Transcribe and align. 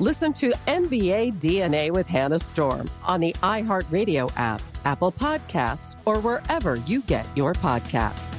Listen 0.00 0.32
to 0.32 0.50
NBA 0.66 1.34
DNA 1.34 1.90
with 1.92 2.06
Hannah 2.06 2.38
Storm 2.38 2.88
on 3.04 3.20
the 3.20 3.34
iHeartRadio 3.42 4.32
app, 4.34 4.62
Apple 4.86 5.12
Podcasts, 5.12 5.94
or 6.06 6.18
wherever 6.20 6.76
you 6.76 7.02
get 7.02 7.26
your 7.36 7.52
podcasts. 7.52 8.34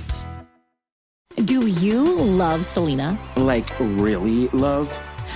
Do 1.46 1.68
you 1.68 2.16
love 2.16 2.66
Selena? 2.66 3.16
Like, 3.36 3.70
really 3.80 4.48
love? 4.48 4.92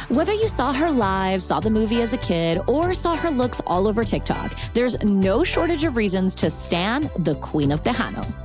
Whether 0.10 0.34
you 0.34 0.48
saw 0.48 0.74
her 0.74 0.90
live, 0.90 1.44
saw 1.44 1.60
the 1.60 1.70
movie 1.70 2.02
as 2.02 2.14
a 2.14 2.18
kid, 2.18 2.60
or 2.66 2.96
saw 2.96 3.16
her 3.16 3.30
looks 3.30 3.62
all 3.68 3.88
over 3.88 4.04
TikTok, 4.04 4.52
there's 4.74 5.00
no 5.04 5.44
shortage 5.44 5.84
of 5.84 5.96
reasons 5.96 6.34
to 6.36 6.50
stan 6.50 7.08
the 7.20 7.36
Queen 7.36 7.72
of 7.72 7.84
Tejano. 7.84 8.45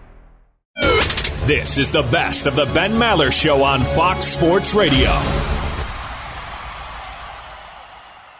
This 0.75 1.77
is 1.77 1.91
the 1.91 2.03
best 2.03 2.47
of 2.47 2.55
the 2.55 2.65
Ben 2.67 2.91
Maller 2.91 3.31
Show 3.31 3.63
on 3.63 3.81
Fox 3.81 4.27
Sports 4.27 4.73
Radio. 4.73 5.09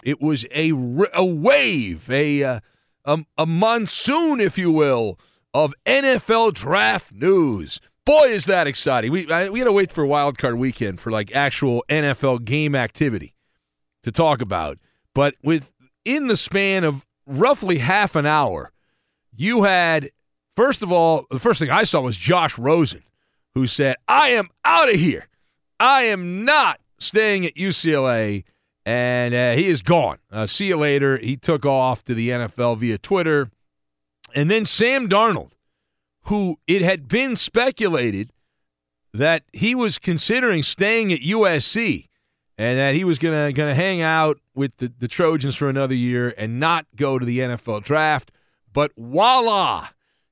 It 0.04 0.22
was 0.22 0.46
a, 0.54 0.72
a 1.14 1.26
wave, 1.26 2.10
a, 2.10 2.44
uh, 2.44 2.60
a, 3.06 3.20
a 3.38 3.46
monsoon, 3.46 4.40
if 4.40 4.58
you 4.58 4.72
will, 4.72 5.20
of 5.54 5.74
NFL 5.86 6.54
draft 6.54 7.12
news. 7.12 7.80
Boy, 8.06 8.30
is 8.30 8.46
that 8.46 8.66
exciting! 8.66 9.12
We 9.12 9.32
I, 9.32 9.50
we 9.50 9.60
had 9.60 9.66
to 9.66 9.72
wait 9.72 9.92
for 9.92 10.06
Wild 10.06 10.38
Card 10.38 10.56
Weekend 10.56 11.00
for 11.00 11.12
like 11.12 11.32
actual 11.36 11.84
NFL 11.90 12.46
game 12.46 12.76
activity 12.76 13.36
to 14.04 14.12
talk 14.12 14.42
about. 14.42 14.80
But 15.14 15.36
within 15.44 16.28
the 16.28 16.38
span 16.38 16.84
of 16.84 17.06
roughly 17.28 17.78
half 17.78 18.16
an 18.16 18.26
hour, 18.26 18.72
you 19.36 19.64
had 19.64 20.10
First 20.56 20.84
of 20.84 20.92
all, 20.92 21.26
the 21.32 21.40
first 21.40 21.60
thing 21.60 21.70
I 21.70 21.84
saw 21.84 22.02
was 22.02 22.18
Josh 22.18 22.58
Rosen, 22.58 23.04
who 23.56 23.68
said, 23.68 23.96
I 24.08 24.30
am 24.30 24.50
out 24.66 24.90
of 24.90 25.00
here. 25.00 25.28
I 25.80 26.04
am 26.04 26.46
not 26.46 26.80
staying 27.00 27.46
at 27.46 27.56
UCLA. 27.56 28.44
And 28.86 29.34
uh, 29.34 29.54
he 29.54 29.68
is 29.68 29.82
gone. 29.82 30.18
Uh, 30.32 30.46
see 30.46 30.68
you 30.68 30.78
later. 30.78 31.18
He 31.18 31.38
took 31.38 31.66
off 31.66 32.04
to 32.06 32.16
the 32.16 32.30
NFL 32.30 32.80
via 32.80 32.98
Twitter. 32.98 33.52
And 34.34 34.50
then 34.50 34.66
Sam 34.66 35.08
Darnold, 35.08 35.52
who 36.24 36.58
it 36.68 36.82
had 36.82 37.08
been 37.08 37.36
speculated 37.36 38.32
that 39.14 39.44
he 39.54 39.76
was 39.76 40.00
considering 40.00 40.64
staying 40.64 41.12
at 41.12 41.20
USC 41.20 42.08
and 42.58 42.78
that 42.78 42.96
he 42.96 43.04
was 43.04 43.18
gonna 43.18 43.76
hang 43.76 44.02
out 44.02 44.40
with 44.56 44.78
the, 44.78 44.92
the 44.98 45.08
Trojans 45.08 45.56
for 45.56 45.70
another 45.70 45.96
year 45.96 46.34
and 46.38 46.60
not 46.60 46.86
go 46.96 47.20
to 47.20 47.26
the 47.26 47.40
NFL 47.40 47.84
draft. 47.84 48.32
But 48.74 48.92
voila, 48.98 49.90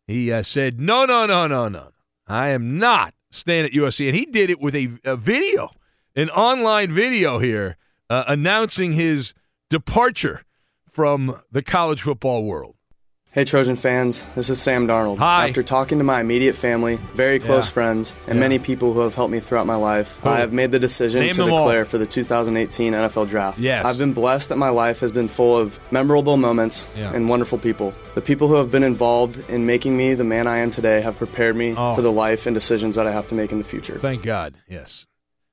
he 0.10 0.32
uh, 0.32 0.42
said, 0.42 0.80
no, 0.80 1.06
no, 1.06 1.26
no, 1.26 1.48
no, 1.48 1.68
no. 1.68 1.92
I 2.28 2.50
am 2.50 2.80
not 2.80 3.14
staying 3.32 3.66
at 3.66 3.72
USC. 3.72 4.08
And 4.08 4.18
he 4.18 4.26
did 4.26 4.50
it 4.50 4.60
with 4.60 4.76
a, 4.76 4.90
a 5.04 5.16
video, 5.16 5.70
an 6.16 6.30
online 6.32 6.92
video 6.92 7.40
here, 7.40 7.78
uh, 8.10 8.24
announcing 8.28 8.94
his 8.94 9.34
departure 9.70 10.44
from 10.90 11.40
the 11.52 11.62
college 11.62 12.02
football 12.02 12.44
world. 12.44 12.76
Hey, 13.32 13.46
Trojan 13.46 13.76
fans, 13.76 14.24
this 14.34 14.50
is 14.50 14.60
Sam 14.60 14.88
Darnold. 14.88 15.20
Hi. 15.20 15.48
After 15.48 15.62
talking 15.62 16.00
to 16.00 16.04
my 16.04 16.20
immediate 16.20 16.56
family, 16.56 16.96
very 17.14 17.38
close 17.38 17.68
yeah. 17.68 17.74
friends, 17.74 18.16
and 18.26 18.38
yeah. 18.38 18.40
many 18.40 18.58
people 18.58 18.92
who 18.92 19.02
have 19.02 19.14
helped 19.14 19.32
me 19.32 19.40
throughout 19.40 19.68
my 19.68 19.76
life, 19.76 20.18
Who? 20.24 20.30
I 20.30 20.40
have 20.40 20.52
made 20.52 20.72
the 20.72 20.80
decision 20.80 21.22
Name 21.22 21.36
to 21.36 21.44
declare 21.44 21.80
all. 21.82 21.86
for 21.86 22.00
the 22.00 22.08
2018 22.08 22.92
NFL 22.92 23.30
Draft. 23.30 23.60
Yes. 23.60 23.86
I've 23.86 24.00
been 24.00 24.14
blessed 24.14 24.50
that 24.50 24.56
my 24.58 24.70
life 24.70 25.00
has 25.02 25.12
been 25.12 25.28
full 25.28 25.56
of 25.56 25.80
memorable 25.92 26.38
moments 26.38 26.88
yeah. 26.98 27.14
and 27.14 27.30
wonderful 27.30 27.60
people. 27.60 27.94
The 28.16 28.22
people 28.22 28.48
who 28.48 28.56
have 28.56 28.72
been 28.72 28.82
involved 28.82 29.48
in 29.48 29.64
making 29.64 29.96
me 29.96 30.16
the 30.16 30.24
man 30.24 30.48
I 30.48 30.58
am 30.58 30.72
today 30.72 31.00
have 31.02 31.16
prepared 31.16 31.56
me 31.56 31.76
oh. 31.78 31.94
for 31.94 32.02
the 32.02 32.12
life 32.12 32.48
and 32.48 32.56
decisions 32.56 32.96
that 32.96 33.06
I 33.06 33.12
have 33.12 33.28
to 33.28 33.36
make 33.36 33.52
in 33.52 33.60
the 33.60 33.64
future. 33.64 34.00
Thank 34.00 34.24
God, 34.24 34.56
yes. 34.68 35.06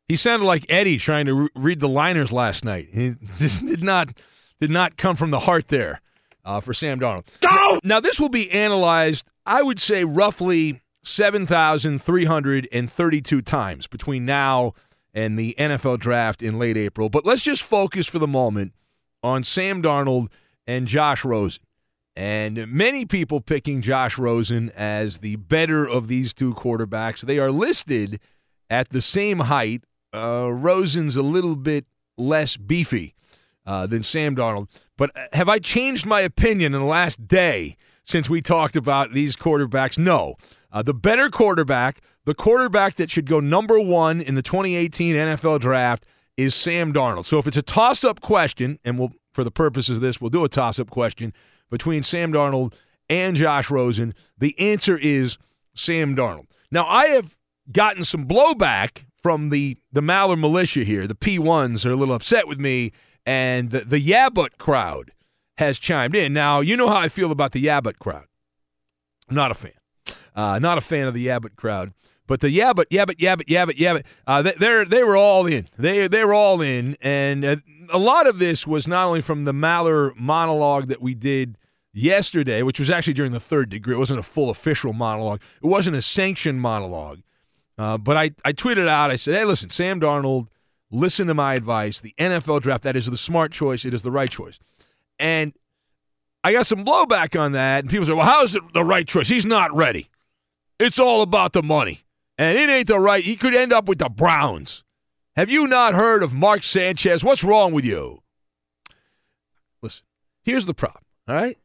He 0.09 0.17
sounded 0.17 0.47
like 0.47 0.65
Eddie 0.71 0.97
trying 0.97 1.27
to 1.27 1.35
re- 1.35 1.49
read 1.55 1.81
the 1.81 1.89
liners 1.89 2.33
last 2.33 2.65
night. 2.65 2.89
He 2.91 3.17
just 3.39 3.67
did 3.67 3.83
not, 3.83 4.17
did 4.63 4.71
not 4.71 4.97
come 4.97 5.15
from 5.15 5.31
the 5.31 5.41
heart 5.41 5.69
there 5.69 6.01
uh, 6.47 6.61
for 6.61 6.73
Sam 6.73 6.99
Darnold. 6.99 7.27
Go! 7.41 7.79
Now, 7.85 8.01
this 8.01 8.19
will 8.19 8.31
be 8.31 8.51
analyzed, 8.51 9.27
I 9.45 9.63
would 9.63 9.79
say, 9.81 10.05
roughly 10.05 10.81
7,332 11.05 13.43
times 13.43 13.87
between 13.87 14.25
now 14.25 14.73
and 15.13 15.39
the 15.39 15.55
NFL 15.59 15.99
draft 15.99 16.43
in 16.43 16.59
late 16.59 16.79
April. 16.79 17.11
But 17.11 17.27
let's 17.27 17.43
just 17.43 17.63
focus 17.63 18.07
for 18.07 18.19
the 18.19 18.27
moment 18.27 18.73
on 19.23 19.45
Sam 19.45 19.83
Darnold 19.83 20.29
and 20.67 20.87
Josh 20.87 21.23
Rosen. 21.25 21.63
And 22.15 22.67
many 22.69 23.05
people 23.05 23.43
picking 23.43 23.83
Josh 23.83 24.17
Rosen 24.17 24.71
as 24.71 25.19
the 25.19 25.37
better 25.37 25.87
of 25.87 26.09
these 26.09 26.33
two 26.33 26.55
quarterbacks. 26.55 27.21
They 27.21 27.39
are 27.39 27.53
listed 27.53 28.19
at 28.71 28.89
the 28.89 29.03
same 29.03 29.41
height. 29.41 29.85
Uh, 30.15 30.51
Rosen's 30.51 31.17
a 31.17 31.23
little 31.23 31.57
bit 31.57 31.85
less 32.17 32.57
beefy 32.57 33.15
uh, 33.67 33.87
than 33.87 34.03
Sam 34.03 34.37
Darnold. 34.37 34.69
But 34.97 35.17
uh, 35.17 35.27
have 35.33 35.49
I 35.49 35.59
changed 35.59 36.07
my 36.07 36.21
opinion 36.21 36.75
in 36.75 36.81
the 36.81 36.87
last 36.87 37.27
day 37.27 37.77
since 38.05 38.31
we 38.31 38.41
talked 38.41 38.77
about 38.77 39.13
these 39.13 39.37
quarterbacks? 39.37 39.99
No. 39.99 40.37
Uh, 40.73 40.83
the 40.83 40.95
better 40.95 41.31
quarterback, 41.31 42.01
the 42.25 42.35
quarterback 42.35 42.97
that 42.97 43.11
should 43.11 43.27
go 43.27 43.41
number 43.41 43.81
one 43.81 44.21
in 44.21 44.35
the 44.35 44.43
2018 44.43 45.15
NFL 45.15 45.61
draft, 45.61 46.05
is 46.37 46.55
Sam 46.55 46.93
Darnold. 46.93 47.25
So 47.25 47.39
if 47.39 47.47
it's 47.47 47.57
a 47.57 47.63
toss 47.63 48.05
up 48.05 48.21
question, 48.21 48.79
and 48.85 48.99
we'll, 48.99 49.13
for 49.33 49.43
the 49.43 49.51
purposes 49.51 49.99
of 49.99 50.03
this, 50.03 50.21
we'll 50.21 50.31
do 50.31 50.45
a 50.45 50.49
toss 50.49 50.79
up 50.79 50.91
question 50.91 51.33
between 51.71 52.03
Sam 52.03 52.33
Darnold 52.33 52.75
and 53.09 53.37
Josh 53.37 53.71
Rosen, 53.71 54.15
the 54.39 54.59
answer 54.59 54.99
is 54.99 55.39
Sam 55.75 56.17
Darnold. 56.17 56.47
Now, 56.71 56.87
I 56.87 57.07
have 57.09 57.37
gotten 57.73 58.05
some 58.05 58.27
blowback 58.27 59.05
from 59.23 59.49
the 59.49 59.77
the 59.93 60.01
Maller 60.01 60.39
militia 60.39 60.85
here. 60.85 61.07
The 61.07 61.15
P1s 61.15 61.85
are 61.85 61.93
a 61.93 61.97
little 61.97 62.15
upset 62.15 62.47
with 62.47 62.59
me, 62.59 62.93
and 63.27 63.71
the, 63.71 63.81
the 63.81 64.01
Yabut 64.01 64.57
crowd 64.59 65.13
has 65.59 65.79
chimed 65.79 66.15
in. 66.15 66.33
Now, 66.33 66.61
you 66.61 66.77
know 66.77 66.89
how 66.89 66.97
I 66.97 67.09
feel 67.09 67.31
about 67.33 67.53
the 67.53 67.65
Yabut 67.65 67.99
crowd. 67.99 68.27
I'm 69.29 69.37
not 69.37 69.51
a 69.51 69.55
fan. 69.55 69.73
Uh, 70.35 70.59
not 70.59 70.79
a 70.79 70.83
fan 70.83 71.09
of 71.09 71.15
the 71.15 71.27
Yabut 71.27 71.57
crowd. 71.57 71.93
But 72.27 72.41
the 72.41 72.49
Yabut, 72.49 72.87
Yabut, 72.91 73.19
Yabut, 73.19 73.47
Yabut, 73.47 73.77
Yabut, 73.79 74.05
uh, 74.27 74.43
they 74.43 74.85
they 74.85 75.05
were 75.05 75.17
all 75.17 75.47
in. 75.47 75.69
They 75.79 76.09
they 76.09 76.25
were 76.25 76.35
all 76.35 76.61
in, 76.61 76.97
and 77.01 77.45
uh, 77.45 77.57
a 77.91 77.99
lot 77.99 78.27
of 78.27 78.39
this 78.39 78.67
was 78.67 78.89
not 78.89 79.07
only 79.07 79.21
from 79.21 79.45
the 79.45 79.53
Maller 79.53 80.15
monologue 80.17 80.89
that 80.89 81.01
we 81.01 81.15
did 81.15 81.57
yesterday, 81.93 82.63
which 82.63 82.79
was 82.79 82.91
actually 82.91 83.15
during 83.15 83.33
the 83.33 83.41
third 83.41 83.71
degree. 83.71 83.95
It 83.95 83.99
wasn't 83.99 84.19
a 84.19 84.25
full 84.25 84.51
official 84.51 84.93
monologue. 84.93 85.41
It 85.63 85.67
wasn't 85.67 85.97
a 85.97 86.03
sanctioned 86.03 86.61
monologue. 86.61 87.21
Uh, 87.79 87.97
but 87.97 88.17
I, 88.17 88.33
I 88.45 88.53
tweeted 88.53 88.89
out, 88.89 89.11
I 89.11 89.17
said, 89.17 89.35
hey, 89.35 89.45
listen, 89.45 89.71
Sam 89.71 90.01
Darnold, 90.01 90.49
listen 90.91 91.27
to 91.27 91.35
my 91.35 91.55
advice. 91.55 92.01
The 92.01 92.15
NFL 92.19 92.63
draft, 92.63 92.85
that 92.85 92.97
is 92.97 93.07
the 93.07 93.17
smart 93.17 93.53
choice. 93.53 93.85
It 93.85 93.95
is 93.95 94.03
the 94.03 94.11
right 94.11 94.31
choice. 94.31 94.59
And 95.19 95.53
I 96.45 96.53
got 96.53 96.67
some 96.67 96.85
blowback 96.85 97.39
on 97.39 97.53
that. 97.53 97.81
And 97.81 97.91
people 97.91 98.07
say, 98.07 98.13
well, 98.13 98.27
how 98.27 98.43
is 98.43 98.55
it 98.55 98.63
the 98.73 98.85
right 98.85 99.07
choice? 99.07 99.29
He's 99.29 99.47
not 99.47 99.75
ready. 99.75 100.11
It's 100.79 100.99
all 100.99 101.23
about 101.23 101.53
the 101.53 101.63
money. 101.63 102.05
And 102.39 102.59
it 102.59 102.69
ain't 102.69 102.89
the 102.89 103.01
right. 103.01 103.25
He 103.25 103.37
could 103.37 103.55
end 103.55 103.73
up 103.73 103.89
with 103.89 103.99
the 103.99 104.09
Browns. 104.09 104.85
Have 105.37 105.51
you 105.51 105.67
not 105.67 105.95
heard 105.95 106.23
of 106.23 106.33
Mark 106.33 106.65
Sanchez? 106.65 107.25
What's 107.25 107.45
wrong 107.45 107.73
with 107.73 107.85
you? 107.85 108.23
Listen, 109.83 110.05
here's 110.43 110.67
the 110.67 110.75
problem, 110.75 111.05
all 111.29 111.35
right? 111.35 111.59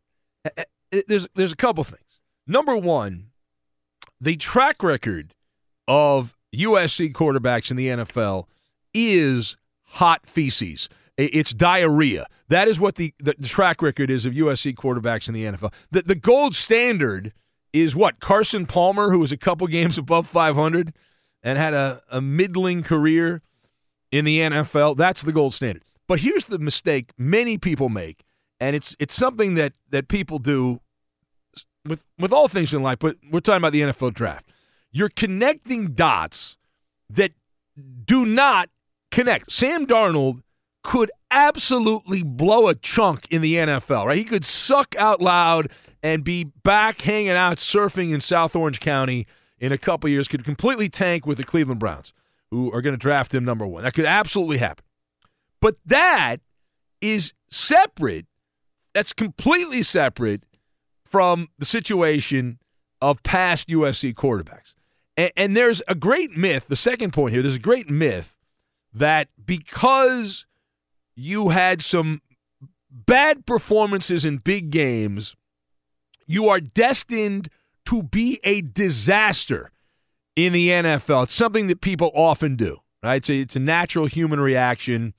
There's, 1.07 1.27
there's 1.35 1.51
a 1.51 1.57
couple 1.57 1.83
things. 1.83 2.19
Number 2.47 2.75
one, 2.75 3.27
the 4.19 4.35
track 4.35 4.83
record 4.83 5.33
of 5.87 6.35
USC 6.53 7.13
quarterbacks 7.13 7.71
in 7.71 7.77
the 7.77 7.87
NFL 7.87 8.45
is 8.93 9.55
hot 9.83 10.25
feces. 10.25 10.89
It's 11.17 11.53
diarrhea. 11.53 12.25
That 12.47 12.67
is 12.67 12.79
what 12.79 12.95
the, 12.95 13.13
the, 13.19 13.33
track 13.33 13.81
record 13.81 14.09
is 14.09 14.25
of 14.25 14.33
USC 14.33 14.75
quarterbacks 14.75 15.27
in 15.27 15.33
the 15.33 15.45
NFL. 15.45 15.71
The, 15.91 16.01
the 16.01 16.15
gold 16.15 16.55
standard 16.55 17.33
is 17.73 17.95
what? 17.95 18.19
Carson 18.19 18.65
Palmer, 18.65 19.11
who 19.11 19.19
was 19.19 19.31
a 19.31 19.37
couple 19.37 19.67
games 19.67 19.97
above 19.97 20.27
500 20.27 20.93
and 21.43 21.57
had 21.57 21.73
a, 21.73 22.01
a 22.09 22.21
middling 22.21 22.83
career 22.83 23.41
in 24.11 24.25
the 24.25 24.39
NFL. 24.39 24.97
That's 24.97 25.21
the 25.21 25.31
gold 25.31 25.53
standard. 25.53 25.83
But 26.07 26.19
here's 26.19 26.45
the 26.45 26.59
mistake 26.59 27.11
many 27.17 27.57
people 27.57 27.87
make, 27.87 28.25
and 28.59 28.75
it's 28.75 28.97
it's 28.99 29.15
something 29.15 29.55
that, 29.55 29.73
that 29.91 30.09
people 30.09 30.39
do 30.39 30.81
with 31.85 32.03
with 32.19 32.33
all 32.33 32.47
things 32.47 32.73
in 32.73 32.83
life, 32.83 32.99
but 32.99 33.15
we're 33.31 33.39
talking 33.39 33.57
about 33.57 33.71
the 33.71 33.81
NFL 33.81 34.13
draft. 34.13 34.51
You're 34.91 35.09
connecting 35.09 35.93
dots 35.93 36.57
that 37.09 37.31
do 38.05 38.25
not 38.25 38.69
connect. 39.11 39.51
Sam 39.51 39.85
Darnold 39.85 40.41
could 40.83 41.11
absolutely 41.29 42.23
blow 42.23 42.67
a 42.67 42.75
chunk 42.75 43.27
in 43.29 43.41
the 43.41 43.55
NFL, 43.55 44.05
right? 44.05 44.17
He 44.17 44.23
could 44.23 44.45
suck 44.45 44.95
out 44.95 45.21
loud 45.21 45.69
and 46.01 46.23
be 46.23 46.43
back 46.43 47.01
hanging 47.01 47.31
out 47.31 47.57
surfing 47.57 48.13
in 48.13 48.21
South 48.21 48.55
Orange 48.55 48.79
County 48.79 49.27
in 49.59 49.71
a 49.71 49.77
couple 49.77 50.09
years, 50.09 50.27
could 50.27 50.43
completely 50.43 50.89
tank 50.89 51.27
with 51.27 51.37
the 51.37 51.43
Cleveland 51.43 51.79
Browns, 51.79 52.13
who 52.49 52.71
are 52.73 52.81
going 52.81 52.93
to 52.93 52.97
draft 52.97 53.33
him 53.33 53.45
number 53.45 53.67
one. 53.67 53.83
That 53.83 53.93
could 53.93 54.05
absolutely 54.05 54.57
happen. 54.57 54.83
But 55.61 55.75
that 55.85 56.37
is 56.99 57.33
separate. 57.51 58.25
That's 58.93 59.13
completely 59.13 59.83
separate 59.83 60.43
from 61.05 61.49
the 61.59 61.65
situation 61.65 62.57
of 63.01 63.21
past 63.21 63.67
USC 63.67 64.15
quarterbacks. 64.15 64.73
And, 65.15 65.31
and 65.37 65.57
there's 65.57 65.83
a 65.87 65.93
great 65.93 66.35
myth, 66.35 66.65
the 66.67 66.75
second 66.75 67.13
point 67.13 67.33
here, 67.33 67.43
there's 67.43 67.55
a 67.55 67.59
great 67.59 67.89
myth 67.89 68.35
that 68.93 69.29
because 69.43 70.45
you 71.15 71.49
had 71.49 71.81
some 71.81 72.21
bad 72.89 73.45
performances 73.45 74.25
in 74.25 74.37
big 74.37 74.69
games, 74.69 75.35
you 76.27 76.49
are 76.49 76.59
destined 76.59 77.49
to 77.85 78.03
be 78.03 78.39
a 78.43 78.61
disaster 78.61 79.71
in 80.35 80.53
the 80.53 80.69
NFL. 80.69 81.23
It's 81.23 81.33
something 81.33 81.67
that 81.67 81.81
people 81.81 82.11
often 82.13 82.55
do, 82.55 82.77
right? 83.03 83.27
A, 83.29 83.33
it's 83.33 83.55
a 83.55 83.59
natural 83.59 84.05
human 84.05 84.39
reaction. 84.39 85.13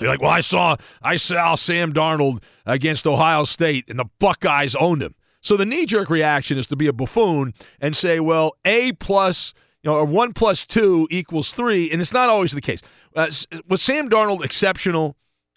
You're 0.00 0.10
like, 0.10 0.22
well, 0.22 0.30
I 0.30 0.40
saw 0.40 0.76
I 1.02 1.16
saw 1.16 1.54
Sam 1.54 1.92
Darnold 1.92 2.42
against 2.66 3.06
Ohio 3.06 3.44
State, 3.44 3.84
and 3.88 3.98
the 3.98 4.06
Buckeyes 4.18 4.74
owned 4.74 5.02
him. 5.02 5.14
So 5.42 5.56
the 5.56 5.66
knee 5.66 5.86
jerk 5.86 6.08
reaction 6.08 6.56
is 6.56 6.66
to 6.68 6.76
be 6.76 6.86
a 6.86 6.92
buffoon 6.92 7.52
and 7.80 7.96
say, 7.96 8.20
well, 8.20 8.52
A 8.64 8.92
plus, 8.92 9.52
you 9.82 9.90
know, 9.90 9.96
or 9.96 10.04
one 10.04 10.32
plus 10.32 10.64
two 10.66 11.08
equals 11.10 11.52
three, 11.52 11.90
and 11.90 12.00
it's 12.00 12.12
not 12.12 12.28
always 12.28 12.52
the 12.52 12.60
case. 12.60 12.80
Uh, 13.14 13.30
was 13.68 13.82
Sam 13.82 14.08
Darnold 14.08 14.44
exceptional 14.44 15.16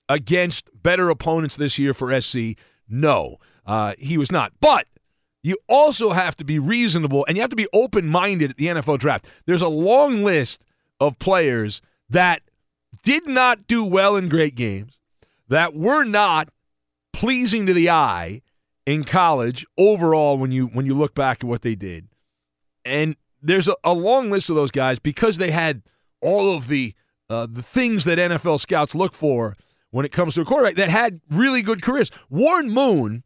against 0.09 0.69
better 0.81 1.09
opponents 1.09 1.55
this 1.55 1.77
year 1.77 1.93
for 1.93 2.19
SC? 2.19 2.57
No, 2.87 3.37
uh, 3.65 3.93
he 3.97 4.17
was 4.17 4.31
not. 4.31 4.53
But 4.59 4.87
you 5.43 5.57
also 5.67 6.11
have 6.11 6.35
to 6.37 6.43
be 6.43 6.57
reasonable 6.57 7.25
and 7.27 7.37
you 7.37 7.41
have 7.41 7.51
to 7.51 7.55
be 7.55 7.67
open 7.71 8.07
minded 8.07 8.51
at 8.51 8.57
the 8.57 8.67
NFL 8.67 8.99
draft. 8.99 9.27
There's 9.45 9.61
a 9.61 9.67
long 9.67 10.23
list 10.23 10.63
of 10.99 11.19
players 11.19 11.81
that 12.09 12.41
did 13.03 13.27
not 13.27 13.67
do 13.67 13.83
well 13.83 14.15
in 14.15 14.29
great 14.29 14.55
games, 14.55 14.97
that 15.47 15.75
were 15.75 16.03
not 16.03 16.49
pleasing 17.13 17.65
to 17.67 17.73
the 17.73 17.89
eye, 17.89 18.41
in 18.85 19.03
college 19.03 19.65
overall 19.77 20.37
when 20.37 20.51
you 20.51 20.67
when 20.67 20.85
you 20.85 20.93
look 20.93 21.15
back 21.15 21.39
at 21.39 21.43
what 21.43 21.61
they 21.61 21.75
did. 21.75 22.07
And 22.83 23.15
there's 23.45 23.67
a, 23.67 23.75
a 23.83 23.93
long 23.93 24.29
list 24.29 24.49
of 24.49 24.55
those 24.55 24.71
guys 24.71 24.99
because 24.99 25.37
they 25.37 25.51
had 25.51 25.83
all 26.21 26.55
of 26.55 26.67
the 26.67 26.93
uh, 27.29 27.47
the 27.49 27.63
things 27.63 28.03
that 28.05 28.17
NFL 28.17 28.59
scouts 28.59 28.93
look 28.93 29.13
for 29.13 29.55
when 29.91 30.05
it 30.05 30.11
comes 30.11 30.35
to 30.35 30.41
a 30.41 30.45
quarterback 30.45 30.75
that 30.75 30.89
had 30.89 31.21
really 31.29 31.61
good 31.61 31.81
careers. 31.81 32.11
Warren 32.29 32.69
Moon, 32.69 33.23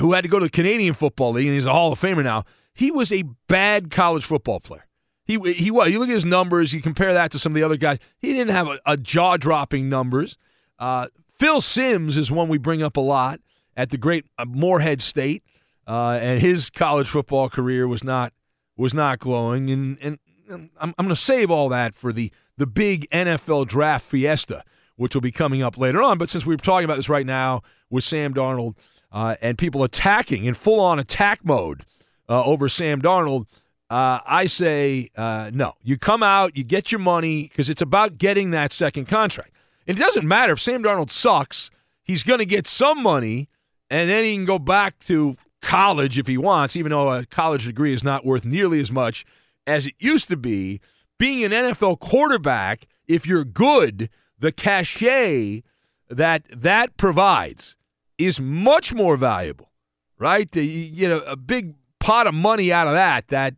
who 0.00 0.12
had 0.12 0.22
to 0.22 0.28
go 0.28 0.38
to 0.38 0.46
the 0.46 0.50
Canadian 0.50 0.94
Football 0.94 1.32
League 1.32 1.46
and 1.46 1.54
he's 1.54 1.66
a 1.66 1.72
Hall 1.72 1.92
of 1.92 2.00
Famer 2.00 2.24
now, 2.24 2.44
he 2.74 2.90
was 2.90 3.12
a 3.12 3.24
bad 3.48 3.90
college 3.90 4.24
football 4.24 4.60
player. 4.60 4.86
He 5.24 5.38
he 5.52 5.70
was. 5.70 5.88
You 5.90 5.98
look 5.98 6.08
at 6.08 6.14
his 6.14 6.24
numbers. 6.24 6.72
You 6.72 6.80
compare 6.80 7.12
that 7.14 7.32
to 7.32 7.38
some 7.38 7.52
of 7.52 7.56
the 7.56 7.62
other 7.62 7.76
guys. 7.76 7.98
He 8.18 8.32
didn't 8.32 8.54
have 8.54 8.68
a, 8.68 8.78
a 8.86 8.96
jaw 8.96 9.36
dropping 9.36 9.88
numbers. 9.88 10.36
Uh, 10.78 11.08
Phil 11.38 11.60
Simms 11.60 12.16
is 12.16 12.30
one 12.30 12.48
we 12.48 12.58
bring 12.58 12.82
up 12.82 12.96
a 12.96 13.00
lot 13.00 13.40
at 13.76 13.90
the 13.90 13.98
great 13.98 14.26
Morehead 14.46 15.02
State, 15.02 15.42
uh, 15.86 16.18
and 16.20 16.40
his 16.40 16.70
college 16.70 17.08
football 17.08 17.48
career 17.48 17.88
was 17.88 18.04
not 18.04 18.32
was 18.76 18.94
not 18.94 19.18
glowing. 19.18 19.70
And 19.70 19.98
and, 20.00 20.18
I'm, 20.48 20.70
I'm 20.80 21.06
going 21.06 21.08
to 21.08 21.16
save 21.16 21.50
all 21.50 21.68
that 21.70 21.94
for 21.94 22.12
the 22.12 22.30
the 22.56 22.66
big 22.66 23.08
NFL 23.10 23.66
draft 23.66 24.06
fiesta, 24.06 24.64
which 24.96 25.14
will 25.14 25.20
be 25.20 25.32
coming 25.32 25.62
up 25.62 25.76
later 25.76 26.02
on. 26.02 26.18
But 26.18 26.30
since 26.30 26.46
we're 26.46 26.56
talking 26.56 26.84
about 26.84 26.96
this 26.96 27.08
right 27.08 27.26
now 27.26 27.62
with 27.90 28.04
Sam 28.04 28.32
Darnold 28.32 28.76
uh, 29.12 29.36
and 29.42 29.58
people 29.58 29.82
attacking 29.82 30.44
in 30.44 30.54
full 30.54 30.80
on 30.80 30.98
attack 30.98 31.44
mode 31.44 31.84
uh, 32.28 32.42
over 32.44 32.68
Sam 32.68 33.02
Darnold. 33.02 33.46
Uh, 33.88 34.18
I 34.26 34.46
say 34.46 35.10
uh, 35.16 35.50
no. 35.54 35.74
You 35.82 35.96
come 35.96 36.22
out, 36.22 36.56
you 36.56 36.64
get 36.64 36.90
your 36.90 36.98
money 36.98 37.44
because 37.44 37.70
it's 37.70 37.82
about 37.82 38.18
getting 38.18 38.50
that 38.50 38.72
second 38.72 39.06
contract. 39.06 39.52
And 39.86 39.96
it 39.96 40.00
doesn't 40.00 40.26
matter 40.26 40.54
if 40.54 40.60
Sam 40.60 40.82
Darnold 40.82 41.10
sucks; 41.10 41.70
he's 42.02 42.24
going 42.24 42.40
to 42.40 42.46
get 42.46 42.66
some 42.66 43.00
money 43.02 43.48
and 43.90 44.10
then 44.10 44.24
he 44.24 44.34
can 44.34 44.44
go 44.44 44.58
back 44.58 44.98
to 45.06 45.36
college 45.62 46.18
if 46.18 46.26
he 46.26 46.38
wants, 46.38 46.76
even 46.76 46.90
though 46.90 47.12
a 47.12 47.26
college 47.26 47.64
degree 47.64 47.94
is 47.94 48.04
not 48.04 48.24
worth 48.24 48.44
nearly 48.44 48.80
as 48.80 48.90
much 48.90 49.24
as 49.66 49.86
it 49.86 49.94
used 49.98 50.28
to 50.28 50.36
be. 50.36 50.80
Being 51.18 51.44
an 51.44 51.50
NFL 51.50 51.98
quarterback, 51.98 52.86
if 53.06 53.26
you're 53.26 53.44
good, 53.44 54.10
the 54.38 54.52
cachet 54.52 55.62
that 56.08 56.44
that 56.52 56.96
provides 56.96 57.76
is 58.18 58.40
much 58.40 58.94
more 58.94 59.16
valuable, 59.16 59.70
right? 60.18 60.54
You 60.54 60.90
get 60.90 61.10
a, 61.10 61.32
a 61.32 61.36
big 61.36 61.74
pot 62.00 62.26
of 62.26 62.34
money 62.34 62.72
out 62.72 62.86
of 62.86 62.94
that, 62.94 63.28
that 63.28 63.54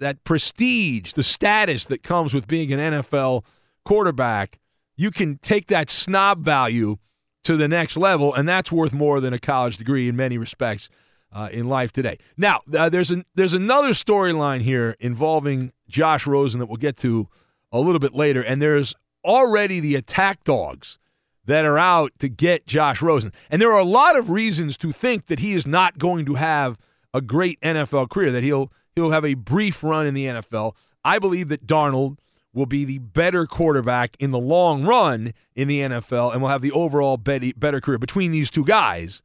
that 0.00 0.24
prestige, 0.24 1.12
the 1.12 1.22
status 1.22 1.84
that 1.84 2.02
comes 2.02 2.34
with 2.34 2.48
being 2.48 2.72
an 2.72 2.80
NFL 2.80 3.44
quarterback. 3.84 4.58
You 4.96 5.10
can 5.10 5.38
take 5.38 5.68
that 5.68 5.88
snob 5.88 6.44
value 6.44 6.98
to 7.44 7.56
the 7.56 7.68
next 7.68 7.96
level, 7.96 8.34
and 8.34 8.48
that's 8.48 8.70
worth 8.70 8.92
more 8.92 9.20
than 9.20 9.32
a 9.32 9.38
college 9.38 9.76
degree 9.76 10.08
in 10.08 10.16
many 10.16 10.38
respects 10.38 10.88
uh, 11.32 11.48
in 11.50 11.68
life 11.68 11.92
today. 11.92 12.18
Now, 12.36 12.60
uh, 12.76 12.88
there's 12.88 13.10
an, 13.10 13.24
there's 13.34 13.54
another 13.54 13.90
storyline 13.90 14.62
here 14.62 14.96
involving 15.00 15.72
Josh 15.88 16.26
Rosen 16.26 16.60
that 16.60 16.66
we'll 16.66 16.76
get 16.76 16.96
to 16.98 17.28
a 17.72 17.80
little 17.80 17.98
bit 17.98 18.14
later, 18.14 18.42
and 18.42 18.60
there's 18.60 18.94
already 19.24 19.80
the 19.80 19.94
attack 19.94 20.44
dogs 20.44 20.98
that 21.46 21.64
are 21.64 21.78
out 21.78 22.12
to 22.18 22.28
get 22.28 22.66
Josh 22.66 23.02
Rosen, 23.02 23.32
and 23.50 23.60
there 23.60 23.72
are 23.72 23.78
a 23.78 23.84
lot 23.84 24.16
of 24.16 24.30
reasons 24.30 24.76
to 24.78 24.92
think 24.92 25.26
that 25.26 25.38
he 25.38 25.52
is 25.52 25.66
not 25.66 25.98
going 25.98 26.26
to 26.26 26.34
have 26.34 26.78
a 27.14 27.20
great 27.20 27.60
NFL 27.60 28.10
career, 28.10 28.30
that 28.30 28.42
he'll 28.42 28.70
he'll 28.94 29.10
have 29.10 29.24
a 29.24 29.34
brief 29.34 29.82
run 29.82 30.06
in 30.06 30.14
the 30.14 30.26
NFL. 30.26 30.74
I 31.04 31.18
believe 31.18 31.48
that 31.48 31.66
Darnold 31.66 32.18
will 32.54 32.66
be 32.66 32.84
the 32.84 32.98
better 32.98 33.46
quarterback 33.46 34.16
in 34.20 34.30
the 34.30 34.38
long 34.38 34.84
run 34.84 35.32
in 35.54 35.68
the 35.68 35.80
NFL 35.80 36.32
and 36.32 36.42
will 36.42 36.50
have 36.50 36.60
the 36.60 36.72
overall 36.72 37.16
better 37.16 37.80
career 37.80 37.98
between 37.98 38.30
these 38.30 38.50
two 38.50 38.64
guys. 38.64 39.22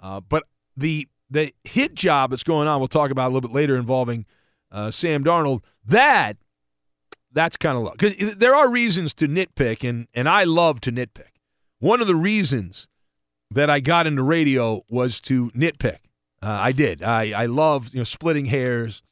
Uh, 0.00 0.20
but 0.20 0.44
the 0.76 1.08
the 1.30 1.52
hit 1.64 1.94
job 1.94 2.30
that's 2.30 2.42
going 2.42 2.68
on, 2.68 2.78
we'll 2.78 2.88
talk 2.88 3.10
about 3.10 3.26
a 3.26 3.32
little 3.34 3.48
bit 3.48 3.54
later 3.54 3.76
involving 3.76 4.26
uh, 4.72 4.90
Sam 4.90 5.24
Darnold. 5.24 5.62
That 5.84 6.36
that's 7.32 7.56
kind 7.56 7.76
of 7.76 7.84
low 7.84 7.92
because 7.98 8.36
there 8.36 8.54
are 8.54 8.70
reasons 8.70 9.14
to 9.14 9.28
nitpick, 9.28 9.88
and 9.88 10.08
and 10.14 10.28
I 10.28 10.44
love 10.44 10.80
to 10.82 10.92
nitpick. 10.92 11.38
One 11.78 12.00
of 12.00 12.06
the 12.06 12.16
reasons 12.16 12.88
that 13.50 13.70
I 13.70 13.80
got 13.80 14.06
into 14.06 14.22
radio 14.22 14.84
was 14.90 15.20
to 15.20 15.50
nitpick. 15.50 15.98
Uh, 16.42 16.46
I 16.46 16.72
did. 16.72 17.02
I 17.02 17.42
I 17.42 17.46
love 17.46 17.92
you 17.92 18.00
know 18.00 18.04
splitting 18.04 18.46
hairs. 18.46 19.02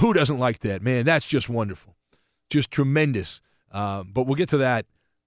Who 0.00 0.12
doesn't 0.12 0.38
like 0.38 0.60
that, 0.60 0.82
man? 0.82 1.04
That's 1.04 1.26
just 1.26 1.48
wonderful, 1.48 1.96
just 2.50 2.70
tremendous. 2.70 3.40
Uh, 3.70 4.02
but 4.02 4.26
we'll 4.26 4.34
get 4.34 4.48
to 4.50 4.58
that 4.58 4.86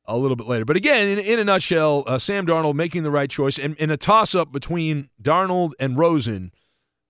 a 0.09 0.17
little 0.17 0.35
bit 0.35 0.47
later. 0.47 0.65
But 0.65 0.75
again, 0.75 1.07
in, 1.07 1.19
in 1.19 1.39
a 1.39 1.43
nutshell, 1.43 2.03
uh, 2.07 2.17
Sam 2.17 2.45
Darnold 2.45 2.75
making 2.75 3.03
the 3.03 3.11
right 3.11 3.29
choice, 3.29 3.57
and 3.57 3.75
in 3.77 3.89
a 3.89 3.97
toss 3.97 4.35
up 4.35 4.51
between 4.51 5.09
Darnold 5.21 5.71
and 5.79 5.97
Rosen, 5.97 6.51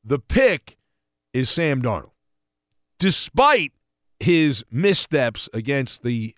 the 0.03 0.20
pick 0.20 0.77
is 1.34 1.50
Sam 1.50 1.82
Darnold, 1.82 2.12
despite 3.00 3.74
his 4.20 4.63
missteps 4.70 5.50
against 5.53 6.03
the 6.03 6.36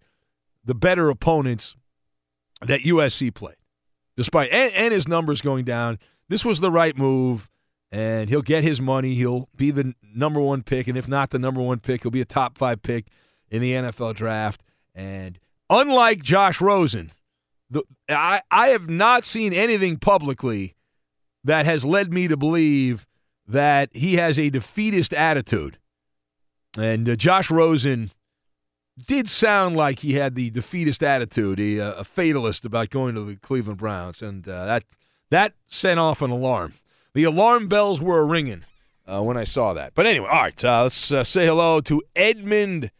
the 0.63 0.75
better 0.75 1.10
opponents 1.10 1.75
that 2.62 2.82
USC 2.82 3.34
played. 3.34 3.56
Despite 4.15 4.51
and, 4.51 4.72
and 4.74 4.94
his 4.94 5.08
numbers 5.08 5.41
going 5.41 5.65
down, 5.65 5.98
this 6.30 6.46
was 6.46 6.60
the 6.60 6.70
right 6.70 6.96
move, 6.96 7.50
and 7.91 8.30
he'll 8.30 8.44
get 8.44 8.63
his 8.63 8.80
money. 8.80 9.15
He'll 9.15 9.50
be 9.56 9.72
the 9.72 9.96
number 10.13 10.39
one 10.39 10.62
pick, 10.62 10.88
and 10.88 10.98
if 10.98 11.08
not 11.08 11.32
the 11.32 11.39
number 11.39 11.62
one 11.62 11.80
pick, 11.80 12.03
he'll 12.03 12.12
be 12.12 12.22
a 12.22 12.25
top 12.25 12.58
five 12.58 12.84
pick 12.84 13.08
in 13.50 13.62
the 13.62 13.74
NFL 13.74 14.15
draft. 14.15 14.62
And 14.94 15.39
unlike 15.72 16.22
Josh 16.22 16.62
Rosen, 16.62 17.12
the, 17.72 17.82
I, 18.08 18.42
I 18.51 18.68
have 18.68 18.90
not 18.90 19.25
seen 19.25 19.54
anything 19.54 19.98
publicly 19.98 20.75
that 21.44 21.66
has 21.66 21.84
led 21.84 22.13
me 22.13 22.28
to 22.28 22.38
believe 22.38 23.08
that 23.48 23.90
he 23.94 24.16
has 24.16 24.38
a 24.38 24.50
defeatist 24.50 25.13
attitude. 25.13 25.80
And 26.78 27.10
uh, 27.10 27.16
Josh 27.16 27.50
Rosen 27.50 28.12
did 29.08 29.30
sound 29.30 29.75
like 29.75 30.00
he 30.00 30.13
had 30.13 30.36
the 30.36 30.50
defeatist 30.50 31.01
attitude, 31.01 31.60
a, 31.60 32.00
a 32.00 32.04
fatalist 32.04 32.66
about 32.66 32.90
going 32.90 33.16
to 33.16 33.24
the 33.24 33.36
Cleveland 33.38 33.80
Browns, 33.80 34.22
and 34.22 34.48
uh, 34.48 34.66
that 34.66 34.84
that 35.30 35.54
sent 35.66 36.00
off 36.00 36.22
an 36.22 36.30
alarm. 36.30 36.74
The 37.13 37.24
alarm 37.24 37.68
bells 37.68 38.00
were 38.00 38.25
ringing 38.25 38.66
uh, 39.08 39.22
when 39.24 39.38
I 39.38 39.44
saw 39.44 39.74
that. 39.74 39.94
But 39.96 40.08
anyway, 40.08 40.28
all 40.30 40.42
right, 40.42 40.63
uh, 40.63 40.84
let's 40.84 41.12
uh, 41.12 41.24
say 41.24 41.46
hello 41.46 41.82
to 41.82 42.01
Edmund 42.16 42.92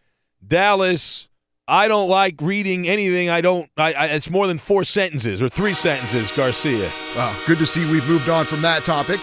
Dallas. 0.46 1.28
I 1.72 1.88
don't 1.88 2.10
like 2.10 2.36
reading 2.42 2.86
anything. 2.86 3.30
I 3.30 3.40
don't. 3.40 3.70
I, 3.78 3.94
I, 3.94 4.06
it's 4.08 4.30
more 4.30 4.46
than 4.46 4.58
four 4.58 4.84
sentences 4.84 5.42
or 5.42 5.48
three 5.48 5.74
sentences. 5.74 6.30
Garcia. 6.34 6.92
Wow, 7.16 7.34
good 7.48 7.60
to 7.60 7.66
see 7.66 7.90
we've 7.90 8.06
moved 8.10 8.28
on 8.28 8.44
from 8.44 8.62
that 8.64 8.84
topic. 8.84 9.22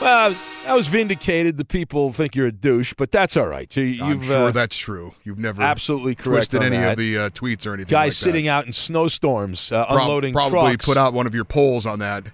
Well, 0.00 0.34
I 0.66 0.72
was 0.72 0.86
vindicated. 0.86 1.58
The 1.58 1.66
people 1.66 2.14
think 2.14 2.34
you're 2.34 2.46
a 2.46 2.52
douche, 2.52 2.94
but 2.96 3.12
that's 3.12 3.36
all 3.36 3.46
right. 3.46 3.76
You, 3.76 4.02
I'm 4.02 4.22
sure 4.22 4.48
uh, 4.48 4.52
that's 4.52 4.78
true. 4.78 5.12
You've 5.22 5.38
never 5.38 5.60
absolutely 5.60 6.14
twisted 6.14 6.62
any 6.62 6.78
that. 6.78 6.92
of 6.92 6.98
the 6.98 7.18
uh, 7.18 7.28
tweets 7.28 7.66
or 7.66 7.74
anything. 7.74 7.90
Guys 7.90 8.04
like 8.04 8.12
sitting 8.14 8.48
out 8.48 8.64
in 8.64 8.72
snowstorms, 8.72 9.70
uh, 9.70 9.84
unloading 9.90 10.32
Pro- 10.32 10.48
probably 10.48 10.70
trucks. 10.70 10.86
put 10.86 10.96
out 10.96 11.12
one 11.12 11.26
of 11.26 11.34
your 11.34 11.44
polls 11.44 11.84
on 11.84 11.98
that. 11.98 12.24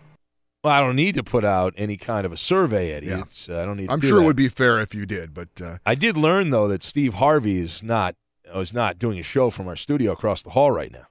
Well, 0.62 0.72
I 0.72 0.78
don't 0.78 0.94
need 0.94 1.16
to 1.16 1.24
put 1.24 1.44
out 1.44 1.74
any 1.76 1.96
kind 1.96 2.24
of 2.24 2.32
a 2.32 2.36
survey, 2.36 2.92
Eddie. 2.92 3.06
Yeah. 3.08 3.24
Uh, 3.48 3.60
I 3.60 3.64
don't 3.64 3.76
need. 3.76 3.90
I'm 3.90 3.98
do 3.98 4.06
sure 4.06 4.18
that. 4.18 4.22
it 4.22 4.26
would 4.28 4.36
be 4.36 4.48
fair 4.48 4.78
if 4.78 4.94
you 4.94 5.04
did, 5.04 5.34
but 5.34 5.60
uh, 5.60 5.78
I 5.84 5.96
did 5.96 6.16
learn 6.16 6.50
though 6.50 6.68
that 6.68 6.84
Steve 6.84 7.14
Harvey 7.14 7.58
is 7.58 7.82
not 7.82 8.14
is 8.54 8.72
not 8.72 8.98
doing 8.98 9.18
a 9.18 9.22
show 9.22 9.50
from 9.50 9.68
our 9.68 9.76
studio 9.76 10.12
across 10.12 10.42
the 10.42 10.50
hall 10.50 10.70
right 10.70 10.92
now. 10.92 11.06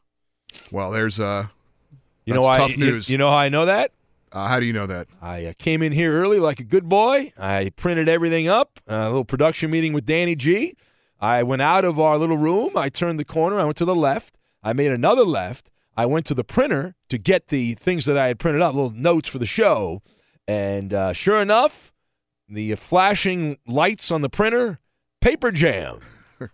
well, 0.72 0.92
there's 0.92 1.20
uh, 1.20 1.48
You 2.26 2.34
know 2.34 2.42
why? 2.42 2.58
tough 2.58 2.72
you- 2.72 2.78
news. 2.78 3.10
You, 3.10 3.18
know 3.18 3.30
how 3.32 3.38
I 3.38 3.50
know 3.50 3.66
that? 3.66 3.92
uh, 4.32 4.48
how 4.48 4.60
do 4.60 4.66
you 4.66 4.74
know 4.74 4.88
that? 4.88 5.08
I 5.22 5.46
uh, 5.46 5.54
came 5.58 5.82
in 5.82 5.92
here 5.94 6.20
early 6.22 6.40
like 6.40 6.60
a 6.60 6.64
good 6.64 6.88
boy. 6.90 7.32
I 7.38 7.72
printed 7.76 8.10
everything 8.10 8.48
up. 8.48 8.80
uh, 8.90 8.96
a 8.96 9.06
little 9.06 9.26
production 9.26 9.72
meeting 9.72 9.94
with 9.94 10.06
Danny 10.06 10.36
G. 10.36 10.76
I 11.20 11.42
went 11.44 11.62
out 11.62 11.84
of 11.86 12.00
our 12.00 12.18
little 12.18 12.38
room. 12.38 12.78
I 12.78 12.90
turned 12.90 13.20
the 13.20 13.26
corner. 13.26 13.60
I 13.60 13.64
went 13.64 13.78
to 13.78 13.86
the 13.86 13.96
left. 13.96 14.38
I 14.62 14.74
made 14.74 14.92
another 14.92 15.24
left. 15.24 15.70
I 15.96 16.06
went 16.06 16.26
to 16.28 16.36
the 16.36 16.44
printer 16.44 16.94
to 17.10 17.18
get 17.18 17.48
the 17.48 17.74
things 17.74 18.06
that 18.06 18.18
I 18.18 18.28
had 18.28 18.38
printed 18.38 18.62
out, 18.62 18.76
little 18.76 18.92
notes 18.92 19.28
for 19.30 19.40
the 19.40 19.46
show. 19.48 20.04
And 20.48 20.94
uh, 20.94 21.14
sure 21.14 21.42
enough, 21.42 21.92
the 22.48 22.76
flashing 22.76 23.58
lights 23.66 24.12
on 24.12 24.22
the 24.22 24.30
printer, 24.30 24.80
paper 25.22 25.52
jam, 25.52 26.00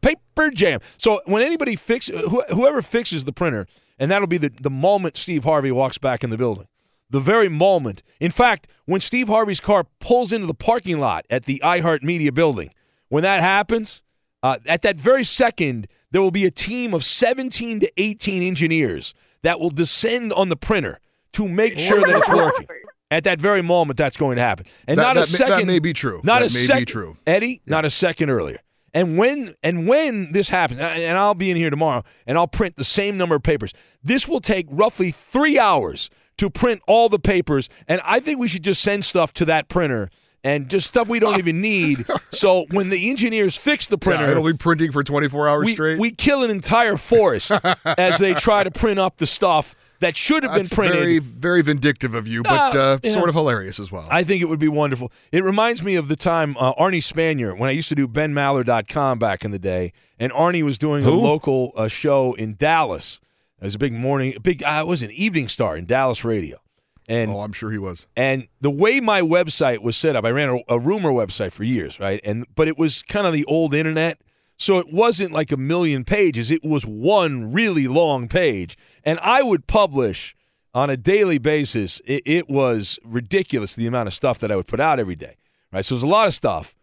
paper 0.02 0.52
jam. 0.52 0.80
So 0.98 1.22
when 1.26 1.44
anybody 1.44 1.76
fixes, 1.76 2.22
wh- 2.30 2.50
whoever 2.54 2.82
fixes 2.82 3.26
the 3.26 3.34
printer, 3.34 3.68
and 4.00 4.10
that'll 4.12 4.28
be 4.28 4.38
the, 4.38 4.50
the 4.62 4.70
moment 4.70 5.18
Steve 5.18 5.44
Harvey 5.44 5.72
walks 5.72 5.98
back 5.98 6.24
in 6.24 6.30
the 6.30 6.38
building. 6.38 6.68
The 7.10 7.20
very 7.20 7.48
moment. 7.50 8.02
In 8.20 8.32
fact, 8.32 8.68
when 8.86 9.00
Steve 9.02 9.28
Harvey's 9.28 9.60
car 9.60 9.86
pulls 10.00 10.34
into 10.34 10.48
the 10.48 10.54
parking 10.56 11.00
lot 11.00 11.26
at 11.30 11.46
the 11.46 11.62
iHeartMedia 11.64 12.34
building, 12.34 12.72
when 13.10 13.22
that 13.24 13.42
happens, 13.42 14.02
uh, 14.42 14.58
at 14.66 14.82
that 14.82 14.96
very 14.96 15.24
second, 15.24 15.88
there 16.12 16.22
will 16.22 16.32
be 16.32 16.46
a 16.46 16.52
team 16.52 16.94
of 16.94 17.04
17 17.04 17.82
to 17.82 17.92
18 17.98 18.42
engineers 18.42 19.14
that 19.44 19.60
will 19.60 19.70
descend 19.70 20.34
on 20.34 20.50
the 20.50 20.56
printer 20.56 21.00
to 21.34 21.48
make 21.48 21.78
sure 21.78 22.00
that 22.02 22.16
it's 22.18 22.30
working. 22.30 22.66
At 23.12 23.26
that 23.26 23.40
very 23.40 23.62
moment, 23.62 23.98
that's 23.98 24.18
going 24.18 24.38
to 24.38 24.42
happen, 24.42 24.66
and 24.88 24.98
That- 24.98 25.04
not 25.04 25.14
that 25.16 25.30
a 25.30 25.32
may- 25.32 25.38
second. 25.38 25.58
that 25.60 25.66
may 25.68 25.78
be 25.80 25.94
true. 25.94 26.20
Not 26.24 26.42
That 26.42 26.50
a 26.50 26.54
may 26.56 26.62
be 26.62 26.66
second, 26.66 26.86
true. 26.88 27.18
Eddie. 27.28 27.62
Not 27.68 27.86
a 27.86 27.92
second 27.92 28.32
earlier. 28.32 28.58
And 28.94 29.18
when 29.18 29.56
and 29.64 29.88
when 29.88 30.32
this 30.34 30.50
happens, 30.50 30.80
and 30.80 31.18
I'll 31.18 31.34
be 31.34 31.50
in 31.50 31.58
here 31.58 31.70
tomorrow, 31.70 32.04
and 32.28 32.38
I'll 32.38 32.48
print 32.48 32.76
the 32.76 32.84
same 32.84 33.18
number 33.18 33.36
of 33.36 33.44
papers. 33.44 33.74
This 34.04 34.28
will 34.28 34.42
take 34.42 34.68
roughly 34.70 35.12
three 35.12 35.58
hours 35.58 36.10
to 36.38 36.50
print 36.50 36.82
all 36.88 37.10
the 37.10 37.20
papers, 37.20 37.70
and 37.88 38.02
I 38.04 38.20
think 38.20 38.40
we 38.40 38.48
should 38.48 38.64
just 38.64 38.82
send 38.82 39.04
stuff 39.06 39.34
to 39.36 39.46
that 39.46 39.68
printer 39.68 40.10
and 40.44 40.70
just 40.70 40.88
stuff 40.90 41.08
we 41.08 41.20
don't 41.20 41.38
even 41.40 41.62
need. 41.62 42.06
So 42.32 42.66
when 42.72 42.90
the 42.90 43.10
engineers 43.10 43.56
fix 43.56 43.88
the 43.88 43.98
printer, 43.98 44.26
Yeah, 44.26 44.32
it'll 44.32 44.44
be 44.44 44.54
printing 44.54 44.92
for 44.92 45.04
24 45.04 45.48
hours 45.48 45.66
we, 45.66 45.74
straight. 45.74 46.00
we 46.00 46.12
kill 46.12 46.44
an 46.44 46.52
entire 46.52 46.98
forest 46.98 47.52
as 47.86 48.20
they 48.20 48.34
try 48.34 48.64
to 48.64 48.72
print 48.72 49.00
up 49.00 49.18
the 49.18 49.26
stuff 49.28 49.76
that 50.04 50.16
should 50.16 50.44
have 50.44 50.54
That's 50.54 50.70
been 50.70 50.76
printed. 50.76 50.98
very, 51.00 51.20
very 51.20 51.62
vindictive 51.62 52.14
of 52.14 52.28
you, 52.28 52.44
but 52.44 52.76
Uh, 52.76 53.00
yeah. 53.04 53.12
sort 53.12 53.30
of 53.30 53.36
hilarious 53.36 53.80
as 53.80 53.92
well. 53.92 54.08
I 54.10 54.24
think 54.24 54.42
it 54.42 54.46
would 54.46 54.60
be 54.60 54.68
wonderful. 54.68 55.12
It 55.32 55.44
reminds 55.44 55.82
me 55.82 55.96
of 55.96 56.08
the 56.08 56.16
time 56.16 56.56
uh, 56.60 56.74
Arnie 56.76 57.04
Spanier, 57.04 57.58
when 57.58 57.70
I 57.70 57.74
used 57.74 57.90
to 57.90 57.96
do 57.96 58.08
benmaller.com 58.08 59.20
back 59.20 59.44
in 59.44 59.52
the 59.52 59.60
day, 59.60 59.94
and 60.20 60.32
Arnie 60.32 60.64
was 60.64 60.78
doing 60.78 61.06
a 61.06 61.12
local 61.12 61.72
uh, 61.76 61.88
show 61.88 62.34
in 62.34 62.56
Dallas. 62.56 63.20
It 63.60 63.66
was 63.66 63.76
a 63.76 63.80
big 63.80 63.94
morning, 63.94 64.34
a 64.36 64.40
big, 64.40 64.62
uh, 64.64 64.82
it 64.82 64.88
was 64.88 65.02
an 65.02 65.12
evening 65.12 65.48
star 65.48 65.76
in 65.78 65.86
Dallas 65.86 66.24
radio. 66.24 66.60
And 67.08 67.32
oh, 67.32 67.42
I'm 67.42 67.52
sure 67.52 67.70
he 67.72 67.78
was. 67.78 68.08
and 68.16 68.48
the 68.62 68.70
way 68.70 69.02
my 69.02 69.20
website 69.22 69.80
was 69.80 69.98
set 69.98 70.16
up, 70.16 70.24
I 70.24 70.30
ran 70.32 70.50
a, 70.50 70.76
a 70.76 70.80
rumor 70.80 71.12
website 71.12 71.52
for 71.52 71.66
years, 71.66 72.00
right? 72.00 72.22
And 72.24 72.46
but 72.56 72.70
it 72.70 72.78
was 72.78 73.04
kind 73.04 73.28
of 73.28 73.34
the 73.34 73.44
old 73.44 73.74
internet, 73.76 74.20
so 74.58 74.78
it 74.80 74.88
wasn't 74.94 75.34
like 75.34 75.52
a 75.52 75.58
million 75.58 76.06
pages. 76.06 76.50
It 76.50 76.64
was 76.64 76.86
one 76.86 77.52
really 77.52 77.90
long 77.90 78.30
page, 78.30 78.78
and 79.04 79.20
I 79.22 79.44
would 79.44 79.68
publish 79.68 80.36
on 80.74 80.90
a 80.90 80.98
daily 80.98 81.38
basis. 81.38 82.02
It, 82.06 82.24
it 82.26 82.50
was 82.50 83.00
ridiculous 83.04 83.76
the 83.76 83.88
amount 83.88 84.08
of 84.08 84.14
stuff 84.14 84.40
that 84.40 84.52
I 84.52 84.56
would 84.56 84.68
put 84.68 84.80
out 84.80 85.00
every 85.00 85.16
day, 85.16 85.38
right? 85.72 85.86
So 85.86 85.94
it 85.94 85.98
was 85.98 86.04
a 86.04 86.08
lot 86.08 86.28
of 86.28 86.34
stuff. 86.34 86.76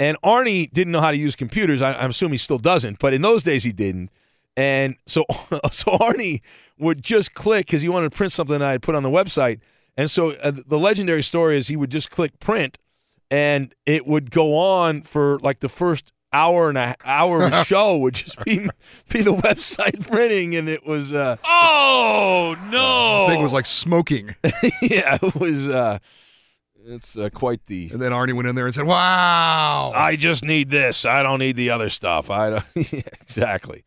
And 0.00 0.16
Arnie 0.22 0.70
didn't 0.72 0.92
know 0.92 1.00
how 1.00 1.10
to 1.10 1.16
use 1.16 1.34
computers. 1.34 1.82
I, 1.82 1.92
I'm 1.94 2.10
assuming 2.10 2.34
he 2.34 2.38
still 2.38 2.58
doesn't, 2.58 2.98
but 2.98 3.14
in 3.14 3.22
those 3.22 3.42
days 3.42 3.64
he 3.64 3.72
didn't. 3.72 4.10
And 4.56 4.96
so, 5.06 5.24
so 5.70 5.98
Arnie 5.98 6.40
would 6.78 7.02
just 7.02 7.34
click 7.34 7.66
because 7.66 7.82
he 7.82 7.88
wanted 7.88 8.10
to 8.10 8.16
print 8.16 8.32
something 8.32 8.60
I 8.62 8.72
had 8.72 8.82
put 8.82 8.94
on 8.94 9.02
the 9.02 9.08
website. 9.08 9.60
And 9.96 10.10
so 10.10 10.32
uh, 10.34 10.52
the 10.52 10.78
legendary 10.78 11.22
story 11.22 11.58
is 11.58 11.66
he 11.66 11.76
would 11.76 11.90
just 11.90 12.10
click 12.10 12.38
print, 12.38 12.78
and 13.32 13.74
it 13.84 14.06
would 14.06 14.30
go 14.30 14.56
on 14.56 15.02
for 15.02 15.40
like 15.40 15.58
the 15.58 15.68
first 15.68 16.12
hour 16.32 16.68
and 16.68 16.78
a 16.78 16.96
hour 17.04 17.42
of 17.42 17.66
show 17.66 17.96
would 17.98 18.14
just 18.14 18.42
be 18.44 18.68
be 19.08 19.22
the 19.22 19.34
website 19.34 20.06
printing, 20.10 20.54
and 20.54 20.68
it 20.68 20.86
was 20.86 21.12
uh, 21.12 21.36
Oh 21.44 22.56
no! 22.70 23.26
The 23.26 23.32
thing 23.34 23.42
was 23.42 23.52
like 23.52 23.66
smoking. 23.66 24.34
yeah, 24.82 25.18
it 25.22 25.34
was. 25.34 25.66
Uh, 25.68 25.98
it's 26.86 27.16
uh, 27.16 27.28
quite 27.32 27.66
the. 27.66 27.90
And 27.92 28.00
then 28.00 28.12
Arnie 28.12 28.32
went 28.32 28.48
in 28.48 28.54
there 28.54 28.66
and 28.66 28.74
said, 28.74 28.86
"Wow, 28.86 29.92
I 29.94 30.16
just 30.16 30.44
need 30.44 30.70
this. 30.70 31.04
I 31.04 31.22
don't 31.22 31.38
need 31.38 31.56
the 31.56 31.70
other 31.70 31.88
stuff. 31.90 32.30
I 32.30 32.50
don't 32.50 32.64
yeah, 32.92 33.02
exactly. 33.20 33.84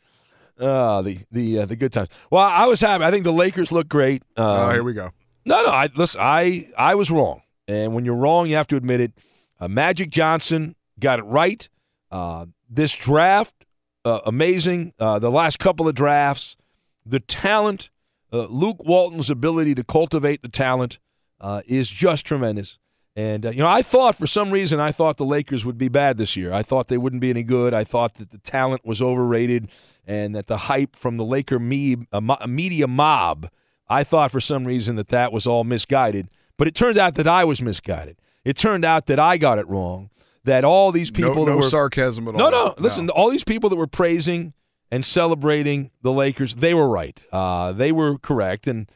Uh, 0.59 1.01
the 1.01 1.19
the 1.31 1.59
uh, 1.59 1.65
the 1.65 1.75
good 1.75 1.91
times. 1.91 2.09
Well, 2.29 2.45
I 2.45 2.65
was 2.67 2.81
happy. 2.81 3.03
I 3.03 3.11
think 3.11 3.23
the 3.23 3.33
Lakers 3.33 3.71
look 3.71 3.87
great. 3.87 4.23
Um, 4.37 4.45
oh, 4.45 4.69
here 4.71 4.83
we 4.83 4.93
go." 4.93 5.11
No, 5.45 5.63
no. 5.63 5.71
I 5.71 5.89
listen. 5.95 6.21
I 6.21 6.69
I 6.77 6.93
was 6.93 7.09
wrong, 7.09 7.41
and 7.67 7.95
when 7.95 8.05
you're 8.05 8.15
wrong, 8.15 8.47
you 8.47 8.55
have 8.55 8.67
to 8.67 8.75
admit 8.75 9.01
it. 9.01 9.13
Uh, 9.59 9.67
Magic 9.67 10.11
Johnson 10.11 10.75
got 10.99 11.19
it 11.19 11.23
right. 11.23 11.67
Uh, 12.11 12.47
this 12.69 12.93
draft, 12.93 13.65
uh, 14.05 14.19
amazing. 14.25 14.93
Uh, 14.99 15.19
the 15.19 15.31
last 15.31 15.59
couple 15.59 15.87
of 15.87 15.95
drafts, 15.95 16.57
the 17.05 17.19
talent, 17.19 17.89
uh, 18.33 18.45
Luke 18.45 18.83
Walton's 18.83 19.29
ability 19.29 19.75
to 19.75 19.83
cultivate 19.83 20.41
the 20.41 20.49
talent 20.49 20.99
uh, 21.39 21.61
is 21.65 21.89
just 21.89 22.25
tremendous. 22.25 22.77
And 23.15 23.43
you 23.43 23.61
know, 23.61 23.67
I 23.67 23.81
thought 23.81 24.15
for 24.15 24.27
some 24.27 24.51
reason 24.51 24.79
I 24.79 24.91
thought 24.91 25.17
the 25.17 25.25
Lakers 25.25 25.65
would 25.65 25.77
be 25.77 25.89
bad 25.89 26.17
this 26.17 26.37
year. 26.37 26.53
I 26.53 26.63
thought 26.63 26.87
they 26.87 26.97
wouldn't 26.97 27.21
be 27.21 27.29
any 27.29 27.43
good. 27.43 27.73
I 27.73 27.83
thought 27.83 28.15
that 28.15 28.31
the 28.31 28.37
talent 28.37 28.85
was 28.85 29.01
overrated, 29.01 29.69
and 30.05 30.33
that 30.33 30.47
the 30.47 30.57
hype 30.57 30.95
from 30.95 31.17
the 31.17 31.25
Laker 31.25 31.59
me- 31.59 32.07
media 32.47 32.87
mob. 32.87 33.49
I 33.89 34.05
thought 34.05 34.31
for 34.31 34.39
some 34.39 34.63
reason 34.63 34.95
that 34.95 35.09
that 35.09 35.33
was 35.33 35.45
all 35.45 35.65
misguided. 35.65 36.29
But 36.57 36.69
it 36.69 36.75
turned 36.75 36.97
out 36.97 37.15
that 37.15 37.27
I 37.27 37.43
was 37.43 37.61
misguided. 37.61 38.17
It 38.45 38.55
turned 38.55 38.85
out 38.85 39.07
that 39.07 39.19
I 39.19 39.37
got 39.37 39.59
it 39.59 39.67
wrong. 39.67 40.10
That 40.43 40.63
all 40.63 40.91
these 40.91 41.11
people 41.11 41.45
no 41.45 41.51
that 41.51 41.57
were 41.57 41.63
sarcasm 41.63 42.27
at 42.27 42.35
no, 42.35 42.45
all. 42.45 42.51
no. 42.51 42.65
No. 42.65 42.75
Listen, 42.79 43.09
all 43.09 43.29
these 43.29 43.43
people 43.43 43.69
that 43.69 43.75
were 43.75 43.87
praising 43.87 44.53
and 44.89 45.05
celebrating 45.05 45.91
the 46.01 46.11
Lakers, 46.11 46.55
they 46.55 46.73
were 46.73 46.89
right. 46.89 47.23
Uh, 47.31 47.71
they 47.73 47.91
were 47.91 48.17
correct, 48.17 48.65
and 48.65 48.89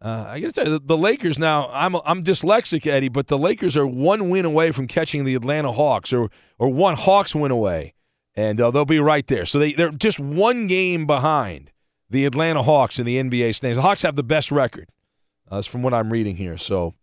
uh, 0.00 0.26
I 0.28 0.40
got 0.40 0.46
to 0.48 0.52
tell 0.52 0.64
you, 0.64 0.78
the, 0.78 0.84
the, 0.86 0.96
Lakers 0.96 1.38
now. 1.38 1.68
I'm 1.72 1.96
I'm 1.96 2.22
dyslexic, 2.22 2.86
Eddie, 2.86 3.08
but 3.08 3.28
the 3.28 3.38
Lakers 3.38 3.76
are 3.76 3.86
one 3.86 4.30
win 4.30 4.44
away 4.44 4.70
from 4.72 4.86
catching 4.86 5.24
the 5.24 5.34
Atlanta 5.34 5.72
Hawks, 5.72 6.12
or 6.12 6.30
or 6.58 6.68
one 6.68 6.96
Hawks 6.96 7.34
win 7.34 7.50
away, 7.50 7.94
and 8.34 8.60
uh, 8.60 8.70
they'll 8.70 8.84
be 8.84 9.00
right 9.00 9.26
there. 9.26 9.46
So 9.46 9.58
they 9.58 9.72
they're 9.72 9.90
just 9.90 10.20
one 10.20 10.66
game 10.66 11.06
behind 11.06 11.72
the 12.10 12.26
Atlanta 12.26 12.62
Hawks 12.62 12.98
in 12.98 13.06
the 13.06 13.16
NBA 13.16 13.54
standings. 13.54 13.76
The 13.76 13.82
Hawks 13.82 14.02
have 14.02 14.16
the 14.16 14.22
best 14.22 14.50
record. 14.50 14.88
Uh, 15.50 15.56
that's 15.56 15.66
from 15.66 15.82
what 15.82 15.94
I'm 15.94 16.12
reading 16.12 16.36
here. 16.36 16.58
So 16.58 16.94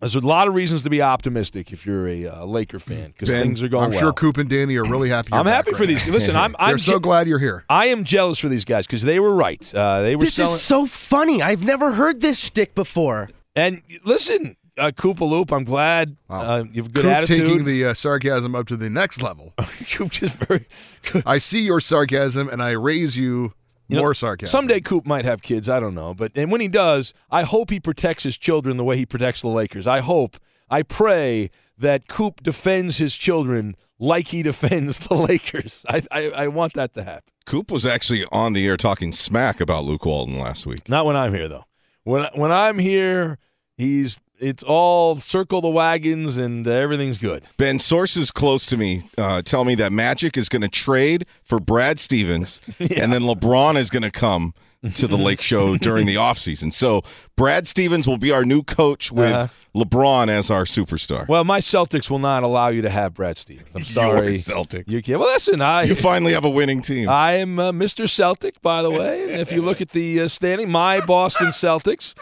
there's 0.00 0.14
a 0.14 0.20
lot 0.20 0.48
of 0.48 0.54
reasons 0.54 0.82
to 0.82 0.90
be 0.90 1.00
optimistic 1.02 1.72
if 1.72 1.86
you're 1.86 2.08
a 2.08 2.26
uh, 2.26 2.44
Laker 2.44 2.78
fan 2.78 3.12
because 3.12 3.28
things 3.28 3.62
are 3.62 3.68
going. 3.68 3.84
I'm 3.84 3.90
well. 3.90 3.98
sure 4.00 4.12
Coop 4.12 4.36
and 4.38 4.48
Danny 4.48 4.76
are 4.76 4.84
really 4.84 5.08
happy. 5.08 5.32
I'm 5.32 5.46
happy 5.46 5.72
right 5.72 5.78
for 5.78 5.86
these. 5.86 6.06
Listen, 6.08 6.36
I'm. 6.36 6.54
I'm 6.58 6.72
They're 6.72 6.78
so 6.78 6.92
je- 6.94 7.00
glad 7.02 7.28
you're 7.28 7.38
here. 7.38 7.64
I 7.68 7.86
am 7.86 8.04
jealous 8.04 8.38
for 8.38 8.48
these 8.48 8.64
guys 8.64 8.86
because 8.86 9.02
they 9.02 9.20
were 9.20 9.34
right. 9.34 9.74
Uh, 9.74 10.02
they 10.02 10.16
were. 10.16 10.24
This 10.24 10.34
selling- 10.34 10.54
is 10.54 10.62
so 10.62 10.86
funny. 10.86 11.42
I've 11.42 11.62
never 11.62 11.92
heard 11.92 12.20
this 12.20 12.38
shtick 12.38 12.74
before. 12.74 13.30
And 13.54 13.82
listen, 14.04 14.56
uh, 14.78 14.92
Loop, 15.04 15.52
I'm 15.52 15.64
glad 15.64 16.16
uh, 16.28 16.64
you 16.70 16.82
have 16.82 16.90
a 16.90 16.94
good 16.94 17.02
Coop 17.04 17.12
attitude. 17.12 17.46
taking 17.46 17.64
the 17.64 17.86
uh, 17.86 17.94
sarcasm 17.94 18.54
up 18.54 18.66
to 18.66 18.76
the 18.76 18.90
next 18.90 19.22
level. 19.22 19.54
Coop 19.90 20.10
just 20.10 20.34
very. 20.34 20.66
I 21.26 21.38
see 21.38 21.60
your 21.60 21.80
sarcasm 21.80 22.48
and 22.48 22.62
I 22.62 22.72
raise 22.72 23.16
you, 23.16 23.54
You 23.88 23.96
know, 23.96 24.02
more 24.02 24.14
sarcasm. 24.14 24.50
Someday 24.50 24.80
Coop 24.80 25.06
might 25.06 25.24
have 25.24 25.42
kids. 25.42 25.68
I 25.68 25.80
don't 25.80 25.94
know, 25.94 26.14
but 26.14 26.32
and 26.34 26.50
when 26.50 26.60
he 26.60 26.68
does, 26.68 27.14
I 27.30 27.42
hope 27.42 27.70
he 27.70 27.80
protects 27.80 28.24
his 28.24 28.36
children 28.36 28.76
the 28.76 28.84
way 28.84 28.96
he 28.96 29.06
protects 29.06 29.42
the 29.42 29.48
Lakers. 29.48 29.86
I 29.86 30.00
hope, 30.00 30.38
I 30.68 30.82
pray 30.82 31.50
that 31.78 32.08
Coop 32.08 32.42
defends 32.42 32.98
his 32.98 33.14
children 33.14 33.76
like 33.98 34.28
he 34.28 34.42
defends 34.50 34.98
the 34.98 35.14
Lakers. 35.14 35.84
I 35.88 36.02
I, 36.10 36.30
I 36.30 36.48
want 36.48 36.74
that 36.74 36.94
to 36.94 37.04
happen. 37.04 37.32
Coop 37.44 37.70
was 37.70 37.86
actually 37.86 38.24
on 38.32 38.54
the 38.54 38.66
air 38.66 38.76
talking 38.76 39.12
smack 39.12 39.60
about 39.60 39.84
Luke 39.84 40.04
Walton 40.04 40.38
last 40.38 40.66
week. 40.66 40.88
Not 40.88 41.06
when 41.06 41.16
I'm 41.16 41.32
here 41.32 41.48
though. 41.48 41.64
When 42.02 42.26
when 42.34 42.50
I'm 42.50 42.78
here, 42.78 43.38
he's 43.76 44.18
it's 44.38 44.62
all 44.62 45.18
circle 45.18 45.60
the 45.60 45.68
wagons 45.68 46.36
and 46.36 46.66
uh, 46.66 46.70
everything's 46.70 47.18
good. 47.18 47.44
Ben, 47.56 47.78
sources 47.78 48.30
close 48.30 48.66
to 48.66 48.76
me 48.76 49.08
uh, 49.18 49.42
tell 49.42 49.64
me 49.64 49.74
that 49.76 49.92
Magic 49.92 50.36
is 50.36 50.48
going 50.48 50.62
to 50.62 50.68
trade 50.68 51.26
for 51.42 51.58
Brad 51.60 51.98
Stevens, 51.98 52.60
and 52.78 53.12
then 53.12 53.22
LeBron 53.22 53.76
is 53.76 53.90
going 53.90 54.02
to 54.02 54.10
come 54.10 54.54
to 54.92 55.08
the 55.08 55.16
Lake 55.18 55.40
Show 55.40 55.76
during 55.78 56.06
the 56.06 56.14
offseason. 56.14 56.72
So 56.72 57.02
Brad 57.34 57.66
Stevens 57.66 58.06
will 58.06 58.18
be 58.18 58.30
our 58.30 58.44
new 58.44 58.62
coach 58.62 59.10
with 59.10 59.32
Uh-huh. 59.32 59.48
LeBron 59.74 60.28
as 60.28 60.50
our 60.50 60.64
superstar. 60.64 61.28
Well, 61.28 61.44
my 61.44 61.60
Celtics 61.60 62.08
will 62.08 62.18
not 62.18 62.42
allow 62.42 62.68
you 62.68 62.80
to 62.82 62.88
have 62.88 63.12
Brad 63.12 63.36
Stevens. 63.36 63.68
I'm 63.74 63.84
sorry, 63.84 64.26
Your 64.28 64.34
Celtics. 64.36 64.84
You 64.90 65.02
can't. 65.02 65.18
Well, 65.20 65.30
listen, 65.32 65.60
I 65.60 65.82
You 65.82 65.94
finally 65.94 66.32
have 66.32 66.44
a 66.46 66.50
winning 66.50 66.80
team. 66.82 67.08
I 67.10 67.32
am 67.32 67.58
uh, 67.58 67.72
Mr. 67.72 68.08
Celtic, 68.08 68.62
by 68.62 68.80
the 68.82 68.90
way. 68.90 69.24
And 69.24 69.40
if 69.40 69.52
you 69.52 69.60
look 69.60 69.80
at 69.82 69.90
the 69.90 70.20
uh, 70.22 70.28
standing, 70.28 70.70
my 70.70 71.00
Boston 71.00 71.48
Celtics, 71.48 72.14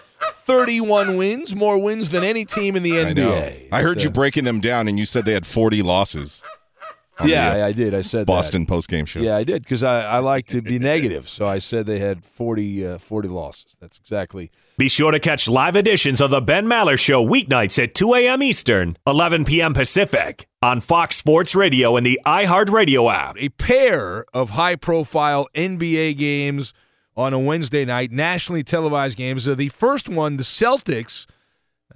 31 0.46 1.16
wins, 1.16 1.54
more 1.54 1.78
wins 1.78 2.10
than 2.10 2.24
any 2.24 2.44
team 2.44 2.76
in 2.76 2.82
the 2.82 2.92
NBA. 2.92 3.68
I. 3.72 3.78
I 3.78 3.82
heard 3.82 4.00
So- 4.00 4.04
you 4.04 4.10
breaking 4.10 4.44
them 4.44 4.60
down, 4.60 4.88
and 4.88 4.98
you 4.98 5.06
said 5.06 5.24
they 5.24 5.32
had 5.32 5.46
40 5.46 5.82
losses. 5.82 6.42
Yeah, 7.24 7.54
the, 7.54 7.62
uh, 7.62 7.66
I 7.68 7.72
did. 7.72 7.94
I 7.94 8.00
said 8.00 8.26
Boston 8.26 8.62
that. 8.62 8.68
post 8.68 8.88
game 8.88 9.06
show. 9.06 9.20
Yeah, 9.20 9.36
I 9.36 9.44
did 9.44 9.62
because 9.62 9.84
I, 9.84 10.00
I 10.02 10.18
like 10.18 10.48
to 10.48 10.60
be 10.60 10.80
negative. 10.80 11.28
So 11.28 11.46
I 11.46 11.60
said 11.60 11.86
they 11.86 12.00
had 12.00 12.24
40, 12.24 12.84
uh, 12.84 12.98
40 12.98 13.28
losses. 13.28 13.76
That's 13.80 13.98
exactly. 13.98 14.50
Be 14.78 14.88
sure 14.88 15.12
to 15.12 15.20
catch 15.20 15.46
live 15.46 15.76
editions 15.76 16.20
of 16.20 16.30
the 16.30 16.40
Ben 16.40 16.66
Maller 16.66 16.98
Show 16.98 17.24
weeknights 17.24 17.80
at 17.80 17.94
2 17.94 18.14
a.m. 18.14 18.42
Eastern, 18.42 18.96
11 19.06 19.44
p.m. 19.44 19.74
Pacific 19.74 20.48
on 20.60 20.80
Fox 20.80 21.14
Sports 21.14 21.54
Radio 21.54 21.96
and 21.96 22.04
the 22.04 22.18
iHeartRadio 22.26 23.14
app. 23.14 23.36
A 23.38 23.50
pair 23.50 24.24
of 24.34 24.50
high 24.50 24.74
profile 24.74 25.46
NBA 25.54 26.18
games 26.18 26.72
on 27.16 27.33
a 27.33 27.38
Wednesday 27.38 27.85
night, 27.85 28.11
nationally 28.11 28.64
televised 28.64 29.16
games. 29.16 29.47
Uh, 29.47 29.54
the 29.54 29.68
first 29.68 30.09
one, 30.09 30.37
the 30.37 30.42
Celtics, 30.42 31.27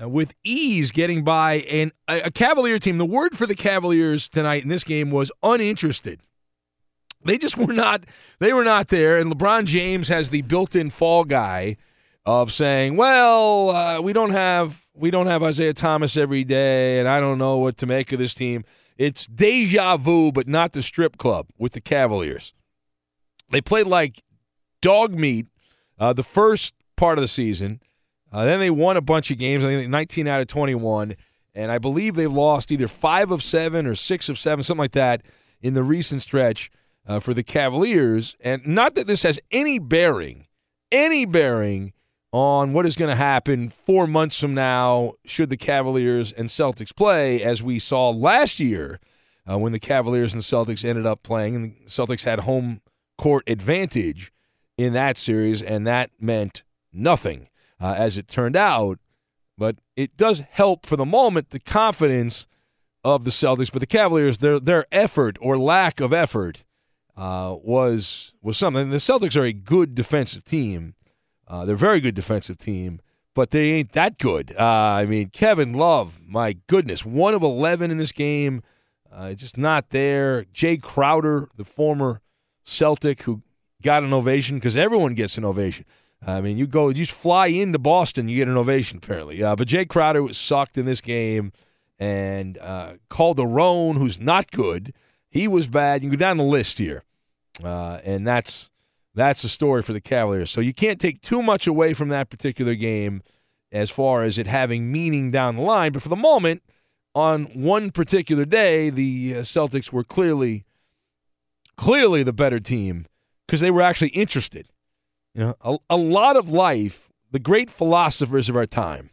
uh, 0.01 0.09
with 0.09 0.35
ease 0.45 0.91
getting 0.91 1.25
by 1.25 1.55
an, 1.55 1.93
a, 2.07 2.21
a 2.23 2.31
Cavalier 2.31 2.79
team. 2.79 2.99
The 2.99 3.05
word 3.05 3.37
for 3.37 3.47
the 3.47 3.55
Cavaliers 3.55 4.29
tonight 4.29 4.63
in 4.63 4.69
this 4.69 4.85
game 4.85 5.11
was 5.11 5.33
uninterested. 5.43 6.21
They 7.25 7.39
just 7.39 7.57
were 7.57 7.73
not. 7.73 8.05
They 8.39 8.53
were 8.53 8.65
not 8.65 8.89
there. 8.89 9.19
And 9.19 9.33
LeBron 9.33 9.65
James 9.65 10.09
has 10.09 10.31
the 10.31 10.43
built-in 10.43 10.91
fall 10.91 11.25
guy 11.25 11.77
of 12.25 12.53
saying, 12.53 12.97
"Well, 12.97 13.71
uh, 13.71 14.01
we 14.01 14.13
don't 14.13 14.31
have 14.31 14.87
we 14.95 15.11
don't 15.11 15.27
have 15.27 15.43
Isaiah 15.43 15.75
Thomas 15.75 16.17
every 16.17 16.45
day, 16.45 17.01
and 17.01 17.09
I 17.09 17.19
don't 17.19 17.39
know 17.39 17.59
what 17.59 17.77
to 17.79 17.87
make 17.87 18.13
of 18.13 18.21
this 18.21 18.35
team." 18.35 18.65
It's 18.97 19.27
deja 19.27 19.97
vu, 19.97 20.33
but 20.33 20.49
not 20.49 20.73
the 20.73 20.83
strip 20.83 21.19
club 21.19 21.49
with 21.59 21.73
the 21.73 21.81
Cavaliers. 21.81 22.53
They 23.51 23.61
played 23.61 23.87
like 23.87 24.23
dog 24.81 25.15
meat 25.15 25.47
uh, 25.99 26.13
the 26.13 26.23
first 26.23 26.75
part 26.97 27.19
of 27.19 27.23
the 27.23 27.29
season. 27.29 27.81
Uh, 28.31 28.45
then 28.45 28.61
they 28.61 28.71
won 28.71 28.97
a 28.97 29.01
bunch 29.01 29.31
of 29.31 29.39
games. 29.39 29.65
I 29.65 29.69
think 29.69 29.89
19 29.89 30.29
out 30.29 30.41
of 30.41 30.49
21, 30.49 31.17
and 31.55 31.73
I 31.73 31.79
believe 31.79 32.15
they've 32.15 32.31
lost 32.31 32.71
either 32.71 32.89
five 32.89 33.31
of 33.31 33.43
seven 33.43 33.87
or 33.87 33.95
six 33.95 34.29
of 34.29 34.39
seven, 34.39 34.63
something 34.63 34.81
like 34.81 34.93
that, 34.93 35.23
in 35.63 35.75
the 35.75 35.83
recent 35.83 36.23
stretch 36.23 36.71
uh, 37.07 37.21
for 37.21 37.33
the 37.33 37.43
Cavaliers. 37.43 38.37
And 38.41 38.67
not 38.67 38.95
that 38.95 39.07
this 39.07 39.23
has 39.23 39.39
any 39.51 39.79
bearing, 39.79 40.47
any 40.93 41.25
bearing 41.25 41.95
on 42.31 42.75
what 42.75 42.85
is 42.85 42.97
going 42.97 43.09
to 43.09 43.17
happen 43.17 43.73
four 43.87 44.07
months 44.07 44.39
from 44.39 44.53
now 44.53 45.15
should 45.25 45.49
the 45.49 45.57
Cavaliers 45.57 46.31
and 46.33 46.51
Celtics 46.51 46.95
play, 46.95 47.43
as 47.43 47.63
we 47.63 47.79
saw 47.79 48.11
last 48.11 48.61
year 48.61 49.01
uh, 49.51 49.59
when 49.59 49.73
the 49.73 49.81
Cavaliers 49.81 50.35
and 50.35 50.43
Celtics 50.43 50.85
ended 50.85 51.07
up 51.07 51.23
playing, 51.23 51.57
and 51.57 51.65
the 51.65 51.91
Celtics 51.91 52.25
had 52.25 52.41
home 52.41 52.83
court 53.17 53.43
advantage 53.47 54.31
in 54.79 54.95
that 54.95 55.19
series, 55.19 55.61
and 55.61 55.87
that 55.87 56.11
meant 56.19 56.63
nothing 56.93 57.49
uh, 57.79 57.95
as 57.99 58.17
it 58.17 58.29
turned 58.29 58.57
out. 58.57 58.99
But 59.59 59.77
it 59.97 60.17
does 60.17 60.43
help 60.51 60.87
for 60.87 60.97
the 60.97 61.05
moment 61.05 61.51
the 61.51 61.59
confidence 61.59 62.47
of 63.05 63.25
the 63.25 63.31
Celtics. 63.31 63.73
But 63.73 63.81
the 63.81 63.87
Cavaliers, 63.87 64.39
their 64.39 64.61
their 64.61 64.87
effort 64.93 65.37
or 65.41 65.59
lack 65.59 66.01
of 66.01 66.13
effort 66.13 66.65
uh, 67.17 67.57
was 67.61 68.33
was 68.41 68.57
something. 68.57 68.91
The 68.91 68.97
Celtics 68.99 69.37
are 69.37 69.45
a 69.45 69.53
good 69.53 69.95
defensive 69.97 70.45
team. 70.45 70.95
Uh, 71.49 71.65
they're 71.65 71.75
a 71.75 71.79
very 71.79 72.01
good 72.01 72.15
defensive 72.15 72.59
team, 72.59 73.01
but 73.35 73.51
they 73.51 73.71
ain't 73.73 73.93
that 73.93 74.19
good. 74.19 74.55
Uh, 74.57 74.63
I 74.63 75.07
mean, 75.07 75.31
Kevin 75.31 75.73
Love, 75.73 76.21
my 76.25 76.53
goodness, 76.69 77.05
one 77.05 77.35
of 77.35 77.43
eleven 77.43 77.91
in 77.91 77.99
this 77.99 78.13
game, 78.13 78.63
uh, 79.13 79.33
just 79.33 79.57
not 79.59 79.91
there. 79.91 80.45
Jae 80.55 80.81
Crowder, 80.81 81.49
the 81.57 81.65
former 81.65 82.21
Celtic, 82.63 83.23
who 83.23 83.43
got 83.83 84.03
an 84.03 84.13
ovation 84.13 84.57
because 84.57 84.77
everyone 84.77 85.15
gets 85.15 85.39
an 85.39 85.45
ovation. 85.45 85.85
I 86.27 86.41
mean, 86.41 86.59
you 86.59 86.67
go, 86.67 86.89
you 86.89 86.95
just 86.95 87.13
fly 87.13 87.47
into 87.47 87.79
Boston, 87.79 88.29
you 88.29 88.37
get 88.37 88.49
an 88.49 88.57
ovation 88.57 88.99
apparently. 88.99 89.43
Uh, 89.43 89.55
but 89.55 89.69
Jae 89.69 89.89
Crowder 89.89 90.23
was 90.23 90.37
sucked 90.37 90.77
in 90.77 90.85
this 90.85 91.01
game, 91.01 91.53
and 91.99 92.59
uh, 92.59 92.95
Calderon, 93.11 93.97
who's 93.97 94.19
not 94.19 94.51
good, 94.51 94.93
he 95.31 95.47
was 95.47 95.67
bad. 95.67 96.03
You 96.03 96.11
go 96.11 96.17
down 96.17 96.37
the 96.37 96.45
list 96.45 96.79
here, 96.79 97.05
uh, 97.63 98.01
and 98.05 98.27
that's 98.27 98.71
that's 99.15 99.43
the 99.43 99.49
story 99.49 99.83
for 99.83 99.93
the 99.93 100.01
Cavaliers. 100.01 100.51
So 100.51 100.61
you 100.61 100.75
can't 100.75 101.01
take 101.01 101.21
too 101.23 101.43
much 101.43 101.67
away 101.67 101.95
from 101.95 102.09
that 102.09 102.31
particular 102.31 102.75
game 102.75 103.23
as 103.71 103.91
far 103.91 104.25
as 104.25 104.39
it 104.39 104.47
having 104.47 104.91
meaning 104.91 105.31
down 105.31 105.57
the 105.57 105.63
line. 105.63 105.93
But 105.93 106.03
for 106.03 106.09
the 106.09 106.17
moment, 106.17 106.63
on 107.15 107.45
one 107.47 107.91
particular 107.91 108.45
day, 108.45 108.91
the 108.91 109.37
uh, 109.37 109.39
Celtics 109.41 109.93
were 109.93 110.05
clearly 110.05 110.65
clearly 111.77 112.23
the 112.23 112.33
better 112.33 112.59
team 112.59 113.07
because 113.49 113.61
they 113.61 113.71
were 113.71 113.83
actually 113.83 114.09
interested. 114.09 114.69
You 115.35 115.41
know, 115.41 115.57
a, 115.63 115.79
a 115.91 115.97
lot 115.97 116.37
of 116.37 116.51
life, 116.51 117.09
the 117.33 117.39
great 117.39 117.71
philosophers 117.71 118.49
of 118.51 118.57
our 118.57 118.67
time 118.67 119.11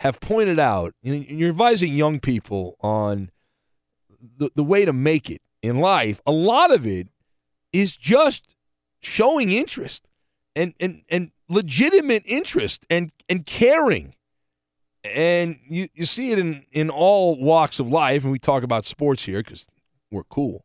have 0.00 0.20
pointed 0.20 0.58
out, 0.58 0.94
know, 1.02 1.24
you're 1.28 1.48
advising 1.48 1.94
young 1.94 2.20
people 2.20 2.76
on 2.80 3.30
the, 4.36 4.50
the 4.54 4.62
way 4.62 4.84
to 4.84 4.92
make 4.92 5.30
it 5.30 5.40
in 5.62 5.78
life. 5.78 6.20
A 6.26 6.32
lot 6.32 6.70
of 6.70 6.86
it 6.86 7.08
is 7.72 7.96
just 7.96 8.54
showing 9.00 9.50
interest 9.50 10.06
and, 10.54 10.74
and, 10.78 11.02
and 11.08 11.30
legitimate 11.48 12.22
interest 12.26 12.84
and, 12.90 13.12
and 13.28 13.46
caring. 13.46 14.14
And 15.04 15.58
you, 15.66 15.88
you 15.94 16.04
see 16.04 16.32
it 16.32 16.38
in, 16.38 16.66
in 16.70 16.90
all 16.90 17.38
walks 17.38 17.78
of 17.78 17.88
life. 17.88 18.24
And 18.24 18.32
we 18.32 18.38
talk 18.38 18.62
about 18.62 18.84
sports 18.84 19.22
here 19.22 19.42
because 19.42 19.66
we're 20.10 20.24
cool 20.24 20.64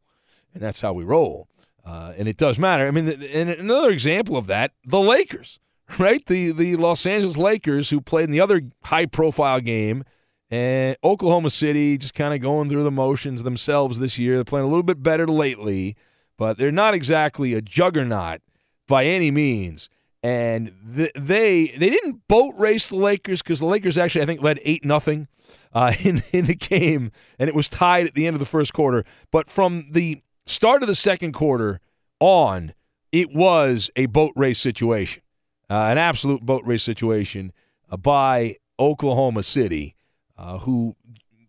and 0.53 0.63
that's 0.63 0.81
how 0.81 0.93
we 0.93 1.03
roll. 1.03 1.47
Uh, 1.85 2.13
and 2.17 2.27
it 2.27 2.37
does 2.37 2.57
matter. 2.57 2.87
I 2.87 2.91
mean, 2.91 3.07
and 3.07 3.49
another 3.49 3.91
example 3.91 4.37
of 4.37 4.47
that, 4.47 4.71
the 4.83 4.99
Lakers, 4.99 5.59
right? 5.99 6.25
The 6.25 6.51
the 6.51 6.75
Los 6.77 7.05
Angeles 7.05 7.37
Lakers, 7.37 7.91
who 7.91 8.01
played 8.01 8.23
in 8.25 8.31
the 8.31 8.41
other 8.41 8.61
high 8.85 9.05
profile 9.05 9.61
game, 9.61 10.03
and 10.49 10.97
Oklahoma 11.03 11.51
City 11.51 11.97
just 11.97 12.15
kind 12.15 12.33
of 12.33 12.41
going 12.41 12.69
through 12.69 12.83
the 12.83 12.91
motions 12.91 13.43
themselves 13.43 13.99
this 13.99 14.17
year. 14.17 14.35
They're 14.35 14.43
playing 14.43 14.65
a 14.65 14.69
little 14.69 14.83
bit 14.83 15.03
better 15.03 15.27
lately, 15.27 15.95
but 16.37 16.57
they're 16.57 16.71
not 16.71 16.95
exactly 16.95 17.53
a 17.53 17.61
juggernaut 17.61 18.41
by 18.87 19.05
any 19.05 19.29
means. 19.29 19.89
And 20.23 20.73
th- 20.95 21.11
they 21.13 21.67
they 21.77 21.89
didn't 21.91 22.27
boat 22.27 22.55
race 22.57 22.87
the 22.87 22.95
Lakers 22.95 23.43
because 23.43 23.59
the 23.59 23.67
Lakers 23.67 23.95
actually 23.95 24.23
I 24.23 24.25
think 24.25 24.41
led 24.41 24.59
eight 24.63 24.83
nothing 24.83 25.27
uh, 25.71 25.93
in 25.99 26.23
in 26.31 26.47
the 26.47 26.55
game, 26.55 27.11
and 27.37 27.47
it 27.47 27.53
was 27.53 27.69
tied 27.69 28.07
at 28.07 28.15
the 28.15 28.25
end 28.25 28.35
of 28.35 28.39
the 28.39 28.45
first 28.45 28.73
quarter. 28.73 29.05
But 29.31 29.51
from 29.51 29.85
the 29.91 30.23
start 30.45 30.81
of 30.81 30.87
the 30.87 30.95
second 30.95 31.33
quarter 31.33 31.79
on, 32.19 32.73
it 33.11 33.33
was 33.33 33.89
a 33.95 34.05
boat 34.07 34.33
race 34.35 34.59
situation, 34.59 35.21
uh, 35.69 35.73
an 35.73 35.97
absolute 35.97 36.41
boat 36.41 36.63
race 36.65 36.83
situation 36.83 37.51
uh, 37.89 37.97
by 37.97 38.57
Oklahoma 38.79 39.43
City, 39.43 39.95
uh, 40.37 40.59
who 40.59 40.95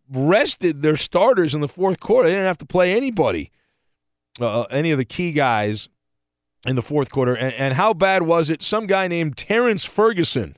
rested 0.08 0.82
their 0.82 0.96
starters 0.96 1.54
in 1.54 1.60
the 1.60 1.68
fourth 1.68 2.00
quarter. 2.00 2.28
They 2.28 2.34
didn't 2.34 2.46
have 2.46 2.58
to 2.58 2.66
play 2.66 2.94
anybody, 2.94 3.50
uh, 4.40 4.62
any 4.62 4.92
of 4.92 4.98
the 4.98 5.04
key 5.04 5.32
guys 5.32 5.88
in 6.64 6.76
the 6.76 6.82
fourth 6.82 7.10
quarter. 7.10 7.34
And, 7.34 7.52
and 7.54 7.74
how 7.74 7.94
bad 7.94 8.22
was 8.22 8.50
it? 8.50 8.62
Some 8.62 8.86
guy 8.86 9.08
named 9.08 9.36
Terrence 9.36 9.84
Ferguson 9.84 10.56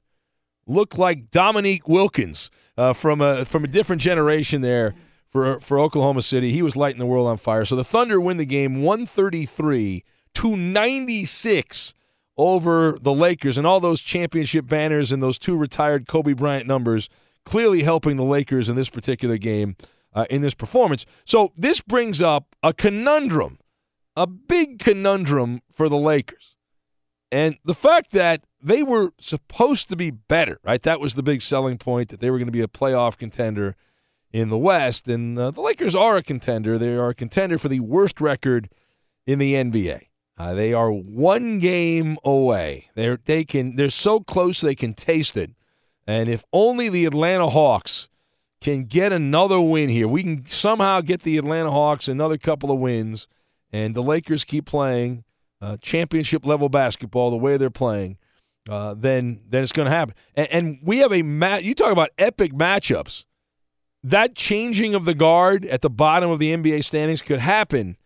looked 0.66 0.98
like 0.98 1.31
Dominique 1.31 1.88
Wilkins 1.88 2.51
uh, 2.77 2.92
from 2.92 3.20
a 3.20 3.44
from 3.44 3.64
a 3.64 3.66
different 3.66 4.03
generation 4.03 4.61
there 4.61 4.94
for 5.31 5.61
for 5.61 5.79
Oklahoma 5.79 6.23
City. 6.23 6.53
He 6.53 6.62
was 6.62 6.77
lighting 6.77 6.99
the 6.99 7.07
world 7.07 7.29
on 7.29 7.37
fire. 7.37 7.64
So 7.64 7.77
the 7.77 7.85
Thunder 7.85 8.21
win 8.21 8.37
the 8.37 8.47
game 8.47 8.83
133 8.83 10.05
to 10.35 10.57
96 10.57 11.95
over 12.37 12.97
the 13.01 13.12
Lakers 13.12 13.59
and 13.59 13.67
all 13.67 13.81
those 13.81 14.01
championship 14.01 14.69
banners 14.69 15.11
and 15.11 15.23
those 15.23 15.38
two 15.38 15.57
retired 15.57 16.07
Kobe 16.07 16.33
Bryant 16.33 16.67
numbers 16.67 17.09
clearly 17.45 17.83
helping 17.83 18.17
the 18.17 18.25
Lakers 18.25 18.69
in 18.69 18.77
this 18.77 18.88
particular 18.88 19.38
game 19.38 19.77
uh, 20.14 20.27
in 20.31 20.43
this 20.43 20.55
performance. 20.55 21.05
So 21.25 21.53
this 21.57 21.81
brings 21.81 22.23
up 22.23 22.55
a 22.62 22.73
conundrum, 22.73 23.59
a 24.17 24.27
big 24.27 24.79
conundrum 24.79 25.62
for 25.73 25.88
the 25.88 25.97
Lakers. 25.97 26.55
And 27.33 27.57
the 27.64 27.75
fact 27.75 28.12
that 28.12 28.43
they 28.62 28.83
were 28.83 29.12
supposed 29.21 29.88
to 29.88 29.97
be 29.97 30.11
better, 30.11 30.61
right? 30.64 30.83
That 30.83 31.01
was 31.01 31.14
the 31.14 31.23
big 31.23 31.43
selling 31.43 31.79
point 31.79 32.09
that 32.11 32.21
they 32.21 32.31
were 32.31 32.38
going 32.38 32.47
to 32.47 32.53
be 32.53 32.61
a 32.61 32.69
playoff 32.69 33.17
contender 33.17 33.77
in 34.33 34.49
the 34.49 34.59
West. 34.59 35.09
And 35.09 35.38
uh, 35.38 35.51
the 35.51 35.61
Lakers 35.61 35.95
are 35.95 36.17
a 36.17 36.23
contender. 36.23 36.79
They 36.79 36.95
are 36.95 37.11
a 37.11 37.14
contender 37.14 37.59
for 37.59 37.69
the 37.69 37.81
worst 37.81 38.21
record 38.21 38.69
in 39.27 39.38
the 39.38 39.55
NBA. 39.55 40.03
Uh, 40.38 40.55
they 40.55 40.73
are 40.73 40.91
one 40.91 41.59
game 41.59 42.17
away. 42.25 42.88
They're 42.95 43.19
they 43.25 43.45
can 43.45 43.75
they're 43.75 43.91
so 43.91 44.21
close 44.21 44.61
they 44.61 44.77
can 44.77 44.95
taste 44.95 45.37
it. 45.37 45.51
And 46.07 46.29
if 46.29 46.45
only 46.53 46.88
the 46.88 47.07
Atlanta 47.07 47.51
Hawks 47.51 48.09
can 48.61 48.85
get 48.85 49.12
another 49.12 49.61
win 49.61 49.88
here, 49.88 50.07
we 50.07 50.23
can 50.23 50.47
somehow 50.47 51.01
get 51.01 51.23
the 51.23 51.37
Atlanta 51.38 51.71
Hawks 51.71 52.09
another 52.09 52.38
couple 52.38 52.71
of 52.71 52.79
wins, 52.79 53.27
and 53.73 53.95
the 53.95 54.03
Lakers 54.03 54.45
keep 54.45 54.64
playing 54.64 55.25
uh, 55.61 55.77
championship 55.81 56.47
level 56.47 56.69
basketball 56.69 57.31
the 57.31 57.37
way 57.37 57.57
they're 57.57 57.69
playing. 57.69 58.17
Uh, 58.69 58.95
then 58.97 59.41
then 59.49 59.62
it's 59.62 59.73
going 59.73 59.87
to 59.87 59.95
happen. 59.95 60.14
And, 60.35 60.49
and, 60.51 60.79
we 60.83 60.99
have 60.99 61.12
a 61.12 61.23
match. 61.23 61.64
You 61.64 61.75
talk 61.75 61.91
about 61.91 62.11
epic 62.19 62.53
matchups. 62.53 63.25
That 64.03 64.35
changing 64.35 64.95
of 64.95 65.05
the 65.05 65.15
guard 65.15 65.65
at 65.67 65.83
the 65.83 65.91
bottom 65.91 66.31
of 66.31 66.39
the 66.39 66.55
NBA 66.55 66.85
standings 66.85 67.21
could 67.23 67.41
happen 67.41 67.97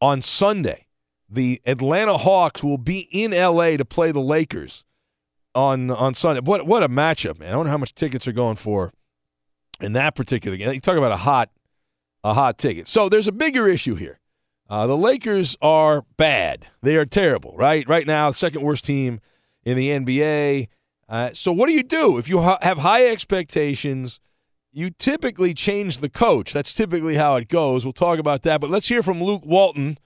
on 0.00 0.22
Sunday 0.22 0.86
the 1.32 1.62
Atlanta 1.64 2.18
Hawks 2.18 2.62
will 2.62 2.78
be 2.78 3.08
in 3.10 3.30
LA 3.30 3.76
to 3.78 3.84
play 3.84 4.12
the 4.12 4.20
Lakers 4.20 4.84
on 5.54 5.90
on 5.90 6.14
Sunday. 6.14 6.40
What 6.42 6.66
what 6.66 6.82
a 6.82 6.88
matchup, 6.88 7.38
man! 7.38 7.52
I 7.52 7.56
wonder 7.56 7.70
how 7.70 7.78
much 7.78 7.94
tickets 7.94 8.28
are 8.28 8.32
going 8.32 8.56
for 8.56 8.92
in 9.80 9.94
that 9.94 10.14
particular 10.14 10.56
game. 10.56 10.72
You 10.72 10.80
talk 10.80 10.98
about 10.98 11.12
a 11.12 11.16
hot 11.16 11.50
a 12.22 12.34
hot 12.34 12.58
ticket. 12.58 12.86
So 12.86 13.08
there's 13.08 13.28
a 13.28 13.32
bigger 13.32 13.66
issue 13.66 13.94
here. 13.94 14.20
Uh, 14.68 14.86
the 14.86 14.96
Lakers 14.96 15.56
are 15.60 16.04
bad. 16.16 16.66
They 16.82 16.96
are 16.96 17.04
terrible, 17.04 17.54
right? 17.56 17.86
Right 17.88 18.06
now, 18.06 18.30
second 18.30 18.62
worst 18.62 18.84
team 18.84 19.20
in 19.64 19.76
the 19.76 19.88
NBA. 19.88 20.68
Uh, 21.08 21.30
so 21.32 21.52
what 21.52 21.66
do 21.66 21.72
you 21.72 21.82
do 21.82 22.16
if 22.16 22.28
you 22.28 22.40
ha- 22.40 22.58
have 22.62 22.78
high 22.78 23.06
expectations? 23.06 24.20
You 24.72 24.90
typically 24.90 25.52
change 25.52 25.98
the 25.98 26.08
coach. 26.08 26.52
That's 26.52 26.72
typically 26.72 27.16
how 27.16 27.36
it 27.36 27.48
goes. 27.48 27.84
We'll 27.84 27.92
talk 27.92 28.18
about 28.18 28.42
that. 28.42 28.60
But 28.60 28.70
let's 28.70 28.88
hear 28.88 29.02
from 29.02 29.22
Luke 29.22 29.42
Walton, 29.44 29.98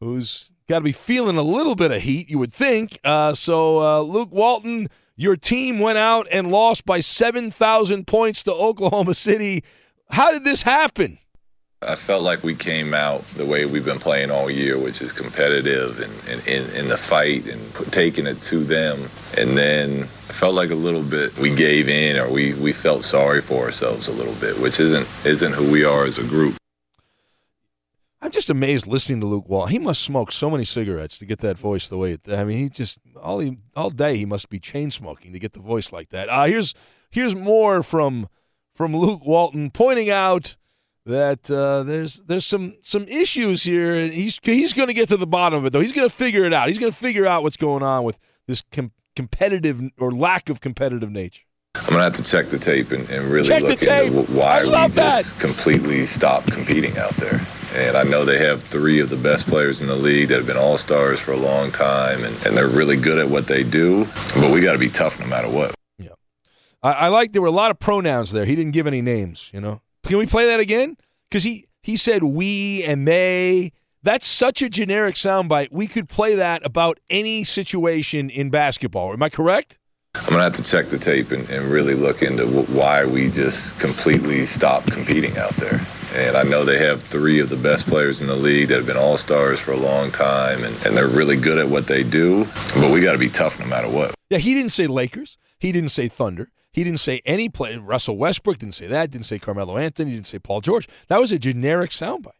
who's 0.00 0.50
got 0.66 0.78
to 0.78 0.84
be 0.84 0.92
feeling 0.92 1.36
a 1.36 1.42
little 1.42 1.74
bit 1.74 1.92
of 1.92 2.02
heat, 2.02 2.30
you 2.30 2.38
would 2.38 2.52
think. 2.52 2.98
Uh, 3.04 3.34
so, 3.34 3.82
uh, 3.82 4.00
Luke 4.00 4.30
Walton, 4.32 4.88
your 5.14 5.36
team 5.36 5.78
went 5.78 5.98
out 5.98 6.26
and 6.30 6.50
lost 6.50 6.86
by 6.86 7.00
7,000 7.00 8.06
points 8.06 8.42
to 8.44 8.52
Oklahoma 8.52 9.14
City. 9.14 9.62
How 10.10 10.30
did 10.30 10.44
this 10.44 10.62
happen? 10.62 11.18
I 11.80 11.94
felt 11.94 12.24
like 12.24 12.42
we 12.42 12.56
came 12.56 12.92
out 12.92 13.22
the 13.36 13.46
way 13.46 13.64
we've 13.64 13.84
been 13.84 14.00
playing 14.00 14.32
all 14.32 14.50
year, 14.50 14.76
which 14.76 15.00
is 15.00 15.12
competitive 15.12 16.00
and 16.28 16.46
in 16.48 16.88
the 16.88 16.96
fight 16.96 17.46
and 17.46 17.92
taking 17.92 18.26
it 18.26 18.42
to 18.42 18.64
them. 18.64 18.98
And 19.36 19.56
then 19.56 20.02
I 20.02 20.32
felt 20.32 20.54
like 20.54 20.70
a 20.70 20.74
little 20.74 21.04
bit 21.04 21.38
we 21.38 21.54
gave 21.54 21.88
in 21.88 22.18
or 22.18 22.32
we, 22.32 22.54
we 22.54 22.72
felt 22.72 23.04
sorry 23.04 23.40
for 23.40 23.64
ourselves 23.64 24.08
a 24.08 24.12
little 24.12 24.34
bit, 24.34 24.58
which 24.60 24.80
isn't 24.80 25.06
isn't 25.24 25.52
who 25.52 25.70
we 25.70 25.84
are 25.84 26.04
as 26.04 26.18
a 26.18 26.24
group. 26.24 26.56
I'm 28.20 28.32
just 28.32 28.50
amazed 28.50 28.88
listening 28.88 29.20
to 29.20 29.26
Luke 29.26 29.48
Wall. 29.48 29.66
He 29.66 29.78
must 29.78 30.02
smoke 30.02 30.32
so 30.32 30.50
many 30.50 30.64
cigarettes 30.64 31.16
to 31.18 31.26
get 31.26 31.38
that 31.40 31.56
voice 31.56 31.88
the 31.88 31.96
way. 31.96 32.14
It, 32.14 32.22
I 32.28 32.42
mean, 32.42 32.58
he 32.58 32.68
just 32.68 32.98
all 33.22 33.38
he 33.38 33.58
all 33.76 33.90
day 33.90 34.16
he 34.16 34.24
must 34.24 34.48
be 34.48 34.58
chain 34.58 34.90
smoking 34.90 35.32
to 35.32 35.38
get 35.38 35.52
the 35.52 35.60
voice 35.60 35.92
like 35.92 36.10
that. 36.10 36.28
Uh, 36.28 36.46
here's 36.46 36.74
here's 37.08 37.36
more 37.36 37.84
from 37.84 38.28
from 38.74 38.96
Luke 38.96 39.24
Walton 39.24 39.70
pointing 39.70 40.10
out 40.10 40.56
that 41.08 41.50
uh, 41.50 41.82
there's 41.84 42.20
there's 42.26 42.44
some 42.44 42.76
some 42.82 43.04
issues 43.08 43.62
here, 43.62 43.94
and 43.94 44.12
he's 44.12 44.38
he's 44.42 44.74
going 44.74 44.88
to 44.88 44.94
get 44.94 45.08
to 45.08 45.16
the 45.16 45.26
bottom 45.26 45.58
of 45.58 45.66
it 45.66 45.72
though. 45.72 45.80
He's 45.80 45.92
going 45.92 46.08
to 46.08 46.14
figure 46.14 46.44
it 46.44 46.52
out. 46.52 46.68
He's 46.68 46.78
going 46.78 46.92
to 46.92 46.98
figure 46.98 47.26
out 47.26 47.42
what's 47.42 47.56
going 47.56 47.82
on 47.82 48.04
with 48.04 48.18
this 48.46 48.62
com- 48.70 48.92
competitive 49.16 49.82
or 49.98 50.12
lack 50.12 50.50
of 50.50 50.60
competitive 50.60 51.10
nature. 51.10 51.42
I'm 51.74 51.90
gonna 51.90 52.04
have 52.04 52.14
to 52.14 52.24
check 52.24 52.46
the 52.46 52.58
tape 52.58 52.90
and, 52.90 53.08
and 53.08 53.30
really 53.30 53.48
check 53.48 53.62
look 53.62 53.82
into 53.82 54.22
why 54.32 54.64
we 54.64 54.70
just 54.70 55.34
that. 55.34 55.40
completely 55.40 56.06
stopped 56.06 56.50
competing 56.50 56.96
out 56.98 57.14
there. 57.16 57.40
And 57.74 57.96
I 57.96 58.02
know 58.02 58.24
they 58.24 58.38
have 58.38 58.62
three 58.62 59.00
of 59.00 59.10
the 59.10 59.16
best 59.16 59.46
players 59.46 59.80
in 59.82 59.88
the 59.88 59.94
league 59.94 60.28
that 60.28 60.38
have 60.38 60.46
been 60.46 60.56
all 60.56 60.78
stars 60.78 61.20
for 61.20 61.32
a 61.32 61.36
long 61.36 61.70
time, 61.70 62.24
and, 62.24 62.46
and 62.46 62.56
they're 62.56 62.66
really 62.66 62.96
good 62.96 63.18
at 63.18 63.28
what 63.28 63.46
they 63.46 63.62
do. 63.62 64.06
But 64.34 64.50
we 64.50 64.60
got 64.60 64.72
to 64.72 64.78
be 64.78 64.88
tough 64.88 65.20
no 65.20 65.26
matter 65.26 65.48
what. 65.48 65.74
Yeah, 65.98 66.10
I, 66.82 66.92
I 66.92 67.08
like 67.08 67.32
there 67.32 67.42
were 67.42 67.48
a 67.48 67.52
lot 67.52 67.70
of 67.70 67.78
pronouns 67.78 68.32
there. 68.32 68.46
He 68.46 68.56
didn't 68.56 68.72
give 68.72 68.86
any 68.86 69.02
names. 69.02 69.50
You 69.52 69.60
know, 69.60 69.82
can 70.04 70.18
we 70.18 70.26
play 70.26 70.46
that 70.46 70.60
again? 70.60 70.96
Because 71.30 71.44
he 71.44 71.66
he 71.82 71.96
said 71.96 72.22
we 72.22 72.84
and 72.84 73.06
they. 73.06 73.72
That's 74.02 74.26
such 74.26 74.62
a 74.62 74.68
generic 74.68 75.16
soundbite. 75.16 75.68
We 75.72 75.88
could 75.88 76.08
play 76.08 76.36
that 76.36 76.64
about 76.64 76.98
any 77.10 77.42
situation 77.42 78.30
in 78.30 78.48
basketball. 78.48 79.12
Am 79.12 79.22
I 79.22 79.28
correct? 79.28 79.76
I'm 80.14 80.30
gonna 80.30 80.44
have 80.44 80.54
to 80.54 80.62
check 80.62 80.86
the 80.86 80.98
tape 80.98 81.32
and, 81.32 81.48
and 81.50 81.64
really 81.66 81.94
look 81.94 82.22
into 82.22 82.46
why 82.46 83.04
we 83.04 83.30
just 83.30 83.78
completely 83.78 84.46
stopped 84.46 84.90
competing 84.90 85.36
out 85.36 85.54
there. 85.56 85.80
And 86.14 86.36
I 86.36 86.42
know 86.42 86.64
they 86.64 86.78
have 86.78 87.02
three 87.02 87.40
of 87.40 87.50
the 87.50 87.56
best 87.56 87.86
players 87.86 88.22
in 88.22 88.28
the 88.28 88.36
league 88.36 88.68
that 88.68 88.76
have 88.76 88.86
been 88.86 88.96
all 88.96 89.18
stars 89.18 89.60
for 89.60 89.72
a 89.72 89.76
long 89.76 90.10
time, 90.10 90.64
and, 90.64 90.74
and 90.86 90.96
they're 90.96 91.06
really 91.06 91.36
good 91.36 91.58
at 91.58 91.68
what 91.68 91.86
they 91.86 92.02
do. 92.02 92.46
But 92.74 92.90
we 92.90 93.00
got 93.00 93.12
to 93.12 93.18
be 93.18 93.28
tough 93.28 93.60
no 93.60 93.66
matter 93.66 93.88
what. 93.88 94.14
Yeah, 94.30 94.38
he 94.38 94.54
didn't 94.54 94.72
say 94.72 94.86
Lakers. 94.86 95.36
He 95.58 95.70
didn't 95.70 95.90
say 95.90 96.08
Thunder. 96.08 96.50
He 96.78 96.84
didn't 96.84 97.00
say 97.00 97.20
any 97.26 97.48
play. 97.48 97.76
Russell 97.76 98.16
Westbrook 98.16 98.58
didn't 98.58 98.76
say 98.76 98.86
that. 98.86 99.10
Didn't 99.10 99.26
say 99.26 99.40
Carmelo 99.40 99.76
Anthony. 99.76 100.12
Didn't 100.12 100.28
say 100.28 100.38
Paul 100.38 100.60
George. 100.60 100.88
That 101.08 101.18
was 101.18 101.32
a 101.32 101.38
generic 101.38 101.90
soundbite. 101.90 102.30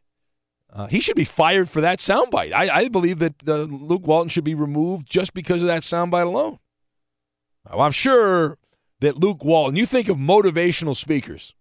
Uh, 0.72 0.86
he 0.86 1.00
should 1.00 1.16
be 1.16 1.24
fired 1.24 1.68
for 1.68 1.80
that 1.80 1.98
soundbite. 1.98 2.52
I, 2.52 2.68
I 2.68 2.88
believe 2.88 3.18
that 3.18 3.34
uh, 3.48 3.62
Luke 3.62 4.06
Walton 4.06 4.28
should 4.28 4.44
be 4.44 4.54
removed 4.54 5.10
just 5.10 5.34
because 5.34 5.60
of 5.60 5.66
that 5.66 5.82
soundbite 5.82 6.26
alone. 6.26 6.60
I'm 7.68 7.90
sure 7.90 8.58
that 9.00 9.18
Luke 9.18 9.44
Walton. 9.44 9.74
You 9.74 9.86
think 9.86 10.08
of 10.08 10.18
motivational 10.18 10.94
speakers. 10.94 11.52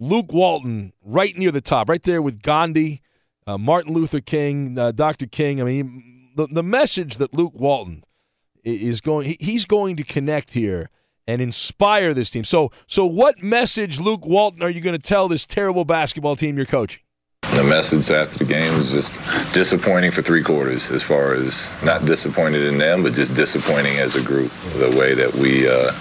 Luke 0.00 0.32
Walton 0.32 0.92
right 1.04 1.38
near 1.38 1.52
the 1.52 1.60
top, 1.60 1.88
right 1.88 2.02
there 2.02 2.20
with 2.20 2.42
Gandhi, 2.42 3.00
uh, 3.46 3.58
Martin 3.58 3.94
Luther 3.94 4.20
King, 4.20 4.76
uh, 4.76 4.90
Dr. 4.90 5.26
King. 5.26 5.60
I 5.60 5.64
mean, 5.64 6.32
the, 6.34 6.48
the 6.48 6.64
message 6.64 7.18
that 7.18 7.32
Luke 7.32 7.54
Walton 7.54 8.02
is 8.64 9.00
going, 9.00 9.28
he, 9.28 9.36
he's 9.38 9.66
going 9.66 9.94
to 9.94 10.02
connect 10.02 10.54
here 10.54 10.90
and 11.26 11.40
inspire 11.40 12.14
this 12.14 12.30
team. 12.30 12.44
So, 12.44 12.70
so 12.86 13.06
what 13.06 13.42
message, 13.42 13.98
Luke 13.98 14.26
Walton, 14.26 14.62
are 14.62 14.70
you 14.70 14.80
going 14.80 14.96
to 14.96 15.02
tell 15.02 15.28
this 15.28 15.44
terrible 15.44 15.84
basketball 15.84 16.36
team 16.36 16.56
you're 16.56 16.66
coaching? 16.66 17.00
The 17.54 17.64
message 17.64 18.10
after 18.10 18.38
the 18.38 18.46
game 18.46 18.76
was 18.76 18.90
just 18.90 19.12
disappointing 19.54 20.10
for 20.10 20.22
three 20.22 20.42
quarters, 20.42 20.90
as 20.90 21.02
far 21.02 21.34
as 21.34 21.70
not 21.84 22.04
disappointed 22.04 22.62
in 22.62 22.78
them, 22.78 23.02
but 23.02 23.12
just 23.12 23.34
disappointing 23.34 23.96
as 23.98 24.16
a 24.16 24.22
group. 24.22 24.50
The 24.78 24.90
way 24.98 25.14
that 25.14 25.32
we 25.34 25.68
uh, 25.68 25.92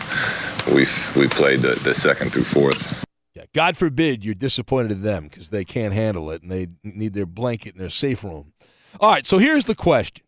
we 0.74 0.86
we 1.16 1.28
played 1.28 1.60
the, 1.60 1.80
the 1.84 1.94
second 1.94 2.32
through 2.32 2.46
fourth. 2.46 3.06
Yeah, 3.36 3.44
God 3.54 3.78
forbid 3.78 4.24
you're 4.24 4.34
disappointed 4.34 4.92
in 4.92 5.02
them 5.02 5.28
because 5.28 5.50
they 5.50 5.66
can't 5.66 5.94
handle 5.94 6.32
it 6.32 6.42
and 6.42 6.52
they 6.52 6.70
need 6.84 7.14
their 7.14 7.26
blanket 7.26 7.76
in 7.76 7.80
their 7.80 7.90
safe 7.90 8.24
room. 8.24 8.54
All 9.00 9.12
right, 9.12 9.26
so 9.26 9.38
here's 9.38 9.66
the 9.66 9.76
question 9.76 10.24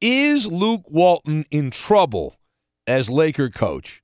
Is 0.00 0.46
Luke 0.46 0.82
Walton 0.86 1.44
in 1.50 1.70
trouble 1.70 2.36
as 2.86 3.10
Laker 3.10 3.50
coach? 3.50 4.02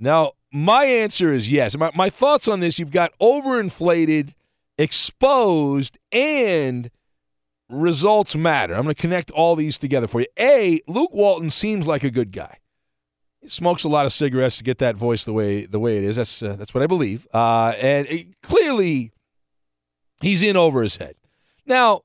Now, 0.00 0.32
my 0.50 0.84
answer 0.84 1.32
is 1.32 1.50
yes. 1.50 1.76
My, 1.76 1.90
my 1.94 2.10
thoughts 2.10 2.48
on 2.48 2.60
this 2.60 2.78
you've 2.78 2.90
got 2.90 3.12
overinflated, 3.20 4.34
exposed, 4.78 5.98
and 6.10 6.90
results 7.68 8.34
matter. 8.34 8.74
I'm 8.74 8.82
going 8.82 8.94
to 8.94 9.00
connect 9.00 9.30
all 9.30 9.54
these 9.54 9.78
together 9.78 10.08
for 10.08 10.20
you. 10.20 10.26
A, 10.38 10.80
Luke 10.88 11.12
Walton 11.12 11.50
seems 11.50 11.86
like 11.86 12.02
a 12.02 12.10
good 12.10 12.32
guy. 12.32 12.56
He 13.40 13.48
smokes 13.48 13.84
a 13.84 13.88
lot 13.88 14.06
of 14.06 14.12
cigarettes 14.12 14.56
to 14.58 14.64
get 14.64 14.78
that 14.78 14.96
voice 14.96 15.24
the 15.24 15.32
way 15.32 15.64
the 15.64 15.78
way 15.78 15.96
it 15.96 16.04
is. 16.04 16.16
That's 16.16 16.42
uh, 16.42 16.56
that's 16.56 16.74
what 16.74 16.82
I 16.82 16.86
believe. 16.86 17.26
Uh, 17.32 17.72
and 17.80 18.06
it, 18.06 18.40
clearly, 18.42 19.12
he's 20.20 20.42
in 20.42 20.56
over 20.56 20.82
his 20.82 20.96
head. 20.96 21.14
Now, 21.64 22.02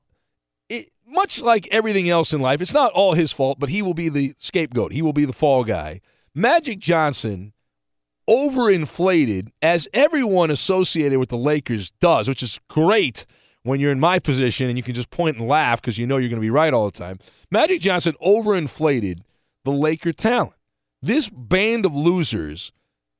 it, 0.70 0.92
much 1.06 1.42
like 1.42 1.68
everything 1.70 2.08
else 2.08 2.32
in 2.32 2.40
life, 2.40 2.62
it's 2.62 2.72
not 2.72 2.92
all 2.92 3.12
his 3.12 3.32
fault, 3.32 3.58
but 3.58 3.68
he 3.68 3.82
will 3.82 3.92
be 3.92 4.08
the 4.08 4.34
scapegoat. 4.38 4.92
He 4.92 5.02
will 5.02 5.12
be 5.12 5.26
the 5.26 5.32
fall 5.34 5.62
guy. 5.62 6.00
Magic 6.34 6.78
Johnson 6.78 7.52
overinflated, 8.28 9.50
as 9.62 9.88
everyone 9.92 10.50
associated 10.50 11.18
with 11.18 11.28
the 11.28 11.36
Lakers 11.36 11.92
does, 12.00 12.28
which 12.28 12.42
is 12.42 12.60
great 12.68 13.26
when 13.62 13.80
you're 13.80 13.92
in 13.92 14.00
my 14.00 14.18
position 14.18 14.68
and 14.68 14.76
you 14.76 14.82
can 14.82 14.94
just 14.94 15.10
point 15.10 15.36
and 15.36 15.48
laugh 15.48 15.80
because 15.80 15.98
you 15.98 16.06
know 16.06 16.16
you're 16.16 16.28
going 16.28 16.40
to 16.40 16.44
be 16.44 16.50
right 16.50 16.72
all 16.72 16.86
the 16.86 16.96
time. 16.96 17.18
Magic 17.50 17.80
Johnson 17.80 18.14
overinflated 18.24 19.20
the 19.64 19.72
Laker 19.72 20.12
talent. 20.12 20.52
This 21.02 21.28
band 21.28 21.84
of 21.84 21.94
losers 21.94 22.72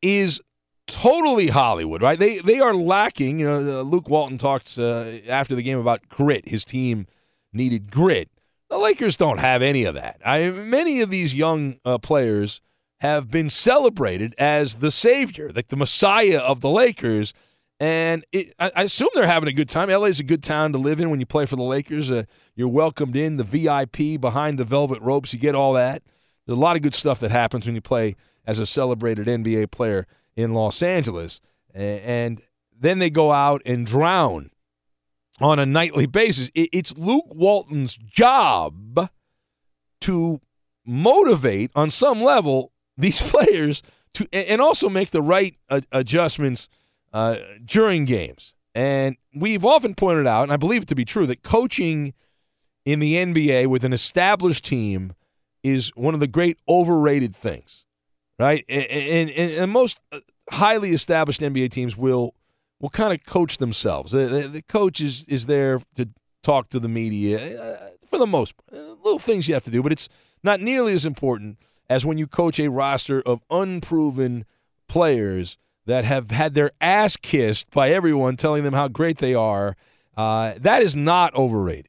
is 0.02 0.40
totally 0.86 1.48
Hollywood, 1.48 2.02
right? 2.02 2.18
They 2.18 2.38
they 2.38 2.60
are 2.60 2.74
lacking. 2.74 3.40
You 3.40 3.46
know, 3.46 3.80
uh, 3.80 3.82
Luke 3.82 4.08
Walton 4.08 4.38
talked 4.38 4.78
uh, 4.78 5.18
after 5.28 5.54
the 5.54 5.62
game 5.62 5.78
about 5.78 6.08
grit. 6.08 6.48
His 6.48 6.64
team 6.64 7.06
needed 7.52 7.90
grit. 7.90 8.30
The 8.68 8.78
Lakers 8.78 9.16
don't 9.16 9.38
have 9.38 9.62
any 9.62 9.84
of 9.84 9.94
that. 9.94 10.20
I 10.24 10.50
many 10.50 11.00
of 11.00 11.10
these 11.10 11.34
young 11.34 11.78
uh, 11.84 11.98
players 11.98 12.60
have 13.00 13.30
been 13.30 13.50
celebrated 13.50 14.34
as 14.38 14.76
the 14.76 14.90
savior, 14.90 15.52
like 15.54 15.68
the 15.68 15.76
messiah 15.76 16.38
of 16.38 16.60
the 16.60 16.70
Lakers. 16.70 17.34
And 17.78 18.24
it, 18.32 18.54
I, 18.58 18.72
I, 18.74 18.82
assume 18.84 19.10
they're 19.14 19.26
having 19.26 19.50
a 19.50 19.52
good 19.52 19.68
time. 19.68 19.90
LA 19.90 20.06
is 20.06 20.20
a 20.20 20.24
good 20.24 20.42
town 20.42 20.72
to 20.72 20.78
live 20.78 20.98
in 20.98 21.10
when 21.10 21.20
you 21.20 21.26
play 21.26 21.44
for 21.44 21.56
the 21.56 21.62
Lakers. 21.62 22.10
Uh, 22.10 22.24
you're 22.54 22.68
welcomed 22.68 23.16
in, 23.16 23.36
the 23.36 23.44
VIP 23.44 24.18
behind 24.18 24.58
the 24.58 24.64
velvet 24.64 25.02
ropes. 25.02 25.34
You 25.34 25.38
get 25.38 25.54
all 25.54 25.74
that. 25.74 26.02
There's 26.46 26.56
a 26.56 26.60
lot 26.60 26.76
of 26.76 26.82
good 26.82 26.94
stuff 26.94 27.20
that 27.20 27.30
happens 27.30 27.66
when 27.66 27.74
you 27.74 27.82
play 27.82 28.16
as 28.46 28.58
a 28.58 28.64
celebrated 28.64 29.26
NBA 29.26 29.70
player 29.70 30.06
in 30.36 30.54
Los 30.54 30.82
Angeles. 30.82 31.40
And 31.74 32.40
then 32.78 32.98
they 32.98 33.10
go 33.10 33.32
out 33.32 33.60
and 33.66 33.86
drown 33.86 34.50
on 35.38 35.58
a 35.58 35.66
nightly 35.66 36.06
basis. 36.06 36.50
It's 36.54 36.96
Luke 36.96 37.26
Walton's 37.28 37.94
job 37.94 39.10
to 40.02 40.40
motivate 40.86 41.70
on 41.74 41.90
some 41.90 42.22
level 42.22 42.72
these 42.96 43.20
players 43.30 43.82
to 44.14 44.26
and 44.32 44.60
also 44.60 44.88
make 44.88 45.10
the 45.10 45.22
right 45.22 45.56
adjustments 45.92 46.68
uh, 47.12 47.36
during 47.64 48.04
games. 48.04 48.54
And 48.74 49.16
we've 49.34 49.64
often 49.64 49.94
pointed 49.94 50.26
out, 50.26 50.42
and 50.42 50.52
I 50.52 50.56
believe 50.56 50.82
it 50.82 50.88
to 50.88 50.94
be 50.94 51.04
true, 51.04 51.26
that 51.28 51.42
coaching 51.42 52.12
in 52.84 53.00
the 53.00 53.14
NBA 53.14 53.68
with 53.68 53.84
an 53.84 53.92
established 53.92 54.64
team 54.64 55.14
is 55.62 55.90
one 55.96 56.14
of 56.14 56.20
the 56.20 56.26
great 56.26 56.58
overrated 56.68 57.34
things, 57.34 57.84
right? 58.38 58.64
And, 58.68 59.30
and, 59.30 59.30
and 59.30 59.72
most 59.72 59.98
uh, 60.12 60.20
highly 60.50 60.90
established 60.92 61.40
NBA 61.40 61.70
teams 61.70 61.96
will 61.96 62.34
will 62.78 62.90
kind 62.90 63.14
of 63.14 63.24
coach 63.24 63.56
themselves. 63.56 64.12
The, 64.12 64.26
the, 64.26 64.48
the, 64.48 64.62
coach 64.62 65.00
is, 65.00 65.24
is 65.28 65.46
there 65.46 65.80
to 65.94 66.10
talk 66.42 66.68
to 66.68 66.78
the 66.78 66.88
media 66.88 67.58
uh, 67.58 67.88
for 68.10 68.18
the 68.18 68.26
most 68.26 68.54
part. 68.56 68.82
Uh, 68.82 68.92
little 69.02 69.18
things 69.18 69.48
you 69.48 69.54
have 69.54 69.64
to 69.64 69.70
do, 69.70 69.82
but 69.82 69.92
it's 69.92 70.10
not 70.42 70.60
nearly 70.60 70.92
as 70.92 71.06
important 71.06 71.56
as 71.88 72.04
when 72.04 72.18
you 72.18 72.26
coach 72.26 72.58
a 72.58 72.68
roster 72.68 73.20
of 73.22 73.42
unproven 73.50 74.44
players 74.88 75.56
that 75.86 76.04
have 76.04 76.30
had 76.30 76.54
their 76.54 76.72
ass 76.80 77.16
kissed 77.16 77.70
by 77.70 77.90
everyone 77.90 78.36
telling 78.36 78.64
them 78.64 78.74
how 78.74 78.88
great 78.88 79.18
they 79.18 79.34
are. 79.34 79.76
Uh, 80.16 80.54
that 80.58 80.82
is 80.82 80.96
not 80.96 81.34
overrated. 81.34 81.88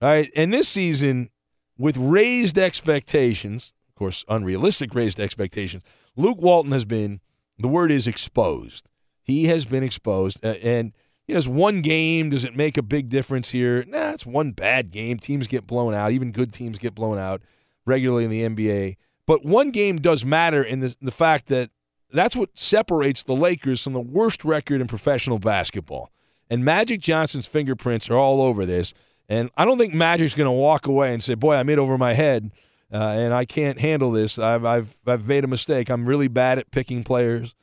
Right? 0.00 0.30
And 0.36 0.52
this 0.52 0.68
season, 0.68 1.30
with 1.78 1.96
raised 1.96 2.58
expectations, 2.58 3.72
of 3.88 3.94
course, 3.96 4.24
unrealistic 4.28 4.94
raised 4.94 5.18
expectations, 5.18 5.82
Luke 6.16 6.38
Walton 6.40 6.72
has 6.72 6.84
been, 6.84 7.20
the 7.58 7.68
word 7.68 7.90
is 7.90 8.06
exposed. 8.06 8.88
He 9.22 9.46
has 9.46 9.64
been 9.64 9.82
exposed. 9.82 10.44
and, 10.44 10.92
you 11.26 11.34
know, 11.34 11.38
it's 11.38 11.46
one 11.46 11.80
game. 11.80 12.30
Does 12.30 12.44
it 12.44 12.54
make 12.54 12.76
a 12.76 12.82
big 12.82 13.08
difference 13.08 13.50
here? 13.50 13.84
Nah, 13.88 14.10
it's 14.10 14.26
one 14.26 14.52
bad 14.52 14.90
game. 14.90 15.18
Teams 15.18 15.46
get 15.46 15.66
blown 15.66 15.94
out. 15.94 16.12
Even 16.12 16.32
good 16.32 16.52
teams 16.52 16.76
get 16.76 16.94
blown 16.94 17.18
out 17.18 17.40
regularly 17.86 18.24
in 18.24 18.30
the 18.30 18.42
NBA. 18.42 18.96
But 19.26 19.44
one 19.44 19.70
game 19.70 19.98
does 20.00 20.24
matter 20.24 20.62
in 20.62 20.80
the, 20.80 20.96
the 21.00 21.10
fact 21.10 21.48
that 21.48 21.70
that's 22.12 22.36
what 22.36 22.50
separates 22.54 23.22
the 23.22 23.34
Lakers 23.34 23.82
from 23.82 23.92
the 23.92 24.00
worst 24.00 24.44
record 24.44 24.80
in 24.80 24.86
professional 24.86 25.38
basketball. 25.38 26.10
And 26.50 26.64
Magic 26.64 27.00
Johnson's 27.00 27.46
fingerprints 27.46 28.08
are 28.10 28.16
all 28.16 28.42
over 28.42 28.66
this. 28.66 28.94
And 29.28 29.50
I 29.56 29.64
don't 29.64 29.78
think 29.78 29.94
Magic's 29.94 30.34
going 30.34 30.46
to 30.46 30.52
walk 30.52 30.86
away 30.86 31.12
and 31.12 31.22
say, 31.22 31.34
"Boy, 31.34 31.54
I'm 31.54 31.70
in 31.70 31.78
over 31.78 31.96
my 31.96 32.12
head, 32.12 32.52
uh, 32.92 32.98
and 32.98 33.32
I 33.32 33.46
can't 33.46 33.80
handle 33.80 34.10
this. 34.10 34.38
I've, 34.38 34.64
I've 34.66 34.96
I've 35.06 35.26
made 35.26 35.44
a 35.44 35.48
mistake. 35.48 35.88
I'm 35.88 36.04
really 36.04 36.28
bad 36.28 36.58
at 36.58 36.70
picking 36.70 37.02
players." 37.02 37.54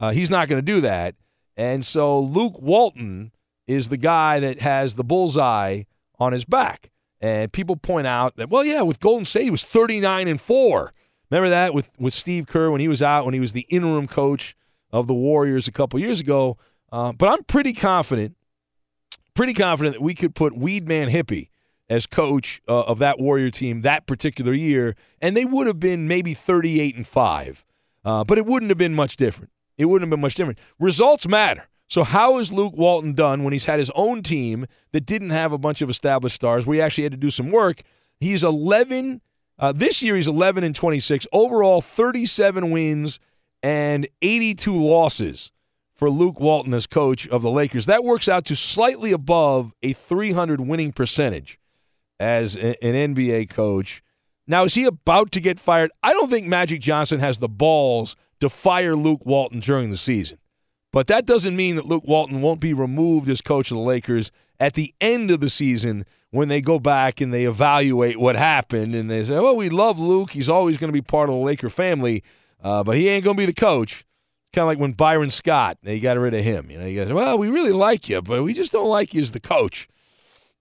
Uh, 0.00 0.12
he's 0.12 0.30
not 0.30 0.48
going 0.48 0.58
to 0.58 0.64
do 0.64 0.80
that. 0.80 1.14
And 1.56 1.84
so 1.84 2.18
Luke 2.18 2.58
Walton 2.58 3.32
is 3.66 3.90
the 3.90 3.98
guy 3.98 4.40
that 4.40 4.60
has 4.60 4.94
the 4.94 5.04
bullseye 5.04 5.82
on 6.18 6.32
his 6.32 6.46
back. 6.46 6.90
And 7.20 7.52
people 7.52 7.76
point 7.76 8.06
out 8.06 8.36
that, 8.36 8.48
well, 8.48 8.64
yeah, 8.64 8.80
with 8.80 8.98
Golden 8.98 9.26
State, 9.26 9.44
he 9.44 9.50
was 9.50 9.62
39 9.62 10.26
and 10.26 10.40
four. 10.40 10.94
Remember 11.30 11.50
that 11.50 11.74
with, 11.74 11.90
with 11.98 12.14
Steve 12.14 12.46
Kerr 12.46 12.70
when 12.70 12.80
he 12.80 12.88
was 12.88 13.02
out, 13.02 13.24
when 13.24 13.34
he 13.34 13.40
was 13.40 13.52
the 13.52 13.66
interim 13.68 14.08
coach 14.08 14.56
of 14.90 15.06
the 15.06 15.14
Warriors 15.14 15.68
a 15.68 15.72
couple 15.72 16.00
years 16.00 16.20
ago. 16.20 16.58
Uh, 16.90 17.12
but 17.12 17.28
I'm 17.28 17.44
pretty 17.44 17.72
confident, 17.72 18.36
pretty 19.34 19.54
confident 19.54 19.96
that 19.96 20.02
we 20.02 20.14
could 20.14 20.34
put 20.34 20.54
Weedman 20.54 21.10
Hippie 21.10 21.48
as 21.88 22.06
coach 22.06 22.60
uh, 22.68 22.82
of 22.82 22.98
that 22.98 23.18
Warrior 23.18 23.50
team 23.50 23.82
that 23.82 24.06
particular 24.06 24.52
year, 24.52 24.96
and 25.20 25.36
they 25.36 25.44
would 25.44 25.66
have 25.66 25.80
been 25.80 26.08
maybe 26.08 26.34
38 26.34 26.96
and 26.96 27.06
five. 27.06 27.64
Uh, 28.04 28.24
but 28.24 28.38
it 28.38 28.46
wouldn't 28.46 28.70
have 28.70 28.78
been 28.78 28.94
much 28.94 29.16
different. 29.16 29.50
It 29.76 29.86
wouldn't 29.86 30.06
have 30.06 30.10
been 30.10 30.20
much 30.20 30.34
different. 30.34 30.58
Results 30.78 31.26
matter. 31.28 31.68
So 31.88 32.04
how 32.04 32.38
is 32.38 32.52
Luke 32.52 32.74
Walton 32.76 33.14
done 33.14 33.42
when 33.42 33.52
he's 33.52 33.64
had 33.64 33.80
his 33.80 33.90
own 33.96 34.22
team 34.22 34.66
that 34.92 35.04
didn't 35.06 35.30
have 35.30 35.52
a 35.52 35.58
bunch 35.58 35.82
of 35.82 35.90
established 35.90 36.36
stars? 36.36 36.64
We 36.64 36.80
actually 36.80 37.04
had 37.04 37.12
to 37.12 37.18
do 37.18 37.30
some 37.30 37.50
work. 37.50 37.82
He's 38.20 38.44
11 38.44 39.20
uh, 39.60 39.72
this 39.72 40.00
year, 40.00 40.16
he's 40.16 40.26
11 40.26 40.64
and 40.64 40.74
26. 40.74 41.26
Overall, 41.32 41.82
37 41.82 42.70
wins 42.70 43.20
and 43.62 44.08
82 44.22 44.74
losses 44.74 45.52
for 45.94 46.08
Luke 46.08 46.40
Walton 46.40 46.72
as 46.72 46.86
coach 46.86 47.28
of 47.28 47.42
the 47.42 47.50
Lakers. 47.50 47.84
That 47.84 48.02
works 48.02 48.26
out 48.26 48.46
to 48.46 48.56
slightly 48.56 49.12
above 49.12 49.74
a 49.82 49.92
300 49.92 50.62
winning 50.62 50.92
percentage 50.92 51.58
as 52.18 52.56
an 52.56 52.74
NBA 52.80 53.50
coach. 53.50 54.02
Now, 54.46 54.64
is 54.64 54.74
he 54.74 54.84
about 54.84 55.30
to 55.32 55.40
get 55.40 55.60
fired? 55.60 55.90
I 56.02 56.14
don't 56.14 56.30
think 56.30 56.46
Magic 56.46 56.80
Johnson 56.80 57.20
has 57.20 57.38
the 57.38 57.48
balls 57.48 58.16
to 58.40 58.48
fire 58.48 58.96
Luke 58.96 59.26
Walton 59.26 59.60
during 59.60 59.90
the 59.90 59.98
season. 59.98 60.38
But 60.92 61.06
that 61.06 61.26
doesn't 61.26 61.54
mean 61.54 61.76
that 61.76 61.86
Luke 61.86 62.04
Walton 62.06 62.40
won't 62.42 62.60
be 62.60 62.74
removed 62.74 63.28
as 63.30 63.40
coach 63.40 63.70
of 63.70 63.76
the 63.76 63.82
Lakers 63.82 64.32
at 64.58 64.74
the 64.74 64.94
end 65.00 65.30
of 65.30 65.40
the 65.40 65.50
season 65.50 66.04
when 66.30 66.48
they 66.48 66.60
go 66.60 66.78
back 66.78 67.20
and 67.20 67.32
they 67.32 67.44
evaluate 67.44 68.18
what 68.18 68.36
happened 68.36 68.94
and 68.94 69.10
they 69.10 69.24
say, 69.24 69.38
well, 69.38 69.56
we 69.56 69.68
love 69.68 69.98
Luke. 69.98 70.30
He's 70.30 70.48
always 70.48 70.76
going 70.76 70.88
to 70.88 70.92
be 70.92 71.02
part 71.02 71.28
of 71.28 71.34
the 71.34 71.40
Laker 71.40 71.70
family, 71.70 72.22
uh, 72.62 72.82
but 72.84 72.96
he 72.96 73.08
ain't 73.08 73.24
going 73.24 73.36
to 73.36 73.40
be 73.40 73.46
the 73.46 73.52
coach. 73.52 74.04
Kind 74.52 74.64
of 74.64 74.66
like 74.66 74.78
when 74.78 74.92
Byron 74.92 75.30
Scott, 75.30 75.78
they 75.82 76.00
got 76.00 76.18
rid 76.18 76.34
of 76.34 76.42
him. 76.42 76.70
You 76.70 76.78
know, 76.78 76.86
you 76.86 77.00
guys, 77.00 77.12
well, 77.12 77.38
we 77.38 77.48
really 77.48 77.72
like 77.72 78.08
you, 78.08 78.20
but 78.20 78.42
we 78.42 78.52
just 78.52 78.72
don't 78.72 78.88
like 78.88 79.14
you 79.14 79.22
as 79.22 79.30
the 79.30 79.40
coach. 79.40 79.88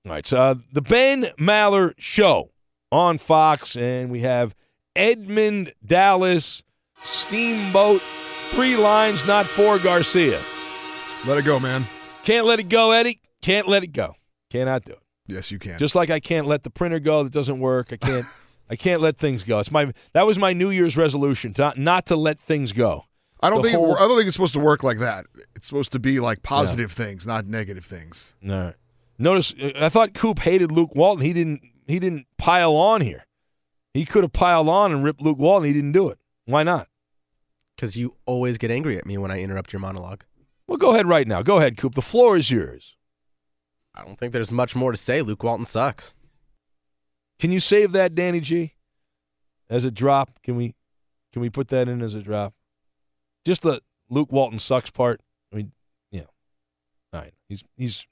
All 0.05 0.11
right, 0.11 0.25
so 0.25 0.37
uh, 0.37 0.55
the 0.71 0.81
Ben 0.81 1.31
Maller 1.39 1.93
Show 1.97 2.51
on 2.91 3.17
Fox, 3.17 3.75
and 3.75 4.09
we 4.11 4.21
have 4.21 4.55
Edmund 4.95 5.73
Dallas 5.85 6.63
Steamboat, 7.01 8.01
three 8.49 8.75
lines, 8.75 9.25
not 9.27 9.45
four 9.45 9.79
Garcia. 9.79 10.39
Let 11.27 11.37
it 11.37 11.45
go, 11.45 11.59
man. 11.59 11.85
Can't 12.23 12.45
let 12.45 12.59
it 12.59 12.69
go, 12.69 12.91
Eddie. 12.91 13.21
Can't 13.41 13.67
let 13.67 13.83
it 13.83 13.93
go. 13.93 14.15
Cannot 14.49 14.85
do 14.85 14.93
it. 14.93 14.99
Yes, 15.27 15.51
you 15.51 15.59
can. 15.59 15.77
Just 15.77 15.95
like 15.95 16.09
I 16.09 16.19
can't 16.19 16.47
let 16.47 16.63
the 16.63 16.69
printer 16.69 16.99
go 16.99 17.23
that 17.23 17.31
doesn't 17.31 17.59
work. 17.59 17.93
I 17.93 17.97
can't. 17.97 18.25
I 18.69 18.75
can't 18.75 19.01
let 19.01 19.17
things 19.17 19.43
go. 19.43 19.59
It's 19.59 19.71
my 19.71 19.93
that 20.13 20.25
was 20.25 20.37
my 20.37 20.53
New 20.53 20.69
Year's 20.69 20.95
resolution 20.95 21.53
to 21.55 21.73
not 21.75 22.05
to 22.07 22.15
let 22.15 22.39
things 22.39 22.71
go. 22.71 23.05
I 23.41 23.49
don't 23.49 23.61
the 23.61 23.69
think 23.69 23.79
whole, 23.79 23.95
I 23.95 23.99
don't 23.99 24.17
think 24.17 24.27
it's 24.27 24.35
supposed 24.35 24.53
to 24.53 24.59
work 24.59 24.83
like 24.83 24.99
that. 24.99 25.25
It's 25.55 25.67
supposed 25.67 25.91
to 25.93 25.99
be 25.99 26.19
like 26.19 26.43
positive 26.43 26.91
yeah. 26.91 27.05
things, 27.05 27.25
not 27.25 27.45
negative 27.45 27.85
things. 27.85 28.33
All 28.43 28.51
right. 28.51 28.75
Notice 29.17 29.53
uh, 29.61 29.71
I 29.75 29.89
thought 29.89 30.13
Coop 30.13 30.39
hated 30.39 30.71
Luke 30.71 30.93
Walton. 30.93 31.25
He 31.25 31.33
didn't 31.33 31.61
he 31.87 31.99
didn't 31.99 32.25
pile 32.37 32.75
on 32.75 33.01
here. 33.01 33.25
He 33.93 34.05
could 34.05 34.23
have 34.23 34.33
piled 34.33 34.69
on 34.69 34.91
and 34.91 35.03
ripped 35.03 35.21
Luke 35.21 35.39
Walton. 35.39 35.67
He 35.67 35.73
didn't 35.73 35.93
do 35.93 36.09
it. 36.09 36.19
Why 36.45 36.63
not? 36.63 36.87
Because 37.79 37.95
you 37.95 38.17
always 38.25 38.57
get 38.57 38.71
angry 38.71 38.97
at 38.97 39.05
me 39.05 39.17
when 39.17 39.31
I 39.31 39.39
interrupt 39.39 39.71
your 39.71 39.79
monologue. 39.79 40.25
Well, 40.67 40.77
go 40.77 40.91
ahead 40.91 41.07
right 41.07 41.25
now. 41.25 41.41
Go 41.41 41.59
ahead, 41.59 41.77
Coop. 41.77 41.95
The 41.95 42.01
floor 42.01 42.35
is 42.35 42.51
yours. 42.51 42.97
I 43.95 44.03
don't 44.03 44.19
think 44.19 44.33
there's 44.33 44.51
much 44.51 44.75
more 44.75 44.91
to 44.91 44.97
say. 44.97 45.21
Luke 45.21 45.43
Walton 45.43 45.65
sucks. 45.65 46.17
Can 47.39 47.53
you 47.53 47.61
save 47.61 47.93
that, 47.93 48.15
Danny 48.15 48.41
G, 48.41 48.73
as 49.69 49.85
a 49.85 49.91
drop? 49.91 50.43
Can 50.43 50.57
we 50.57 50.75
can 51.31 51.41
we 51.41 51.49
put 51.49 51.69
that 51.69 51.87
in 51.87 52.01
as 52.01 52.15
a 52.15 52.21
drop? 52.21 52.53
Just 53.45 53.61
the 53.61 53.81
Luke 54.09 54.29
Walton 54.29 54.59
sucks 54.59 54.89
part. 54.89 55.21
I 55.53 55.55
mean, 55.55 55.71
yeah. 56.11 56.25
All 57.13 57.21
right, 57.21 57.33
he's 57.47 57.63
he's 57.77 58.05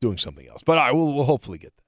doing 0.00 0.16
something 0.16 0.48
else, 0.48 0.62
but 0.64 0.78
all 0.78 0.84
right, 0.84 0.94
we'll 0.94 1.12
we'll 1.12 1.24
hopefully 1.24 1.58
get 1.58 1.76
that. 1.76 1.79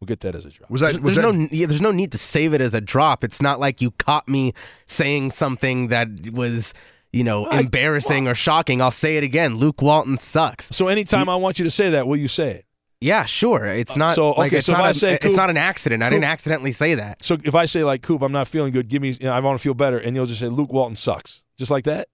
We'll 0.00 0.06
get 0.06 0.20
that 0.20 0.34
as 0.34 0.44
a 0.44 0.50
drop. 0.50 0.70
Was 0.70 0.80
that? 0.80 1.00
Was 1.00 1.16
there's 1.16 1.26
that... 1.26 1.32
no 1.32 1.48
yeah, 1.50 1.66
there's 1.66 1.80
no 1.80 1.90
need 1.90 2.12
to 2.12 2.18
save 2.18 2.54
it 2.54 2.60
as 2.60 2.72
a 2.72 2.80
drop. 2.80 3.24
It's 3.24 3.42
not 3.42 3.58
like 3.58 3.80
you 3.80 3.90
caught 3.92 4.28
me 4.28 4.54
saying 4.86 5.32
something 5.32 5.88
that 5.88 6.30
was 6.32 6.72
you 7.12 7.24
know, 7.24 7.46
I, 7.46 7.60
embarrassing 7.60 8.24
well, 8.24 8.32
or 8.32 8.34
shocking, 8.34 8.82
I'll 8.82 8.90
say 8.90 9.16
it 9.16 9.24
again. 9.24 9.56
Luke 9.56 9.80
Walton 9.80 10.18
sucks. 10.18 10.66
So 10.66 10.88
anytime 10.88 11.26
he, 11.26 11.32
I 11.32 11.36
want 11.36 11.58
you 11.58 11.64
to 11.64 11.70
say 11.70 11.90
that, 11.90 12.06
will 12.06 12.18
you 12.18 12.28
say 12.28 12.50
it? 12.50 12.66
Yeah, 13.00 13.24
sure. 13.24 13.64
It's 13.64 13.96
not 13.96 14.16
so, 14.16 14.32
like 14.32 14.48
okay, 14.48 14.58
it's 14.58 14.66
so 14.66 14.72
if 14.72 14.78
not 14.78 14.86
I 14.86 14.90
a- 14.90 14.94
say, 14.94 15.18
it's 15.22 15.36
not 15.36 15.50
an 15.50 15.56
accident. 15.56 16.02
I 16.02 16.10
didn't 16.10 16.24
accidentally 16.24 16.72
say 16.72 16.96
that. 16.96 17.24
So 17.24 17.38
if 17.44 17.54
I 17.54 17.64
say 17.64 17.84
like 17.84 18.02
Coop, 18.02 18.22
I'm 18.22 18.32
not 18.32 18.48
feeling 18.48 18.72
good. 18.72 18.88
Give 18.88 19.00
me, 19.00 19.10
you 19.12 19.26
know, 19.26 19.32
I 19.32 19.40
want 19.40 19.58
to 19.58 19.62
feel 19.62 19.74
better, 19.74 19.98
and 19.98 20.16
you'll 20.16 20.26
just 20.26 20.40
say 20.40 20.48
Luke 20.48 20.72
Walton 20.72 20.96
sucks, 20.96 21.44
just 21.56 21.70
like 21.70 21.84
that. 21.84 22.08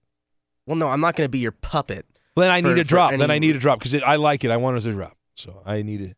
Well, 0.67 0.75
no, 0.75 0.87
I'm 0.87 1.01
not 1.01 1.15
going 1.15 1.25
to 1.25 1.31
be 1.31 1.39
your 1.39 1.51
puppet. 1.51 2.05
Then 2.35 2.51
I 2.51 2.61
for- 2.61 2.67
need 2.69 2.77
a 2.79 2.83
drop. 2.83 3.11
Then 3.11 3.31
I 3.31 3.39
need 3.39 3.55
a 3.55 3.59
drop 3.59 3.79
because 3.79 3.95
I 4.01 4.15
like 4.15 4.43
it. 4.43 4.51
I 4.51 4.57
want 4.57 4.77
it 4.77 4.81
to 4.81 4.93
drop. 4.93 5.17
So 5.35 5.61
I 5.65 5.81
need 5.81 6.01
it. 6.01 6.17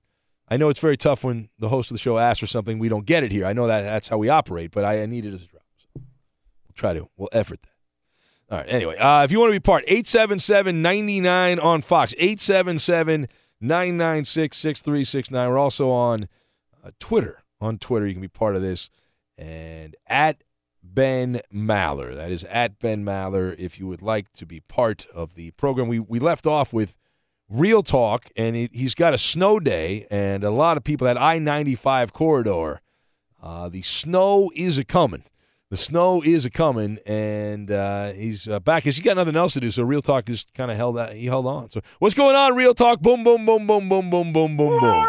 I 0.50 0.58
know 0.58 0.70
it's 0.70 0.80
very 0.80 0.98
tough 0.98 1.24
when 1.24 1.50
the 1.60 1.70
host 1.70 1.92
of 1.92 1.96
the 1.96 2.02
show 2.02 2.18
asks 2.18 2.40
for 2.40 2.48
something 2.48 2.80
we 2.80 2.90
don't 2.90 3.06
get 3.06 3.24
it 3.24 3.32
here. 3.32 3.46
I 3.46 3.54
know 3.54 3.68
that 3.68 3.82
that's 3.82 4.08
how 4.08 4.18
we 4.18 4.30
operate, 4.30 4.72
but 4.72 4.86
I, 4.86 5.04
I 5.04 5.06
need 5.06 5.26
it 5.26 5.34
as 5.34 5.44
a 5.44 5.46
drop. 5.46 5.64
So 5.78 5.88
we'll 5.96 6.74
try 6.76 6.94
to. 6.94 7.10
We'll 7.18 7.30
effort 7.32 7.60
that. 7.64 7.70
All 8.50 8.58
right. 8.60 8.70
Anyway, 8.70 8.96
uh, 8.98 9.24
if 9.24 9.32
you 9.32 9.40
want 9.40 9.50
to 9.50 9.60
be 9.60 9.64
part, 9.64 9.84
877 9.88 10.82
99 10.82 11.60
on 11.60 11.82
Fox, 11.82 12.14
877 12.18 13.28
996 13.60 14.58
6369. 14.58 15.50
We're 15.50 15.58
also 15.58 15.90
on 15.90 16.30
uh, 16.84 16.92
Twitter. 17.00 17.44
On 17.60 17.78
Twitter, 17.78 18.08
you 18.08 18.14
can 18.14 18.22
be 18.22 18.28
part 18.28 18.56
of 18.56 18.62
this. 18.62 18.90
And 19.38 19.96
at 20.08 20.44
Ben 20.84 21.42
Maller. 21.54 22.16
That 22.16 22.32
is 22.32 22.44
at 22.46 22.80
Ben 22.80 23.04
Maller 23.04 23.56
if 23.58 23.80
you 23.80 23.88
would 23.88 24.02
like 24.02 24.32
to 24.34 24.46
be 24.46 24.62
part 24.62 25.06
of 25.14 25.36
the 25.36 25.52
program. 25.52 25.88
We, 25.88 26.00
we 26.00 26.20
left 26.20 26.48
off 26.48 26.74
with 26.74 26.96
Real 27.50 27.82
Talk, 27.82 28.30
and 28.36 28.56
he, 28.56 28.70
he's 28.74 28.94
got 28.94 29.14
a 29.14 29.18
snow 29.18 29.60
day, 29.60 30.06
and 30.12 30.44
a 30.44 30.52
lot 30.52 30.78
of 30.78 30.84
people, 30.84 31.06
that 31.06 31.20
I 31.20 31.40
95 31.40 32.14
corridor, 32.14 32.82
uh, 33.42 33.70
the 33.70 33.82
snow 33.84 34.52
is 34.56 34.78
a 34.78 34.84
coming. 34.84 35.24
The 35.70 35.78
snow 35.78 36.22
is 36.22 36.46
a 36.46 36.50
coming, 36.50 36.98
and 37.06 37.70
uh, 37.70 38.14
he's 38.14 38.48
uh, 38.48 38.60
back. 38.60 38.84
He's 38.84 39.00
got 39.00 39.18
nothing 39.18 39.36
else 39.36 39.54
to 39.54 39.60
do, 39.60 39.70
so 39.72 39.84
Real 39.84 40.02
Talk 40.02 40.26
just 40.26 40.54
kind 40.54 40.72
of 40.72 40.78
held 40.78 40.96
that. 40.98 41.14
He 41.14 41.26
held 41.26 41.46
on. 41.46 41.70
So 41.70 41.82
what's 42.00 42.16
going 42.16 42.36
on, 42.36 42.56
Real 42.56 42.74
Talk? 42.74 43.02
Boom, 43.02 43.24
boom, 43.24 43.46
boom, 43.46 43.68
boom, 43.68 43.90
boom, 43.90 44.10
boom, 44.10 44.32
boom, 44.32 44.58
boom, 44.58 44.80
boom. 44.80 45.06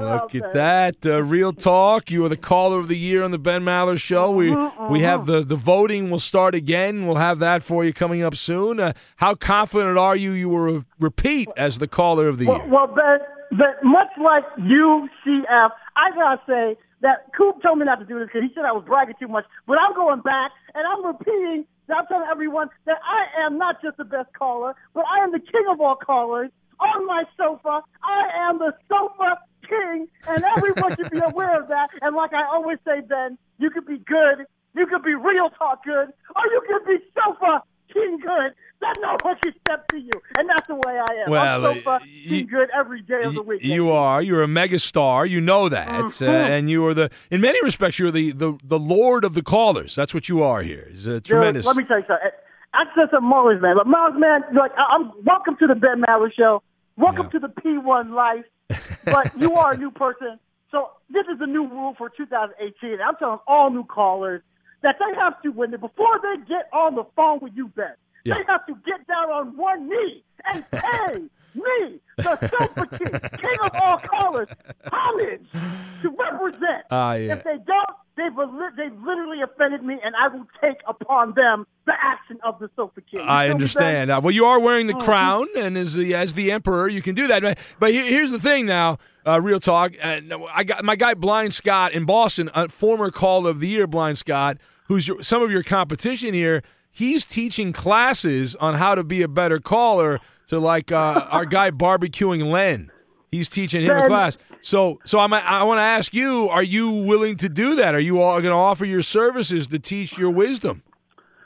Look 0.00 0.34
at 0.34 0.52
that. 0.54 0.96
Uh, 1.04 1.22
Real 1.22 1.52
Talk. 1.52 2.10
You 2.10 2.24
are 2.24 2.28
the 2.28 2.36
caller 2.36 2.78
of 2.78 2.88
the 2.88 2.96
year 2.98 3.22
on 3.22 3.30
the 3.30 3.38
Ben 3.38 3.62
Maller 3.62 3.98
Show. 3.98 4.30
We 4.30 4.54
we 4.90 5.00
have 5.02 5.26
the, 5.26 5.42
the 5.44 5.56
voting 5.56 6.10
will 6.10 6.18
start 6.18 6.54
again. 6.54 7.06
We'll 7.06 7.16
have 7.16 7.38
that 7.40 7.62
for 7.62 7.84
you 7.84 7.92
coming 7.92 8.22
up 8.22 8.34
soon. 8.36 8.80
Uh, 8.80 8.92
how 9.16 9.34
confident 9.34 9.98
are 9.98 10.16
you 10.16 10.32
you 10.32 10.48
will 10.48 10.84
repeat 10.98 11.48
as 11.56 11.78
the 11.78 11.88
caller 11.88 12.28
of 12.28 12.38
the 12.38 12.46
Well, 12.46 12.58
year? 12.58 12.68
well 12.68 12.86
Ben, 12.86 13.18
Ben, 13.58 13.74
much 13.82 14.08
like 14.22 14.44
UCF, 14.56 15.70
I 15.96 16.10
gotta 16.14 16.40
say 16.46 16.76
that 17.00 17.26
Coop 17.36 17.62
told 17.62 17.78
me 17.78 17.84
not 17.84 18.00
to 18.00 18.04
do 18.06 18.18
this 18.18 18.28
because 18.28 18.42
he 18.48 18.54
said 18.54 18.64
I 18.64 18.72
was 18.72 18.84
bragging 18.86 19.14
too 19.20 19.28
much. 19.28 19.44
But 19.66 19.78
I'm 19.78 19.94
going 19.94 20.20
back 20.20 20.50
and 20.74 20.84
I'm 20.86 21.04
repeating. 21.06 21.64
I'm 21.88 22.06
telling 22.06 22.26
everyone 22.30 22.68
that 22.84 22.98
I 23.02 23.46
am 23.46 23.56
not 23.56 23.80
just 23.80 23.96
the 23.96 24.04
best 24.04 24.28
caller, 24.38 24.74
but 24.94 25.04
I 25.06 25.24
am 25.24 25.32
the 25.32 25.38
king 25.40 25.64
of 25.70 25.80
all 25.80 25.96
callers. 25.96 26.50
On 26.80 27.06
my 27.06 27.24
sofa, 27.36 27.80
I 28.04 28.48
am 28.48 28.58
the 28.58 28.72
sofa 28.88 29.38
king, 29.68 30.08
and 30.26 30.44
everyone 30.56 30.96
should 30.96 31.10
be 31.10 31.18
aware 31.24 31.60
of 31.60 31.68
that. 31.68 31.88
And 32.02 32.16
like 32.16 32.32
I 32.32 32.44
always 32.46 32.78
say, 32.84 33.00
Ben, 33.00 33.38
you 33.58 33.70
could 33.70 33.86
be 33.86 33.98
good, 33.98 34.46
you 34.74 34.86
could 34.86 35.02
be 35.02 35.14
real 35.14 35.50
talk 35.50 35.84
good, 35.84 36.08
or 36.36 36.42
you 36.52 36.62
could 36.68 36.86
be 36.86 36.98
sofa 37.14 37.62
king 37.92 38.18
good. 38.20 38.52
That 38.80 38.94
no 39.00 39.16
one 39.22 39.34
can 39.42 39.52
step 39.66 39.88
to 39.88 39.98
you, 39.98 40.10
and 40.36 40.48
that's 40.48 40.68
the 40.68 40.76
way 40.76 41.00
I 41.00 41.12
am. 41.24 41.30
Well, 41.32 41.66
I'm 41.66 41.74
sofa 41.78 41.98
king 42.28 42.46
good 42.46 42.68
every 42.72 43.02
day 43.02 43.24
of 43.24 43.34
the 43.34 43.42
week. 43.42 43.60
You 43.64 43.90
are. 43.90 44.22
You're 44.22 44.44
a 44.44 44.46
megastar. 44.46 45.28
You 45.28 45.40
know 45.40 45.68
that, 45.68 45.88
uh, 45.88 46.02
Mhm. 46.04 46.28
and 46.28 46.70
you 46.70 46.86
are 46.86 46.94
the. 46.94 47.10
In 47.28 47.40
many 47.40 47.58
respects, 47.64 47.98
you're 47.98 48.12
the, 48.12 48.30
the 48.30 48.56
the 48.62 48.78
lord 48.78 49.24
of 49.24 49.34
the 49.34 49.42
callers. 49.42 49.96
That's 49.96 50.14
what 50.14 50.28
you 50.28 50.44
are 50.44 50.62
here. 50.62 50.86
It's 50.92 51.06
a 51.06 51.14
Dude, 51.14 51.24
tremendous. 51.24 51.66
let 51.66 51.74
me 51.74 51.82
tell 51.86 51.98
you 51.98 52.04
something. 52.06 52.30
Access 52.72 53.10
some 53.10 53.24
Mullins, 53.24 53.60
man. 53.62 53.74
But 53.76 53.88
Miles, 53.88 54.14
man, 54.16 54.42
like 54.54 54.70
I'm 54.76 55.10
welcome 55.24 55.56
to 55.56 55.66
the 55.66 55.74
Ben 55.74 56.00
Maller 56.08 56.32
Show. 56.32 56.62
Welcome 56.96 57.30
to 57.30 57.40
the 57.40 57.48
P1 57.48 58.12
life. 58.12 58.44
But 59.04 59.38
you 59.38 59.54
are 59.54 59.72
a 59.72 59.76
new 59.76 59.90
person, 59.90 60.38
so 60.70 60.90
this 61.10 61.24
is 61.32 61.40
a 61.40 61.46
new 61.46 61.66
rule 61.66 61.94
for 61.96 62.10
2018. 62.10 62.98
I'm 63.00 63.16
telling 63.16 63.38
all 63.46 63.70
new 63.70 63.84
callers 63.84 64.42
that 64.82 64.96
they 64.98 65.18
have 65.18 65.40
to 65.42 65.50
when 65.50 65.70
they, 65.70 65.76
before 65.76 66.20
they 66.22 66.44
get 66.46 66.68
on 66.72 66.94
the 66.94 67.04
phone 67.16 67.40
with 67.40 67.52
you, 67.54 67.68
Ben. 67.68 67.94
Yeah. 68.24 68.34
They 68.34 68.44
have 68.46 68.66
to 68.66 68.74
get 68.86 69.06
down 69.06 69.30
on 69.30 69.56
one 69.56 69.88
knee 69.88 70.22
and 70.52 70.64
pay 70.70 71.28
me, 71.54 72.00
the 72.16 72.38
Super 72.58 72.86
King, 72.98 73.20
king 73.38 73.56
of 73.62 73.70
all 73.74 73.98
callers, 73.98 74.48
homage 74.92 75.40
to 76.02 76.08
represent. 76.10 76.84
Ah, 76.90 77.14
yeah. 77.14 77.34
If 77.34 77.44
they 77.44 77.56
don't, 77.66 77.96
they've, 78.16 78.32
they've 78.76 79.00
literally 79.02 79.42
offended 79.42 79.82
me, 79.82 79.96
and 80.04 80.14
I 80.16 80.28
will 80.28 80.46
take 80.60 80.78
upon 80.86 81.34
them 81.34 81.66
the 81.86 81.92
action 82.00 82.38
of 82.44 82.58
the 82.58 82.68
Sofa 82.76 83.00
King. 83.00 83.20
You 83.20 83.26
I 83.26 83.48
understand. 83.48 84.10
Uh, 84.10 84.20
well, 84.22 84.32
you 84.34 84.44
are 84.46 84.60
wearing 84.60 84.86
the 84.86 84.94
Mhm. 84.94 85.04
crown, 85.04 85.46
and 85.56 85.76
as 85.78 85.94
the 85.94 86.14
as 86.14 86.34
the 86.34 86.52
emperor, 86.52 86.88
you 86.88 87.02
can 87.02 87.14
do 87.14 87.26
that. 87.28 87.42
But, 87.42 87.58
but 87.78 87.92
here's 87.92 88.30
the 88.30 88.38
thing 88.40 88.66
now, 88.66 88.98
uh, 89.26 89.40
real 89.40 89.60
talk. 89.60 89.92
Uh, 90.02 90.20
I 90.52 90.64
got 90.64 90.84
my 90.84 90.96
guy 90.96 91.14
Blind 91.14 91.54
Scott 91.54 91.92
in 91.92 92.04
Boston, 92.04 92.50
a 92.54 92.68
former 92.68 93.10
caller 93.10 93.50
of 93.50 93.60
the 93.60 93.68
year, 93.68 93.86
Blind 93.86 94.18
Scott, 94.18 94.58
who's 94.88 95.08
your, 95.08 95.22
some 95.22 95.42
of 95.42 95.50
your 95.50 95.62
competition 95.62 96.34
here. 96.34 96.62
He's 96.90 97.24
teaching 97.24 97.72
classes 97.72 98.56
on 98.56 98.74
how 98.74 98.96
to 98.96 99.04
be 99.04 99.22
a 99.22 99.28
better 99.28 99.60
caller 99.60 100.18
to 100.48 100.58
like 100.58 100.92
uh, 100.92 100.96
our 101.30 101.44
guy 101.44 101.70
barbecuing 101.70 102.50
Len. 102.50 102.90
He's 103.30 103.48
teaching 103.48 103.82
him 103.82 103.94
a 103.94 104.06
class. 104.06 104.38
So, 104.62 105.00
so 105.04 105.18
I'm, 105.18 105.34
I 105.34 105.62
want 105.62 105.78
to 105.78 105.82
ask 105.82 106.14
you: 106.14 106.48
Are 106.48 106.62
you 106.62 106.90
willing 106.90 107.36
to 107.38 107.48
do 107.48 107.76
that? 107.76 107.94
Are 107.94 108.00
you 108.00 108.22
all 108.22 108.40
going 108.40 108.52
to 108.52 108.56
offer 108.56 108.86
your 108.86 109.02
services 109.02 109.68
to 109.68 109.78
teach 109.78 110.16
your 110.16 110.30
wisdom? 110.30 110.82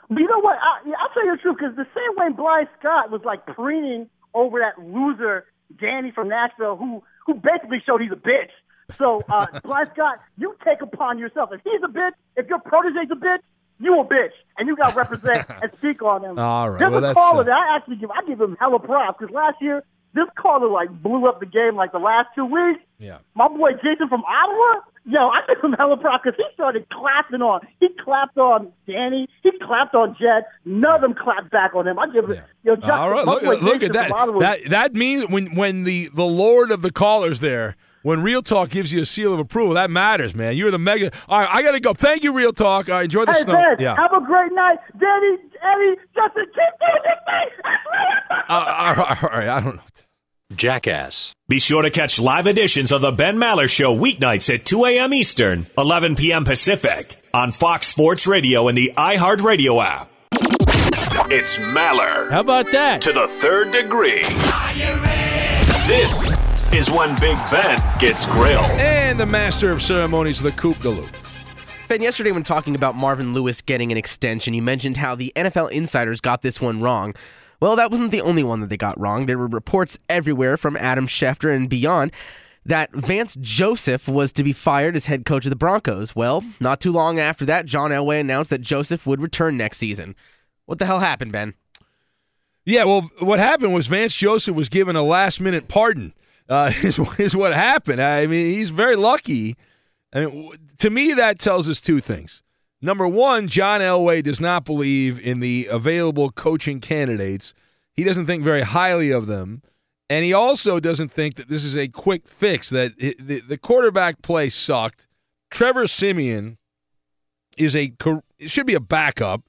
But 0.09 0.19
you 0.19 0.27
know 0.27 0.39
what? 0.39 0.57
I, 0.57 0.89
I'll 1.01 1.09
tell 1.13 1.25
you 1.25 1.35
the 1.35 1.41
truth 1.41 1.57
because 1.59 1.75
the 1.75 1.87
same 1.93 2.15
way 2.15 2.33
Blind 2.33 2.69
Scott 2.79 3.11
was 3.11 3.21
like 3.25 3.45
preening 3.47 4.09
over 4.33 4.59
that 4.59 4.81
loser 4.81 5.45
Danny 5.79 6.11
from 6.11 6.29
Nashville, 6.29 6.77
who 6.77 7.03
who 7.25 7.33
basically 7.33 7.81
showed 7.85 8.01
he's 8.01 8.11
a 8.11 8.15
bitch. 8.15 8.51
So 8.97 9.21
uh, 9.29 9.47
Blind 9.63 9.89
Scott, 9.93 10.19
you 10.37 10.55
take 10.63 10.81
upon 10.81 11.19
yourself. 11.19 11.49
If 11.51 11.61
he's 11.63 11.81
a 11.83 11.91
bitch, 11.91 12.11
if 12.37 12.47
your 12.47 12.59
protege's 12.59 12.95
a 13.11 13.15
bitch, 13.15 13.39
you 13.79 13.99
a 13.99 14.05
bitch, 14.05 14.31
and 14.57 14.67
you 14.67 14.75
got 14.75 14.91
to 14.91 14.95
represent 15.03 15.45
and 15.49 15.71
speak 15.77 16.01
on 16.01 16.23
him. 16.23 16.39
All 16.39 16.69
right. 16.69 16.79
There's 16.79 16.91
Well, 16.91 16.99
a 16.99 17.01
that's, 17.01 17.17
caller 17.17 17.41
uh, 17.41 17.43
that 17.45 17.53
I 17.53 17.75
actually 17.75 17.97
give. 17.97 18.11
I 18.11 18.23
give 18.27 18.39
him 18.39 18.55
hella 18.59 18.79
props 18.79 19.17
because 19.19 19.33
last 19.33 19.57
year 19.61 19.83
this 20.13 20.27
caller 20.37 20.69
like 20.69 20.89
blew 21.01 21.27
up 21.27 21.39
the 21.39 21.45
game 21.45 21.75
like 21.75 21.91
the 21.91 21.99
last 21.99 22.27
two 22.35 22.45
weeks. 22.45 22.79
Yeah. 22.99 23.17
My 23.35 23.47
boy 23.47 23.71
Jason 23.83 24.07
from 24.09 24.23
Ottawa, 24.23 24.81
yo, 25.05 25.27
I 25.27 25.41
give 25.47 25.63
him 25.63 25.73
hella 25.73 25.97
props 25.97 26.23
because 26.23 26.37
he 26.37 26.43
started 26.53 26.87
clapping 26.89 27.41
on. 27.41 27.65
He 27.79 27.89
clapped 28.03 28.37
on 28.37 28.71
Danny. 28.87 29.27
He 29.41 29.51
clapped 29.59 29.95
on 29.95 30.15
Jed. 30.19 30.43
None 30.65 30.95
of 30.95 31.01
them 31.01 31.15
clapped 31.15 31.49
back 31.49 31.73
on 31.73 31.87
him. 31.87 31.97
I 31.97 32.07
give 32.13 32.29
it. 32.29 32.43
Yo, 32.63 32.75
Justin, 32.75 32.91
All 32.91 33.09
right, 33.09 33.25
look, 33.25 33.61
look 33.61 33.81
at 33.83 33.93
that. 33.93 34.09
That 34.39 34.59
that 34.69 34.93
means 34.93 35.27
when 35.29 35.55
when 35.55 35.83
the 35.83 36.09
the 36.13 36.25
Lord 36.25 36.71
of 36.71 36.83
the 36.83 36.91
callers 36.91 37.39
there, 37.39 37.75
when 38.03 38.21
Real 38.21 38.41
Talk 38.43 38.69
gives 38.69 38.93
you 38.93 39.01
a 39.01 39.05
seal 39.05 39.33
of 39.33 39.39
approval, 39.39 39.73
that 39.73 39.89
matters, 39.89 40.35
man. 40.35 40.55
You're 40.55 40.71
the 40.71 40.77
mega. 40.79 41.11
All 41.27 41.39
right, 41.39 41.49
I 41.51 41.61
gotta 41.63 41.79
go. 41.79 41.93
Thank 41.93 42.23
you, 42.23 42.31
Real 42.33 42.53
Talk. 42.53 42.87
All 42.89 42.95
right, 42.95 43.05
enjoy 43.05 43.25
the 43.25 43.33
Hey, 43.33 43.41
snow. 43.41 43.53
Ben, 43.53 43.77
yeah. 43.79 43.95
have 43.95 44.13
a 44.13 44.23
great 44.25 44.51
night. 44.53 44.77
Danny, 44.99 45.37
Eddie, 45.63 46.01
Justin, 46.13 46.45
keep 46.45 46.79
doing 46.79 47.03
this 47.03 47.19
thing. 47.25 47.49
Uh, 48.49 48.53
all 48.53 48.93
right, 48.95 49.23
all 49.23 49.29
right, 49.29 49.47
I 49.49 49.59
don't 49.59 49.75
know. 49.77 49.81
Jackass. 50.55 51.33
Be 51.49 51.59
sure 51.59 51.81
to 51.81 51.89
catch 51.89 52.19
live 52.19 52.45
editions 52.45 52.91
of 52.91 53.01
the 53.01 53.11
Ben 53.11 53.37
Maller 53.37 53.67
Show 53.67 53.95
weeknights 53.97 54.53
at 54.53 54.65
2 54.65 54.85
a.m. 54.85 55.13
Eastern, 55.13 55.65
11 55.77 56.15
p.m. 56.15 56.43
Pacific 56.45 57.15
on 57.33 57.51
Fox 57.51 57.87
Sports 57.87 58.27
Radio 58.27 58.67
and 58.67 58.77
the 58.77 58.91
iHeartRadio 58.95 59.83
app. 59.83 60.09
It's 61.31 61.57
Maller. 61.57 62.29
How 62.29 62.41
about 62.41 62.71
that? 62.71 63.01
To 63.01 63.13
the 63.13 63.27
third 63.27 63.71
degree. 63.71 64.21
This 65.87 66.35
is 66.73 66.89
when 66.89 67.15
Big 67.21 67.37
Ben 67.51 67.77
gets 67.99 68.25
grilled. 68.25 68.65
And 68.71 69.19
the 69.19 69.25
master 69.25 69.69
of 69.69 69.81
ceremonies, 69.83 70.41
the 70.41 70.51
Coop 70.53 70.79
de 70.79 70.89
Loop. 70.89 71.09
Ben, 71.87 72.01
yesterday 72.01 72.31
when 72.31 72.41
talking 72.41 72.73
about 72.73 72.95
Marvin 72.95 73.35
Lewis 73.35 73.61
getting 73.61 73.91
an 73.91 73.97
extension, 73.97 74.55
you 74.55 74.61
mentioned 74.63 74.97
how 74.97 75.13
the 75.13 75.31
NFL 75.35 75.71
insiders 75.71 76.19
got 76.19 76.41
this 76.41 76.59
one 76.59 76.81
wrong. 76.81 77.13
Well, 77.59 77.75
that 77.75 77.91
wasn't 77.91 78.09
the 78.09 78.21
only 78.21 78.43
one 78.43 78.59
that 78.61 78.71
they 78.71 78.77
got 78.77 78.99
wrong. 78.99 79.27
There 79.27 79.37
were 79.37 79.45
reports 79.45 79.99
everywhere 80.09 80.57
from 80.57 80.75
Adam 80.77 81.05
Schefter 81.05 81.55
and 81.55 81.69
beyond 81.69 82.11
that 82.65 82.91
Vance 82.91 83.37
Joseph 83.39 84.07
was 84.07 84.31
to 84.33 84.43
be 84.43 84.51
fired 84.51 84.95
as 84.95 85.05
head 85.05 85.25
coach 85.25 85.45
of 85.45 85.51
the 85.51 85.55
Broncos. 85.55 86.15
Well, 86.15 86.43
not 86.59 86.81
too 86.81 86.91
long 86.91 87.19
after 87.19 87.45
that, 87.45 87.67
John 87.67 87.91
Elway 87.91 88.19
announced 88.19 88.49
that 88.49 88.61
Joseph 88.61 89.05
would 89.05 89.21
return 89.21 89.57
next 89.57 89.77
season. 89.77 90.15
What 90.65 90.79
the 90.79 90.87
hell 90.87 91.01
happened, 91.01 91.33
Ben? 91.33 91.53
Yeah, 92.65 92.85
well, 92.85 93.11
what 93.19 93.39
happened 93.39 93.73
was 93.73 93.87
Vance 93.87 94.15
Joseph 94.15 94.55
was 94.55 94.69
given 94.69 94.95
a 94.95 95.03
last 95.03 95.39
minute 95.39 95.67
pardon. 95.67 96.13
Uh, 96.49 96.71
is 96.83 96.99
is 97.17 97.35
what 97.35 97.53
happened. 97.53 98.01
I 98.01 98.27
mean, 98.27 98.53
he's 98.53 98.69
very 98.69 98.95
lucky. 98.95 99.55
I 100.13 100.25
mean, 100.25 100.53
to 100.79 100.89
me, 100.89 101.13
that 101.13 101.39
tells 101.39 101.69
us 101.69 101.81
two 101.81 102.01
things. 102.01 102.43
Number 102.81 103.07
one, 103.07 103.47
John 103.47 103.79
Elway 103.79 104.21
does 104.21 104.41
not 104.41 104.65
believe 104.65 105.19
in 105.19 105.39
the 105.39 105.67
available 105.71 106.31
coaching 106.31 106.81
candidates. 106.81 107.53
He 107.93 108.03
doesn't 108.03 108.25
think 108.25 108.43
very 108.43 108.63
highly 108.63 109.09
of 109.09 109.27
them, 109.27 109.61
and 110.09 110.25
he 110.25 110.33
also 110.33 110.79
doesn't 110.79 111.09
think 111.09 111.35
that 111.35 111.47
this 111.47 111.63
is 111.63 111.77
a 111.77 111.87
quick 111.87 112.27
fix. 112.27 112.69
That 112.69 112.97
the, 112.97 113.57
quarterback 113.57 114.21
play 114.21 114.49
sucked. 114.49 115.07
Trevor 115.49 115.87
Siemian 115.87 116.57
is 117.57 117.75
a 117.75 117.93
should 118.45 118.65
be 118.65 118.75
a 118.75 118.79
backup 118.81 119.43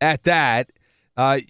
at 0.00 0.22
that. 0.24 0.70
Uh, 1.16 1.40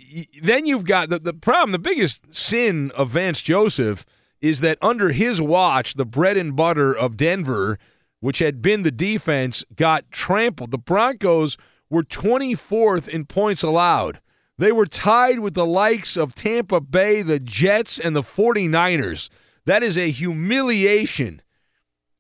then 0.43 0.65
you've 0.65 0.85
got 0.85 1.11
the, 1.11 1.19
the 1.19 1.35
problem. 1.35 1.73
The 1.73 1.79
biggest 1.79 2.35
sin 2.35 2.93
of 2.95 3.11
Vance 3.11 3.43
Joseph 3.43 4.07
is 4.41 4.61
that 4.61 4.79
under 4.83 5.11
his 5.11 5.41
watch, 5.41 5.95
the 5.95 6.05
bread 6.05 6.37
and 6.37 6.55
butter 6.55 6.93
of 6.93 7.17
Denver, 7.17 7.79
which 8.21 8.39
had 8.39 8.63
been 8.63 8.83
the 8.83 8.91
defense, 8.91 9.65
got 9.75 10.11
trampled. 10.11 10.71
The 10.71 10.79
Broncos 10.79 11.57
were 11.89 12.03
24th 12.03 13.09
in 13.09 13.25
points 13.25 13.63
allowed. 13.63 14.21
They 14.59 14.73
were 14.73 14.87
tied 14.87 15.41
with 15.41 15.55
the 15.55 15.67
likes 15.67 16.17
of 16.17 16.35
Tampa 16.35 16.81
Bay, 16.81 17.23
the 17.23 17.39
Jets, 17.39 17.99
and 17.99 18.17
the 18.17 18.23
49ers. 18.23 19.29
That 19.67 19.83
is 19.83 19.99
a 19.99 20.11
humiliation 20.11 21.43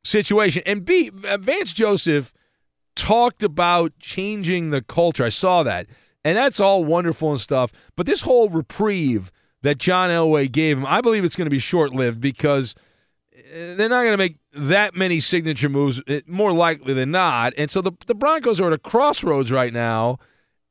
situation. 0.04 0.62
And 0.66 0.84
B, 0.84 1.10
Vance 1.12 1.72
Joseph 1.72 2.32
talked 2.94 3.42
about 3.42 3.92
changing 3.98 4.70
the 4.70 4.82
culture. 4.82 5.24
I 5.24 5.30
saw 5.30 5.62
that. 5.62 5.86
And 6.24 6.36
that's 6.36 6.60
all 6.60 6.84
wonderful 6.84 7.30
and 7.30 7.40
stuff. 7.40 7.72
But 7.94 8.06
this 8.06 8.22
whole 8.22 8.48
reprieve 8.48 9.30
that 9.66 9.78
John 9.78 10.10
Elway 10.10 10.50
gave 10.50 10.78
him, 10.78 10.86
I 10.86 11.00
believe 11.00 11.24
it's 11.24 11.36
going 11.36 11.46
to 11.46 11.50
be 11.50 11.58
short 11.58 11.92
lived 11.92 12.20
because 12.20 12.74
eh, 13.34 13.74
they're 13.74 13.88
not 13.88 14.02
going 14.02 14.12
to 14.12 14.16
make 14.16 14.38
that 14.52 14.94
many 14.94 15.20
signature 15.20 15.68
moves, 15.68 16.00
eh, 16.06 16.20
more 16.26 16.52
likely 16.52 16.94
than 16.94 17.10
not. 17.10 17.52
And 17.58 17.70
so 17.70 17.80
the, 17.82 17.92
the 18.06 18.14
Broncos 18.14 18.60
are 18.60 18.68
at 18.68 18.72
a 18.72 18.78
crossroads 18.78 19.50
right 19.50 19.72
now 19.72 20.18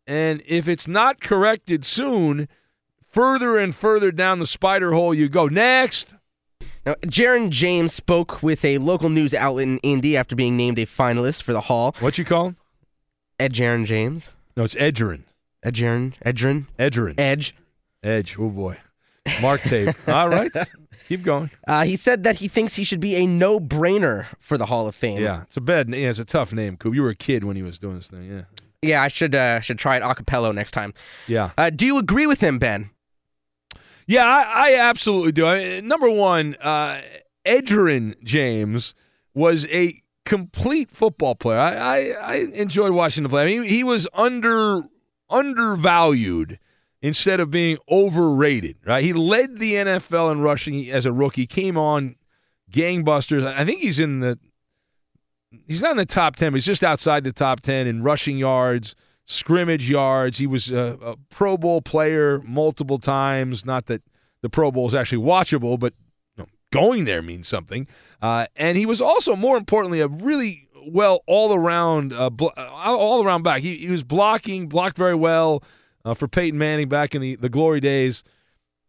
and 0.08 0.44
if 0.46 0.68
it's 0.68 0.88
not 0.88 1.20
corrected 1.20 1.86
soon, 1.86 2.48
further 3.10 3.58
and 3.58 3.76
further 3.76 4.12
down 4.12 4.40
the 4.40 4.48
spider 4.48 4.94
hole 4.94 5.14
you 5.14 5.30
go. 5.30 5.48
Next. 5.48 6.10
Now, 6.86 6.94
Jaren 7.06 7.50
James 7.50 7.94
spoke 7.94 8.44
with 8.44 8.64
a 8.64 8.78
local 8.78 9.10
news 9.10 9.34
outlet 9.34 9.64
in 9.64 9.80
Indy 9.80 10.16
after 10.16 10.36
being 10.36 10.56
named 10.56 10.78
a 10.78 10.86
finalist 10.86 11.42
for 11.42 11.52
the 11.52 11.62
Hall. 11.62 11.96
What 12.00 12.18
you 12.20 12.26
call 12.26 12.48
him? 12.48 12.58
Ed 13.40 13.54
Jaren 13.54 13.86
James. 13.86 14.34
No, 14.56 14.64
it's 14.64 14.76
Edgerrin. 14.76 15.24
Edgerrin. 15.66 16.14
Edgerrin. 16.24 16.68
Edgerrin. 16.78 17.20
Edge. 17.20 17.56
Edge. 18.04 18.38
Oh 18.38 18.50
boy. 18.50 18.78
Mark 19.42 19.62
tape. 19.62 19.96
All 20.08 20.30
right. 20.30 20.52
Keep 21.08 21.24
going. 21.24 21.52
Uh, 21.68 21.84
he 21.84 21.96
said 21.96 22.24
that 22.24 22.38
he 22.38 22.48
thinks 22.48 22.76
he 22.76 22.84
should 22.84 23.00
be 23.00 23.16
a 23.16 23.28
no-brainer 23.28 24.26
for 24.40 24.58
the 24.58 24.66
Hall 24.66 24.88
of 24.88 24.96
Fame. 24.96 25.22
Yeah, 25.22 25.44
it's 25.44 25.58
a 25.58 25.62
bad. 25.62 25.90
Yeah, 25.90 26.10
it's 26.10 26.20
a 26.20 26.26
tough 26.26 26.52
name. 26.52 26.78
Coop, 26.78 26.96
you 26.96 27.04
were 27.04 27.10
a 27.10 27.16
kid 27.16 27.44
when 27.44 27.56
he 27.56 27.62
was 27.62 27.78
doing 27.78 27.96
this 27.96 28.08
thing. 28.08 28.24
Yeah. 28.24 28.42
Yeah, 28.82 29.02
I 29.02 29.08
should 29.08 29.34
uh, 29.34 29.62
should 29.62 29.80
try 29.80 29.98
it 29.98 30.04
a 30.04 30.14
cappella 30.16 30.54
next 30.54 30.72
time. 30.72 30.94
Yeah. 31.28 31.52
Uh, 31.58 31.70
do 31.70 31.86
you 31.86 31.98
agree 31.98 32.28
with 32.28 32.42
him, 32.42 32.60
Ben? 32.60 32.92
Yeah, 34.08 34.26
I, 34.26 34.72
I 34.72 34.78
absolutely 34.78 35.32
do. 35.32 35.48
I 35.48 35.80
number 35.80 36.10
one, 36.10 36.56
uh, 36.62 37.02
Edgerrin 37.46 38.16
James 38.24 38.94
was 39.34 39.66
a 39.68 40.02
complete 40.26 40.92
football 40.92 41.36
player. 41.36 41.60
I, 41.60 41.74
I, 41.76 41.98
I 42.20 42.36
enjoyed 42.54 42.92
watching 42.92 43.24
him 43.24 43.30
play. 43.30 43.44
I 43.44 43.46
mean, 43.46 43.64
he, 43.64 43.70
he 43.70 43.84
was 43.84 44.08
under 44.14 44.84
undervalued 45.30 46.60
instead 47.06 47.40
of 47.40 47.52
being 47.52 47.78
overrated. 47.88 48.78
Right? 48.84 49.04
He 49.04 49.14
led 49.14 49.60
the 49.60 49.76
NFL 49.76 50.32
in 50.32 50.42
rushing 50.42 50.90
as 50.90 51.06
a 51.06 51.14
rookie. 51.14 51.46
Came 51.46 51.78
on 51.78 52.16
gangbusters. 52.72 53.46
I 53.46 53.64
think 53.64 53.82
he's 53.82 54.00
in 54.00 54.22
the 54.22 54.40
he's 55.68 55.84
not 55.84 55.92
in 55.92 55.98
the 55.98 56.06
top 56.08 56.36
10, 56.36 56.52
but 56.52 56.56
he's 56.56 56.66
just 56.66 56.84
outside 56.84 57.24
the 57.24 57.32
top 57.32 57.62
10 57.62 57.86
in 57.86 58.02
rushing 58.02 58.40
yards, 58.40 58.96
scrimmage 59.26 59.88
yards. 59.88 60.40
He 60.40 60.48
was 60.48 60.72
a, 60.72 60.98
a 61.00 61.16
Pro 61.30 61.58
Bowl 61.58 61.80
player 61.80 62.42
multiple 62.44 62.98
times. 62.98 63.66
Not 63.66 63.86
that 63.86 64.02
the 64.42 64.50
Pro 64.50 64.72
Bowl 64.72 64.88
is 64.88 64.96
actually 64.96 65.24
watchable, 65.24 65.78
but 65.80 65.94
you 66.36 66.44
know, 66.44 66.50
going 66.72 67.06
there 67.06 67.22
means 67.22 67.48
something. 67.48 67.88
Uh, 68.20 68.48
and 68.56 68.80
he 68.80 68.88
was 68.88 69.00
also, 69.00 69.36
more 69.36 69.58
importantly, 69.58 70.02
a 70.02 70.08
really 70.08 70.68
well 70.88 71.22
all 71.28 71.54
around 71.54 72.14
uh, 72.14 72.32
bl- 72.32 72.48
uh, 72.58 72.66
all 72.66 73.24
around 73.24 73.44
back. 73.44 73.62
He, 73.62 73.78
he, 73.78 73.90
was 73.90 74.04
blocking, 74.04 74.68
blocked 74.68 74.98
very 74.98 75.16
well 75.16 75.62
uh, 76.06 76.14
for 76.14 76.30
Peyton 76.30 76.58
Manning 76.58 76.88
back 76.88 77.14
in 77.14 77.22
the, 77.22 77.36
the 77.36 77.50
glory 77.50 77.82
days 77.82 78.24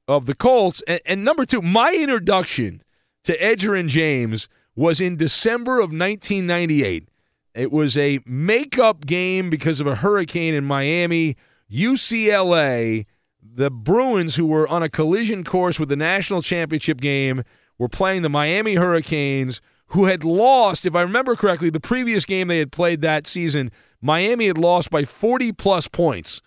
of 0.07 0.27
the 0.27 0.35
Colts. 0.35 0.83
And, 0.87 1.01
and 1.05 1.25
number 1.25 1.45
two, 1.45 1.61
my 1.61 1.93
introduction 1.93 2.83
to 3.25 3.37
Edgerrin 3.39 3.89
James– 3.89 4.49
was 4.77 5.01
in 5.01 5.17
December 5.17 5.79
of 5.79 5.91
1998. 5.91 7.09
It 7.55 7.73
was 7.73 7.97
a 7.97 8.21
makeup 8.27 9.07
game 9.07 9.49
because 9.49 9.81
of 9.81 9.87
a 9.87 9.97
hurricane 9.97 10.55
in 10.55 10.65
Miami. 10.65 11.37
UCLA, 11.73 13.07
the 13.43 13.71
Bruins, 13.71 14.37
who 14.37 14.47
were 14.47 14.69
on 14.69 14.83
a 14.83 14.91
collision 14.91 15.43
course 15.43 15.81
with 15.81 15.89
the 15.89 15.97
national 15.97 16.43
championship 16.43 17.01
game, 17.01 17.43
were 17.79 17.89
playing 17.89 18.23
the 18.23 18.29
Miami 18.29 18.75
Hurricanes, 18.75 19.63
who 19.89 20.05
had 20.05 20.23
lost, 20.23 20.85
if 20.85 20.95
I 20.95 21.01
remember 21.01 21.35
correctly, 21.35 21.71
the 21.71 21.81
previous 21.81 22.27
game 22.27 22.49
they 22.49 22.59
had 22.59 22.71
played 22.71 23.01
that 23.01 23.27
season. 23.27 23.73
Miami 24.03 24.47
had 24.47 24.59
lost 24.59 24.91
by 24.91 25.05
40 25.05 25.53
plus 25.53 25.89
points, 25.89 26.43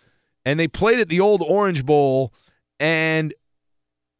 and 0.49 0.59
they 0.59 0.67
played 0.67 0.99
at 0.99 1.09
the 1.09 1.19
old 1.19 1.43
Orange 1.43 1.85
Bowl, 1.85 2.33
and 2.79 3.35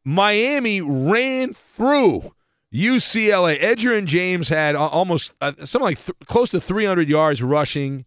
Miami 0.04 0.80
ran 0.80 1.54
through 1.54 2.32
UCLA, 2.72 3.60
Edgerrin 3.60 4.04
James 4.06 4.48
had 4.48 4.76
almost 4.76 5.34
uh, 5.40 5.54
something 5.64 5.82
like 5.82 6.04
th- 6.04 6.16
close 6.26 6.50
to 6.50 6.60
300 6.60 7.08
yards 7.08 7.42
rushing, 7.42 8.04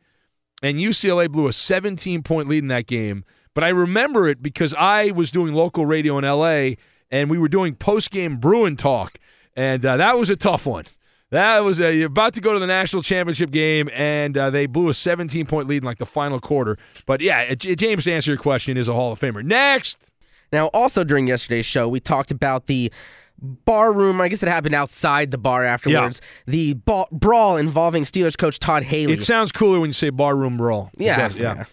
and 0.61 0.77
UCLA 0.77 1.29
blew 1.29 1.49
a 1.49 1.53
17 1.53 2.23
point 2.23 2.47
lead 2.47 2.59
in 2.59 2.69
that 2.69 2.87
game. 2.87 3.25
But 3.53 3.65
I 3.65 3.69
remember 3.69 4.29
it 4.29 4.41
because 4.41 4.73
I 4.75 5.11
was 5.11 5.29
doing 5.29 5.53
local 5.53 5.85
radio 5.85 6.17
in 6.17 6.23
LA, 6.23 6.77
and 7.11 7.29
we 7.29 7.37
were 7.37 7.49
doing 7.49 7.75
post 7.75 8.09
game 8.09 8.37
Bruin 8.37 8.77
talk, 8.77 9.17
and 9.53 9.85
uh, 9.85 9.97
that 9.97 10.17
was 10.17 10.29
a 10.29 10.37
tough 10.37 10.65
one. 10.65 10.85
That 11.33 11.63
was 11.63 11.79
a, 11.79 11.91
you're 11.91 12.05
about 12.05 12.35
to 12.35 12.41
go 12.41 12.53
to 12.53 12.59
the 12.59 12.67
national 12.67 13.01
championship 13.01 13.49
game, 13.49 13.89
and 13.91 14.37
uh, 14.37 14.51
they 14.51 14.67
blew 14.67 14.89
a 14.89 14.93
17 14.93 15.47
point 15.47 15.67
lead 15.67 15.77
in 15.77 15.83
like 15.83 15.97
the 15.97 16.05
final 16.05 16.39
quarter. 16.39 16.77
But 17.07 17.21
yeah, 17.21 17.55
James, 17.55 18.03
to 18.03 18.13
answer 18.13 18.29
your 18.29 18.37
question, 18.37 18.77
is 18.77 18.87
a 18.87 18.93
Hall 18.93 19.13
of 19.13 19.19
Famer. 19.19 19.43
Next. 19.43 19.97
Now, 20.51 20.67
also 20.67 21.03
during 21.03 21.25
yesterday's 21.25 21.65
show, 21.65 21.87
we 21.87 21.99
talked 21.99 22.29
about 22.29 22.67
the 22.67 22.91
bar 23.41 23.91
room. 23.91 24.21
I 24.21 24.27
guess 24.27 24.43
it 24.43 24.47
happened 24.47 24.75
outside 24.75 25.31
the 25.31 25.39
bar 25.39 25.65
afterwards. 25.65 26.21
Yeah. 26.45 26.51
The 26.51 26.73
ba- 26.73 27.07
brawl 27.11 27.57
involving 27.57 28.03
Steelers 28.03 28.37
coach 28.37 28.59
Todd 28.59 28.83
Haley. 28.83 29.13
It 29.13 29.23
sounds 29.23 29.51
cooler 29.51 29.79
when 29.79 29.89
you 29.89 29.93
say 29.93 30.11
barroom 30.11 30.57
brawl. 30.57 30.91
Yeah, 30.97 31.31
yeah. 31.33 31.41
yeah. 31.55 31.65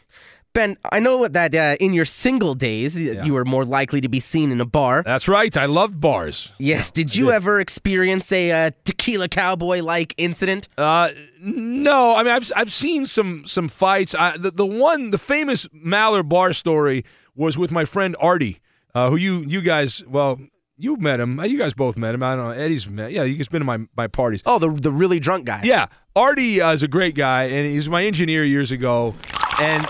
Ben, 0.53 0.76
I 0.90 0.98
know 0.98 1.28
that 1.28 1.55
uh, 1.55 1.76
in 1.78 1.92
your 1.92 2.05
single 2.05 2.55
days, 2.55 2.96
yeah. 2.96 3.24
you 3.24 3.34
were 3.34 3.44
more 3.44 3.64
likely 3.64 4.01
to 4.01 4.09
be 4.09 4.18
seen 4.18 4.51
in 4.51 4.61
a 4.61 4.64
bar. 4.64 5.03
That's 5.05 5.28
right. 5.28 5.57
I 5.57 5.66
love 5.66 6.01
bars. 6.01 6.51
Yes. 6.59 6.90
Did 6.90 7.14
you 7.14 7.26
did. 7.26 7.34
ever 7.34 7.61
experience 7.61 8.32
a 8.32 8.51
uh, 8.51 8.70
tequila 8.84 9.28
cowboy 9.28 9.80
like 9.80 10.12
incident? 10.16 10.68
Uh, 10.76 11.11
no. 11.40 12.16
I 12.16 12.24
mean, 12.24 12.32
I've 12.32 12.51
I've 12.57 12.72
seen 12.72 13.07
some 13.07 13.44
some 13.46 13.68
fights. 13.68 14.14
I, 14.14 14.36
the 14.36 14.51
the 14.51 14.66
one, 14.66 15.11
the 15.11 15.18
famous 15.18 15.68
Maller 15.68 16.28
bar 16.28 16.53
story 16.53 17.05
was 17.36 17.57
with 17.57 17.70
my 17.70 17.84
friend 17.84 18.16
Artie, 18.18 18.61
uh, 18.94 19.09
who 19.09 19.16
you 19.16 19.44
you 19.46 19.61
guys 19.61 20.03
well 20.07 20.40
you 20.80 20.96
met 20.96 21.20
him. 21.20 21.40
You 21.44 21.59
guys 21.59 21.74
both 21.74 21.96
met 21.96 22.14
him. 22.14 22.22
I 22.22 22.34
don't 22.34 22.44
know. 22.44 22.51
Eddie's 22.51 22.88
met. 22.88 23.12
Yeah, 23.12 23.24
he's 23.24 23.48
been 23.48 23.61
to 23.61 23.66
my, 23.66 23.78
my 23.96 24.07
parties. 24.07 24.42
Oh, 24.46 24.59
the 24.59 24.70
the 24.70 24.90
really 24.90 25.20
drunk 25.20 25.44
guy. 25.44 25.61
Yeah, 25.62 25.86
Artie 26.16 26.61
uh, 26.61 26.72
is 26.72 26.82
a 26.82 26.88
great 26.88 27.14
guy, 27.14 27.44
and 27.44 27.70
he's 27.70 27.88
my 27.88 28.03
engineer 28.05 28.44
years 28.44 28.72
ago. 28.72 29.14
And 29.61 29.86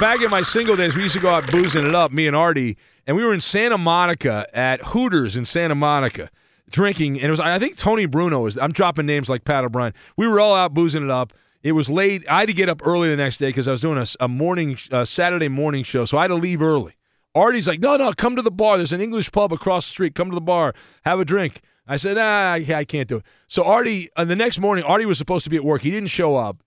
back 0.00 0.20
in 0.20 0.30
my 0.30 0.42
single 0.42 0.76
days, 0.76 0.96
we 0.96 1.02
used 1.02 1.14
to 1.14 1.20
go 1.20 1.30
out 1.30 1.50
boozing 1.50 1.86
it 1.86 1.94
up, 1.94 2.12
me 2.12 2.26
and 2.26 2.36
Artie, 2.36 2.76
and 3.06 3.16
we 3.16 3.24
were 3.24 3.34
in 3.34 3.40
Santa 3.40 3.78
Monica 3.78 4.46
at 4.52 4.80
Hooters 4.82 5.36
in 5.36 5.44
Santa 5.44 5.74
Monica 5.74 6.30
drinking, 6.70 7.16
and 7.16 7.26
it 7.26 7.30
was 7.30 7.40
I 7.40 7.58
think 7.58 7.76
Tony 7.76 8.06
Bruno 8.06 8.40
was. 8.40 8.58
I'm 8.58 8.72
dropping 8.72 9.06
names 9.06 9.28
like 9.28 9.44
Pat 9.44 9.64
O'Brien. 9.64 9.94
We 10.16 10.26
were 10.26 10.40
all 10.40 10.54
out 10.54 10.74
boozing 10.74 11.04
it 11.04 11.10
up. 11.10 11.32
It 11.62 11.72
was 11.72 11.90
late. 11.90 12.24
I 12.28 12.40
had 12.40 12.46
to 12.46 12.52
get 12.52 12.68
up 12.68 12.80
early 12.84 13.08
the 13.08 13.16
next 13.16 13.38
day 13.38 13.48
because 13.48 13.66
I 13.66 13.72
was 13.72 13.80
doing 13.80 13.98
a, 13.98 14.06
a 14.20 14.28
morning 14.28 14.76
Saturday 15.04 15.48
morning 15.48 15.84
show, 15.84 16.04
so 16.04 16.18
I 16.18 16.22
had 16.22 16.28
to 16.28 16.34
leave 16.36 16.62
early. 16.62 16.94
Artie's 17.34 17.68
like, 17.68 17.80
no, 17.80 17.96
no, 17.96 18.12
come 18.12 18.34
to 18.36 18.42
the 18.42 18.50
bar. 18.50 18.78
There's 18.78 18.92
an 18.92 19.00
English 19.00 19.30
pub 19.30 19.52
across 19.52 19.86
the 19.86 19.90
street. 19.90 20.14
Come 20.14 20.30
to 20.30 20.34
the 20.34 20.40
bar, 20.40 20.74
have 21.04 21.20
a 21.20 21.24
drink. 21.24 21.60
I 21.86 21.96
said, 21.96 22.16
ah, 22.18 22.52
I 22.52 22.84
can't 22.84 23.08
do 23.08 23.18
it. 23.18 23.24
So 23.46 23.62
Artie, 23.62 24.10
uh, 24.16 24.24
the 24.24 24.34
next 24.34 24.58
morning, 24.58 24.84
Artie 24.84 25.06
was 25.06 25.18
supposed 25.18 25.44
to 25.44 25.50
be 25.50 25.56
at 25.56 25.64
work. 25.64 25.82
He 25.82 25.90
didn't 25.90 26.08
show 26.08 26.36
up, 26.36 26.62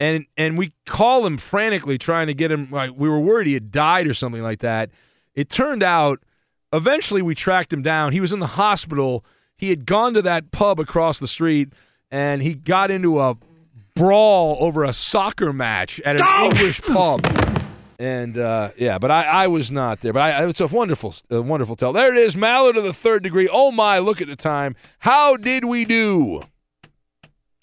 and 0.00 0.26
and 0.36 0.58
we 0.58 0.72
call 0.86 1.24
him 1.26 1.36
frantically 1.36 1.98
trying 1.98 2.26
to 2.26 2.34
get 2.34 2.50
him. 2.50 2.68
Like 2.70 2.90
we 2.96 3.08
were 3.08 3.20
worried 3.20 3.46
he 3.46 3.54
had 3.54 3.70
died 3.70 4.06
or 4.06 4.14
something 4.14 4.42
like 4.42 4.60
that. 4.60 4.90
It 5.34 5.50
turned 5.50 5.82
out, 5.82 6.20
eventually 6.72 7.22
we 7.22 7.34
tracked 7.34 7.72
him 7.72 7.82
down. 7.82 8.12
He 8.12 8.20
was 8.20 8.32
in 8.32 8.38
the 8.40 8.46
hospital. 8.46 9.24
He 9.56 9.70
had 9.70 9.86
gone 9.86 10.14
to 10.14 10.22
that 10.22 10.52
pub 10.52 10.80
across 10.80 11.18
the 11.18 11.28
street, 11.28 11.70
and 12.10 12.42
he 12.42 12.54
got 12.54 12.90
into 12.90 13.20
a 13.20 13.36
brawl 13.94 14.56
over 14.60 14.84
a 14.84 14.92
soccer 14.92 15.52
match 15.52 16.00
at 16.04 16.20
an 16.20 16.50
English 16.50 16.82
pub. 16.82 17.24
And 17.98 18.36
uh, 18.36 18.70
yeah, 18.76 18.98
but 18.98 19.10
I, 19.10 19.22
I 19.22 19.46
was 19.46 19.70
not 19.70 20.00
there. 20.00 20.12
But 20.12 20.22
I, 20.22 20.48
it's 20.48 20.60
a 20.60 20.66
wonderful, 20.66 21.14
a 21.30 21.40
wonderful 21.40 21.76
tell. 21.76 21.92
There 21.92 22.12
it 22.12 22.18
is, 22.18 22.36
Mallard 22.36 22.76
of 22.76 22.84
the 22.84 22.92
third 22.92 23.22
degree. 23.22 23.48
Oh 23.50 23.70
my, 23.70 23.98
look 24.00 24.20
at 24.20 24.26
the 24.26 24.36
time. 24.36 24.74
How 25.00 25.36
did 25.36 25.64
we 25.64 25.84
do? 25.84 26.40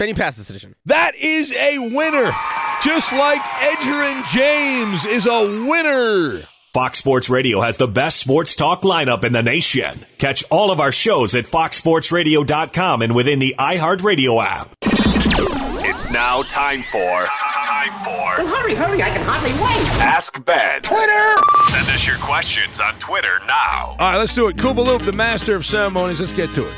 Benny 0.01 0.15
pass 0.15 0.35
decision. 0.35 0.73
That 0.87 1.13
is 1.13 1.51
a 1.51 1.77
winner. 1.77 2.31
Just 2.83 3.13
like 3.13 3.39
Edgerrin 3.39 4.27
James 4.31 5.05
is 5.05 5.27
a 5.27 5.67
winner. 5.67 6.47
Fox 6.73 6.97
Sports 6.97 7.29
Radio 7.29 7.61
has 7.61 7.77
the 7.77 7.87
best 7.87 8.17
sports 8.17 8.55
talk 8.55 8.81
lineup 8.81 9.23
in 9.23 9.31
the 9.31 9.43
nation. 9.43 9.99
Catch 10.17 10.43
all 10.49 10.71
of 10.71 10.79
our 10.79 10.91
shows 10.91 11.35
at 11.35 11.45
foxsportsradio.com 11.45 13.03
and 13.03 13.13
within 13.13 13.37
the 13.37 13.53
iHeartRadio 13.59 14.43
app. 14.43 14.73
It's 14.81 16.09
now 16.09 16.41
time 16.41 16.81
for 16.81 17.21
time 17.61 17.91
for 18.03 18.43
hurry, 18.57 18.73
hurry, 18.73 19.03
I 19.03 19.09
can 19.11 19.23
hardly 19.23 19.51
wait. 19.51 20.01
Ask 20.01 20.43
Ben. 20.43 20.81
Twitter! 20.81 21.35
Send 21.67 21.87
us 21.89 22.07
your 22.07 22.17
questions 22.17 22.79
on 22.79 22.95
Twitter 22.95 23.39
now. 23.47 23.97
All 23.99 24.11
right, 24.11 24.17
let's 24.17 24.33
do 24.33 24.47
it. 24.47 24.57
Kuba 24.57 24.81
Loop, 24.81 25.03
the 25.03 25.11
master 25.11 25.55
of 25.55 25.63
ceremonies. 25.63 26.19
Let's 26.19 26.31
get 26.31 26.51
to 26.55 26.67
it. 26.67 26.73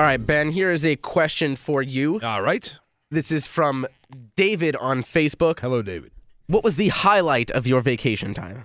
All 0.00 0.06
right, 0.06 0.26
Ben, 0.26 0.52
here 0.52 0.72
is 0.72 0.86
a 0.86 0.96
question 0.96 1.56
for 1.56 1.82
you. 1.82 2.20
All 2.22 2.40
right. 2.40 2.74
This 3.10 3.30
is 3.30 3.46
from 3.46 3.86
David 4.34 4.74
on 4.76 5.02
Facebook. 5.02 5.60
Hello, 5.60 5.82
David. 5.82 6.10
What 6.46 6.64
was 6.64 6.76
the 6.76 6.88
highlight 6.88 7.50
of 7.50 7.66
your 7.66 7.82
vacation 7.82 8.32
time? 8.32 8.64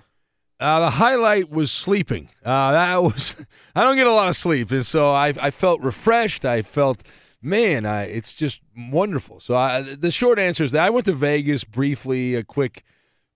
Uh, 0.58 0.80
the 0.80 0.90
highlight 0.92 1.50
was 1.50 1.70
sleeping. 1.70 2.30
Uh, 2.42 2.72
that 2.72 2.96
was 3.02 3.36
I 3.74 3.84
don't 3.84 3.96
get 3.96 4.06
a 4.06 4.14
lot 4.14 4.30
of 4.30 4.36
sleep, 4.36 4.70
and 4.70 4.86
so 4.86 5.12
I, 5.12 5.34
I 5.38 5.50
felt 5.50 5.82
refreshed. 5.82 6.46
I 6.46 6.62
felt, 6.62 7.02
man, 7.42 7.84
I, 7.84 8.04
it's 8.04 8.32
just 8.32 8.60
wonderful. 8.74 9.38
So 9.38 9.56
I, 9.56 9.82
the 9.82 10.10
short 10.10 10.38
answer 10.38 10.64
is 10.64 10.72
that 10.72 10.86
I 10.86 10.88
went 10.88 11.04
to 11.04 11.12
Vegas 11.12 11.64
briefly, 11.64 12.34
a 12.34 12.44
quick, 12.44 12.82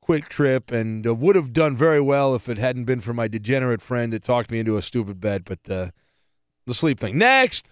quick 0.01 0.31
trip, 0.31 0.73
and 0.73 1.07
uh, 1.07 1.15
would 1.15 1.37
have 1.37 1.53
done 1.53 1.77
very 1.77 2.01
well 2.01 2.35
if 2.35 2.49
it 2.49 2.57
hadn't 2.57 2.87
been 2.87 3.01
for 3.01 3.13
my 3.13 3.29
degenerate 3.29 3.83
friend 3.83 4.11
that 4.15 4.25
talked 4.25 4.51
me 4.51 4.59
into 4.59 4.79
a 4.79 4.83
stupid 4.83 5.21
bet. 5.21 5.45
But 5.45 5.71
uh, 5.71 5.91
the 6.67 6.73
sleep 6.73 6.99
thing. 6.99 7.19
Next. 7.19 7.67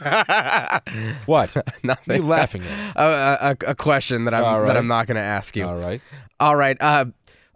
what? 1.26 1.56
Nothing. 1.82 2.16
You 2.22 2.28
laughing 2.28 2.62
at? 2.64 2.96
A, 2.96 3.56
a, 3.66 3.70
a 3.70 3.74
question 3.74 4.24
that 4.24 4.34
I'm 4.34 4.42
right. 4.42 4.66
that 4.66 4.76
I'm 4.76 4.86
not 4.86 5.06
going 5.06 5.16
to 5.16 5.22
ask 5.22 5.56
you. 5.56 5.66
All 5.66 5.76
right. 5.76 6.00
All 6.40 6.56
right. 6.56 6.80
Uh, 6.80 7.06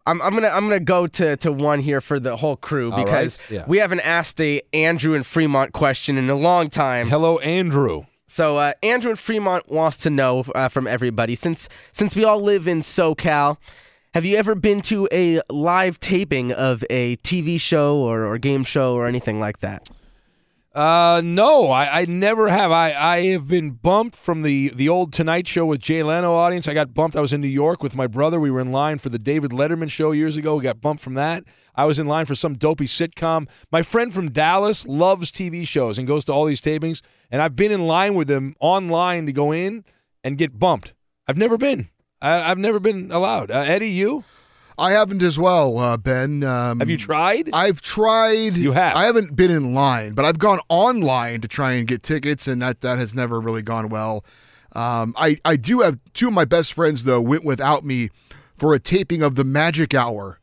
I'm, 0.07 0.23
I'm 0.23 0.33
gonna 0.33 0.49
I'm 0.49 0.65
gonna 0.65 0.81
go 0.81 1.07
to, 1.07 1.37
to 1.39 1.53
one 1.53 1.81
here 1.81 2.01
for 2.01 2.19
the 2.19 2.37
whole 2.37 2.57
crew 2.57 2.91
All 2.91 3.05
because 3.05 3.39
right. 3.51 3.57
Yeah. 3.59 3.65
we 3.67 3.77
haven't 3.79 4.01
asked 4.01 4.41
a 4.41 4.63
Andrew 4.73 5.15
and 5.15 5.27
Fremont 5.27 5.75
question 5.75 6.17
in 6.17 6.31
a 6.31 6.35
long 6.35 6.71
time. 6.71 7.11
Hello, 7.11 7.39
Andrew. 7.41 8.07
So 8.27 8.57
uh, 8.57 8.73
Andrew 8.83 9.11
and 9.11 9.19
Fremont 9.19 9.71
wants 9.71 9.99
to 9.99 10.11
know 10.11 10.45
uh, 10.55 10.69
from 10.69 10.87
everybody 10.87 11.35
since 11.35 11.69
since 11.93 12.17
we 12.17 12.25
all 12.25 12.41
live 12.41 12.67
in 12.67 12.81
SoCal, 12.81 13.59
have 14.15 14.25
you 14.25 14.37
ever 14.37 14.55
been 14.55 14.81
to 14.83 15.09
a 15.13 15.43
live 15.51 16.01
taping 16.01 16.53
of 16.53 16.83
a 16.89 17.17
TV 17.19 17.61
show 17.61 17.99
or, 17.99 18.25
or 18.25 18.39
game 18.39 18.65
show 18.65 18.95
or 18.95 19.07
anything 19.07 19.41
like 19.41 19.61
that? 19.61 19.91
Uh, 20.79 21.21
no, 21.25 21.73
I, 21.73 22.03
I 22.03 22.05
never 22.05 22.49
have. 22.51 22.71
I, 22.71 22.93
I 22.93 23.25
have 23.33 23.49
been 23.49 23.73
bumped 23.73 24.15
from 24.15 24.43
the, 24.43 24.69
the 24.69 24.89
old 24.89 25.13
Tonight 25.13 25.49
Show 25.49 25.67
with 25.67 25.81
Jay 25.81 26.05
Leno 26.05 26.37
audience. 26.37 26.69
I 26.69 26.73
got 26.75 26.95
bumped. 26.95 27.17
I 27.17 27.21
was 27.21 27.33
in 27.33 27.41
New 27.41 27.49
York 27.49 27.83
with 27.83 27.97
my 27.97 28.07
brother. 28.07 28.39
We 28.39 28.53
were 28.53 28.61
in 28.61 28.71
line 28.71 29.01
for 29.01 29.09
the 29.09 29.19
David 29.19 29.51
Letterman 29.51 29.91
show 29.91 30.13
years 30.13 30.37
ago. 30.37 30.55
We 30.55 30.63
got 30.63 30.81
bumped 30.81 31.03
from 31.03 31.15
that. 31.15 31.43
I 31.75 31.85
was 31.85 31.99
in 31.99 32.07
line 32.07 32.27
for 32.27 32.37
some 32.37 32.55
dopey 32.55 32.85
sitcom. 32.85 33.49
My 33.73 33.83
friend 33.83 34.15
from 34.15 34.31
Dallas 34.31 34.87
loves 34.87 35.33
TV 35.33 35.67
shows 35.67 35.99
and 35.99 36.07
goes 36.07 36.25
to 36.27 36.33
all 36.33 36.45
these 36.45 36.61
tapings, 36.61 37.01
and 37.29 37.43
I've 37.43 37.57
been 37.57 37.73
in 37.73 37.83
line 37.83 38.15
with 38.15 38.31
him 38.31 38.55
online 38.61 39.27
to 39.27 39.33
go 39.33 39.51
in 39.51 39.85
and 40.23 40.39
get 40.39 40.61
bumped. 40.61 40.95
I've 41.27 41.37
never 41.37 41.59
been. 41.59 41.89
I, 42.23 42.53
I've 42.53 42.59
never 42.59 42.79
been 42.79 43.11
allowed. 43.11 43.51
Uh, 43.51 43.65
Eddie, 43.67 43.91
you? 43.91 44.23
I 44.79 44.93
haven't 44.93 45.23
as 45.23 45.39
well, 45.39 45.79
uh, 45.79 45.97
Ben. 45.97 46.43
Um, 46.45 46.79
Have 46.79 46.89
you 46.89 46.97
tried? 46.97 47.51
I've 47.53 47.83
tried. 47.83 48.57
You 48.57 48.73
have? 48.73 48.95
I 48.97 49.05
haven't 49.07 49.35
been 49.35 49.51
in 49.51 49.75
line, 49.75 50.15
but 50.15 50.25
I've 50.25 50.39
gone 50.39 50.61
online 50.69 51.41
to 51.41 51.49
try 51.49 51.73
and 51.73 51.87
get 51.87 52.03
tickets, 52.03 52.47
and 52.47 52.63
that 52.63 52.81
that 52.83 52.99
has 52.99 53.15
never 53.15 53.41
really 53.41 53.63
gone 53.63 53.89
well. 53.89 54.25
Um, 54.73 55.15
I 55.19 55.39
I 55.45 55.57
do 55.57 55.81
have 55.81 55.99
two 56.15 56.29
of 56.29 56.35
my 56.35 56.45
best 56.45 56.73
friends 56.73 57.05
though 57.05 57.21
went 57.21 57.45
without 57.45 57.85
me 57.85 58.11
for 58.57 58.75
a 58.75 58.79
taping 58.79 59.23
of 59.23 59.35
the 59.35 59.45
Magic 59.45 59.95
Hour. 59.95 60.39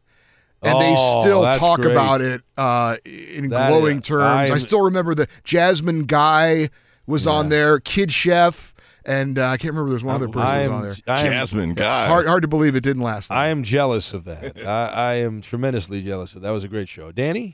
And 0.62 0.80
they 0.82 0.96
Oh, 0.98 1.20
still 1.22 1.44
talk 1.60 1.82
great. 1.82 1.92
about 1.92 2.22
it 2.22 2.42
uh, 2.58 2.98
in 3.06 3.50
That 3.50 3.70
glowing 3.70 4.00
is- 4.00 4.08
terms. 4.08 4.50
I 4.50 4.54
I'm- 4.54 4.60
still 4.60 4.82
remember 4.82 5.14
the 5.14 5.28
Jasmine 5.44 6.06
guy 6.06 6.70
was 7.06 7.28
on 7.28 7.50
there, 7.50 7.80
Kid 7.80 8.12
Chef, 8.12 8.74
and 9.06 9.38
uh, 9.40 9.48
I 9.50 9.58
can't 9.58 9.74
remember. 9.74 9.90
There's 9.92 10.04
one 10.04 10.16
other 10.16 10.28
person 10.28 10.60
am- 10.60 10.74
on 10.74 10.82
there. 10.82 10.96
I 11.08 11.20
am- 11.22 11.26
Jasmine 11.26 11.74
guy. 11.74 12.08
Hard, 12.08 12.28
hard 12.28 12.42
to 12.42 12.48
believe 12.48 12.76
it 12.76 12.82
didn't 12.82 13.02
last. 13.04 13.32
I 13.32 13.48
am 13.50 13.64
jealous 13.64 14.14
of 14.14 14.24
that. 14.26 14.58
I, 14.68 14.88
I 14.88 15.14
am 15.16 15.42
tremendously 15.42 16.02
jealous 16.02 16.36
of 16.36 16.42
that. 16.42 16.50
was 16.52 16.64
a 16.64 16.68
great 16.68 16.90
show. 16.90 17.12
Danny? 17.12 17.54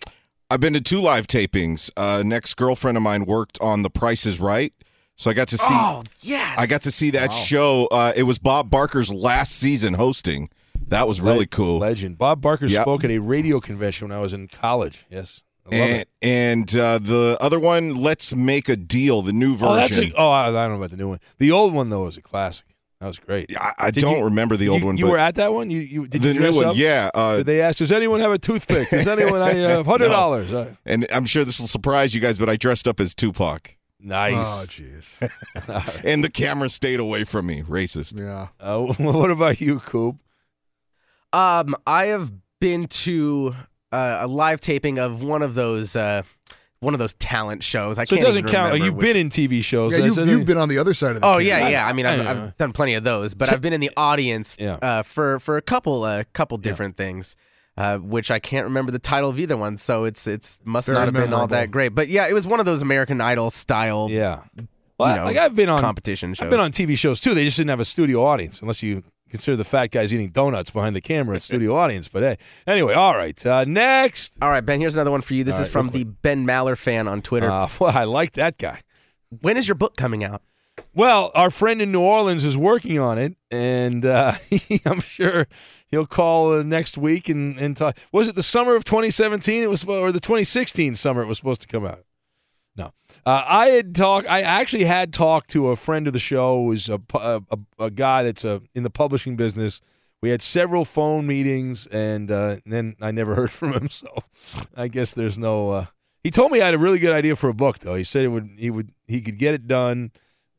I've 0.50 0.60
been 0.60 0.74
to 0.74 0.82
two 0.82 1.00
live 1.02 1.28
tapings. 1.28 1.90
Uh, 1.96 2.24
next 2.26 2.56
girlfriend 2.56 2.98
of 2.98 3.04
mine 3.04 3.26
worked 3.26 3.58
on 3.62 3.84
The 3.84 3.90
Price 3.90 4.26
is 4.26 4.40
Right. 4.40 4.74
So 5.16 5.30
I 5.30 5.34
got 5.34 5.50
to 5.50 5.58
see 5.58 5.66
Oh 5.70 6.04
yes. 6.22 6.58
I 6.58 6.66
got 6.66 6.82
to 6.84 6.92
see 6.92 7.12
that 7.12 7.32
show. 7.32 7.86
Uh, 7.92 8.12
it 8.16 8.24
was 8.24 8.40
Bob 8.40 8.70
Barker's 8.72 9.14
last 9.14 9.52
season 9.56 9.94
hosting. 9.94 10.50
That 10.88 11.08
was 11.08 11.22
really 11.22 11.40
Le- 11.40 11.46
cool. 11.48 11.78
Legend. 11.80 12.18
Bob 12.18 12.42
Barker 12.42 12.66
Yep. 12.66 12.82
spoke 12.82 13.04
at 13.04 13.12
a 13.12 13.20
radio 13.20 13.60
convention 13.60 14.10
when 14.10 14.18
I 14.18 14.20
was 14.20 14.34
in 14.34 14.48
college. 14.48 15.06
Yes. 15.10 15.44
I 15.72 15.76
love 15.78 15.90
And, 15.90 16.06
and 16.22 16.76
uh, 16.76 17.00
the 17.00 17.38
other 17.42 17.60
one, 17.60 17.96
Let's 17.96 18.34
Make 18.36 18.70
a 18.70 18.76
Deal, 18.76 19.22
the 19.22 19.34
new 19.34 19.56
Oh, 19.62 19.76
that's 19.76 19.96
version. 19.96 20.14
a, 20.14 20.16
oh, 20.20 20.30
I, 20.30 20.48
I 20.48 20.52
don't 20.52 20.70
know 20.72 20.76
about 20.78 20.92
the 20.92 20.98
new 20.98 21.10
one. 21.10 21.20
The 21.38 21.52
old 21.52 21.74
one 21.74 21.90
though 21.90 22.04
was 22.04 22.18
a 22.18 22.22
classic. 22.22 22.66
That 23.00 23.08
was 23.08 23.18
great. 23.18 23.56
I, 23.58 23.72
I 23.80 23.92
don't 23.92 24.20
you- 24.20 24.24
remember 24.26 24.56
the 24.58 24.70
old 24.70 24.82
you, 24.82 24.86
one. 24.86 24.98
You 24.98 25.06
but 25.06 25.12
were 25.12 25.18
at 25.18 25.36
that 25.36 25.54
one. 25.54 25.72
You, 25.72 25.80
you 25.80 26.08
did 26.08 26.22
the 26.22 26.28
you 26.30 26.34
dress 26.36 26.52
new 26.54 26.58
one, 26.58 26.66
up? 26.68 26.76
yeah. 26.78 27.10
Uh, 27.16 27.38
Did 27.38 27.48
they 27.48 27.62
ask? 27.62 27.80
Does 27.80 27.92
anyone 27.92 28.20
have 28.20 28.32
a 28.32 28.38
toothpick? 28.38 28.90
Does 28.92 29.08
anyone? 29.18 29.42
I 29.42 29.60
uh, 29.60 29.84
hundred 29.84 30.10
dollars. 30.10 30.54
Uh, 30.54 30.76
and 30.86 31.08
I'm 31.12 31.26
sure 31.26 31.44
this 31.44 31.60
will 31.60 31.68
surprise 31.68 32.14
you 32.14 32.22
guys, 32.22 32.38
but 32.38 32.48
I 32.48 32.58
dressed 32.58 32.88
up 32.88 33.00
as 33.00 33.16
Tupac. 33.16 33.76
nice. 34.00 34.34
Oh, 34.36 34.66
jeez. 34.68 35.16
And 36.06 36.24
the 36.24 36.30
camera 36.30 36.70
stayed 36.70 37.00
away 37.00 37.24
from 37.24 37.48
me. 37.48 37.64
Racist. 37.64 38.20
Yeah. 38.20 38.50
Uh, 38.60 38.82
what 39.04 39.32
about 39.32 39.60
you, 39.62 39.80
Coop? 39.80 40.18
Um, 41.34 41.76
I 41.88 42.06
have 42.06 42.32
been 42.60 42.88
to 42.88 43.56
uh, 43.92 44.20
a 44.22 44.28
live 44.28 44.62
taping 44.62 45.00
of 45.00 45.22
one 45.24 45.42
of 45.42 45.54
those 45.56 45.96
uh, 45.96 46.24
one 46.80 46.94
of 46.96 47.00
those 47.00 47.14
talent 47.16 47.64
shows. 47.64 48.00
I 48.00 48.06
So 48.06 48.16
it 48.16 48.18
can't 48.20 48.26
doesn't 48.28 48.40
even 48.40 48.52
count. 48.52 48.74
remember 48.74 48.86
You've 48.86 48.96
which- 48.96 49.04
been 49.06 49.16
in 49.18 49.30
TV 49.30 49.64
shows. 49.64 49.92
Yeah, 49.94 50.00
you've, 50.06 50.18
you've 50.28 50.46
been 50.46 50.58
on 50.58 50.68
the 50.70 50.78
other 50.80 50.94
side 50.94 51.16
of 51.16 51.22
the 51.22 51.28
Oh 51.28 51.32
camera. 51.34 51.44
yeah, 51.44 51.68
yeah. 51.70 51.86
I 51.88 51.94
mean, 51.94 52.06
I 52.06 52.14
I've, 52.14 52.24
know. 52.38 52.44
I've 52.46 52.58
done 52.58 52.74
plenty 52.74 52.94
of 52.96 53.04
those, 53.04 53.34
but 53.36 53.52
I've 53.52 53.62
been 53.62 53.74
in 53.74 53.82
the 53.82 53.92
audience 53.96 54.58
Yeah. 54.60 54.76
uh, 54.82 55.04
for 55.04 55.40
for 55.40 55.58
a 55.58 55.62
couple 55.62 56.04
uh, 56.04 56.24
couple 56.34 56.58
different 56.58 56.98
things, 56.98 57.36
uh, 57.78 57.98
which 57.98 58.32
I 58.32 58.40
can't 58.40 58.64
remember 58.66 58.92
the 58.92 59.00
title 59.00 59.30
of 59.30 59.40
either 59.40 59.56
one. 59.58 59.78
So 59.78 60.06
it's 60.06 60.26
it's 60.26 60.60
must 60.64 60.88
Very 60.88 60.98
not 60.98 61.06
have 61.06 61.14
been 61.14 61.34
all 61.34 61.48
that 61.48 61.70
great. 61.72 61.90
But 61.90 62.08
yeah, 62.08 62.28
it 62.28 62.34
was 62.34 62.48
one 62.48 62.60
of 62.60 62.66
those 62.66 62.82
American 62.82 63.22
Idol 63.22 63.52
style. 63.52 64.08
Yeah. 64.10 64.42
Well, 64.98 65.10
you 65.10 65.16
know, 65.18 65.26
like 65.26 65.38
I've 65.38 65.56
been 65.56 65.70
on 65.70 65.80
competition 65.82 66.34
shows. 66.36 66.44
I've 66.46 66.50
been 66.52 66.60
on 66.60 66.72
TV 66.72 66.96
shows 66.98 67.20
too. 67.20 67.34
They 67.36 67.44
just 67.46 67.58
didn't 67.58 67.70
have 67.72 67.80
a 67.80 67.86
studio 67.86 68.24
audience, 68.26 68.62
unless 68.62 68.82
you 68.84 69.04
consider 69.32 69.58
the 69.58 69.64
fat 69.64 69.88
guys 69.88 70.14
eating 70.14 70.30
donuts 70.30 70.70
behind 70.70 70.96
the 70.96 71.02
camera 71.02 71.36
at 71.38 71.42
studio 71.42 71.76
audience. 71.76 72.08
But 72.08 72.22
hey, 72.24 72.38
anyway, 72.68 72.94
all 72.94 73.16
right. 73.16 73.44
Uh, 73.46 73.64
next, 73.66 74.34
All 74.42 74.50
right, 74.50 74.66
Ben. 74.66 74.80
Here's 74.80 74.94
another 74.94 75.12
one 75.12 75.22
for 75.22 75.34
you. 75.34 75.44
This 75.44 75.56
All 75.56 75.62
is 75.62 75.68
right, 75.68 75.72
from 75.72 75.90
the 75.90 76.04
Ben 76.04 76.46
Maller 76.46 76.78
fan 76.78 77.08
on 77.08 77.22
Twitter. 77.22 77.50
uh, 77.50 77.70
well, 77.80 77.98
I 77.98 78.04
like 78.04 78.34
that 78.34 78.58
guy. 78.58 78.82
when 79.42 79.58
is 79.58 79.68
your 79.68 79.76
book 79.76 79.96
coming 79.96 80.24
out? 80.24 80.42
Well, 80.94 81.32
our 81.36 81.52
friend 81.52 81.82
in 81.82 81.92
New 81.92 82.02
Orleans 82.02 82.44
is 82.44 82.58
working 82.58 82.98
on 83.00 83.18
it, 83.18 83.36
and 83.50 84.06
uh, 84.06 84.36
I'm 84.86 85.02
sure 85.02 85.48
he'll 85.88 86.06
call 86.08 86.54
uh, 86.54 86.64
next 86.64 86.98
week 86.98 87.30
and, 87.30 87.58
and 87.60 87.76
talk. 87.78 87.98
Was 88.12 88.28
it 88.28 88.36
the 88.36 88.44
summer 88.44 88.76
of 88.76 88.84
2017? 88.84 89.64
It 89.64 89.70
was, 89.70 89.84
or 89.84 90.12
the 90.12 90.20
2016 90.20 90.96
summer? 90.96 91.22
It 91.22 91.28
was 91.28 91.38
supposed 91.38 91.62
to 91.62 91.68
come 91.68 91.86
out. 91.86 92.04
Uh, 93.26 93.44
I 93.46 93.68
had 93.68 93.96
talked. 93.96 94.28
I 94.28 94.42
actually 94.42 94.86
had 94.86 95.14
talked 95.14 95.50
to 95.52 95.70
a 95.70 95.76
friend 95.76 96.08
of 96.08 96.14
the 96.14 96.20
show, 96.20 96.66
who's 96.66 96.90
a 96.90 97.00
a, 97.14 97.42
a, 97.52 97.60
a 97.86 97.92
guy 97.92 98.24
that's 98.24 98.44
uh 98.44 98.60
in 98.74 98.84
the 98.84 98.90
publishing 98.90 99.36
business. 99.36 99.82
We 100.22 100.30
had 100.30 100.42
several 100.42 100.86
phone 100.86 101.26
meetings, 101.26 101.88
and, 101.88 102.30
uh, 102.30 102.58
and 102.64 102.72
then 102.72 102.96
I 103.02 103.10
never 103.10 103.34
heard 103.42 103.50
from 103.50 103.74
him. 103.74 103.90
So 103.90 104.08
I 104.76 104.88
guess 104.88 105.14
there's 105.14 105.38
no. 105.38 105.72
Uh, 105.72 105.86
he 106.24 106.30
told 106.30 106.52
me 106.52 106.62
I 106.62 106.66
had 106.66 106.76
a 106.76 106.80
really 106.80 107.00
good 107.00 107.14
idea 107.14 107.36
for 107.36 107.50
a 107.50 107.54
book, 107.54 107.80
though. 107.80 107.96
He 107.96 108.04
said 108.04 108.24
it 108.24 108.28
would. 108.30 108.52
He 108.58 108.70
would. 108.70 108.92
He 109.08 109.22
could 109.22 109.38
get 109.38 109.54
it 109.54 109.68
done 109.68 110.12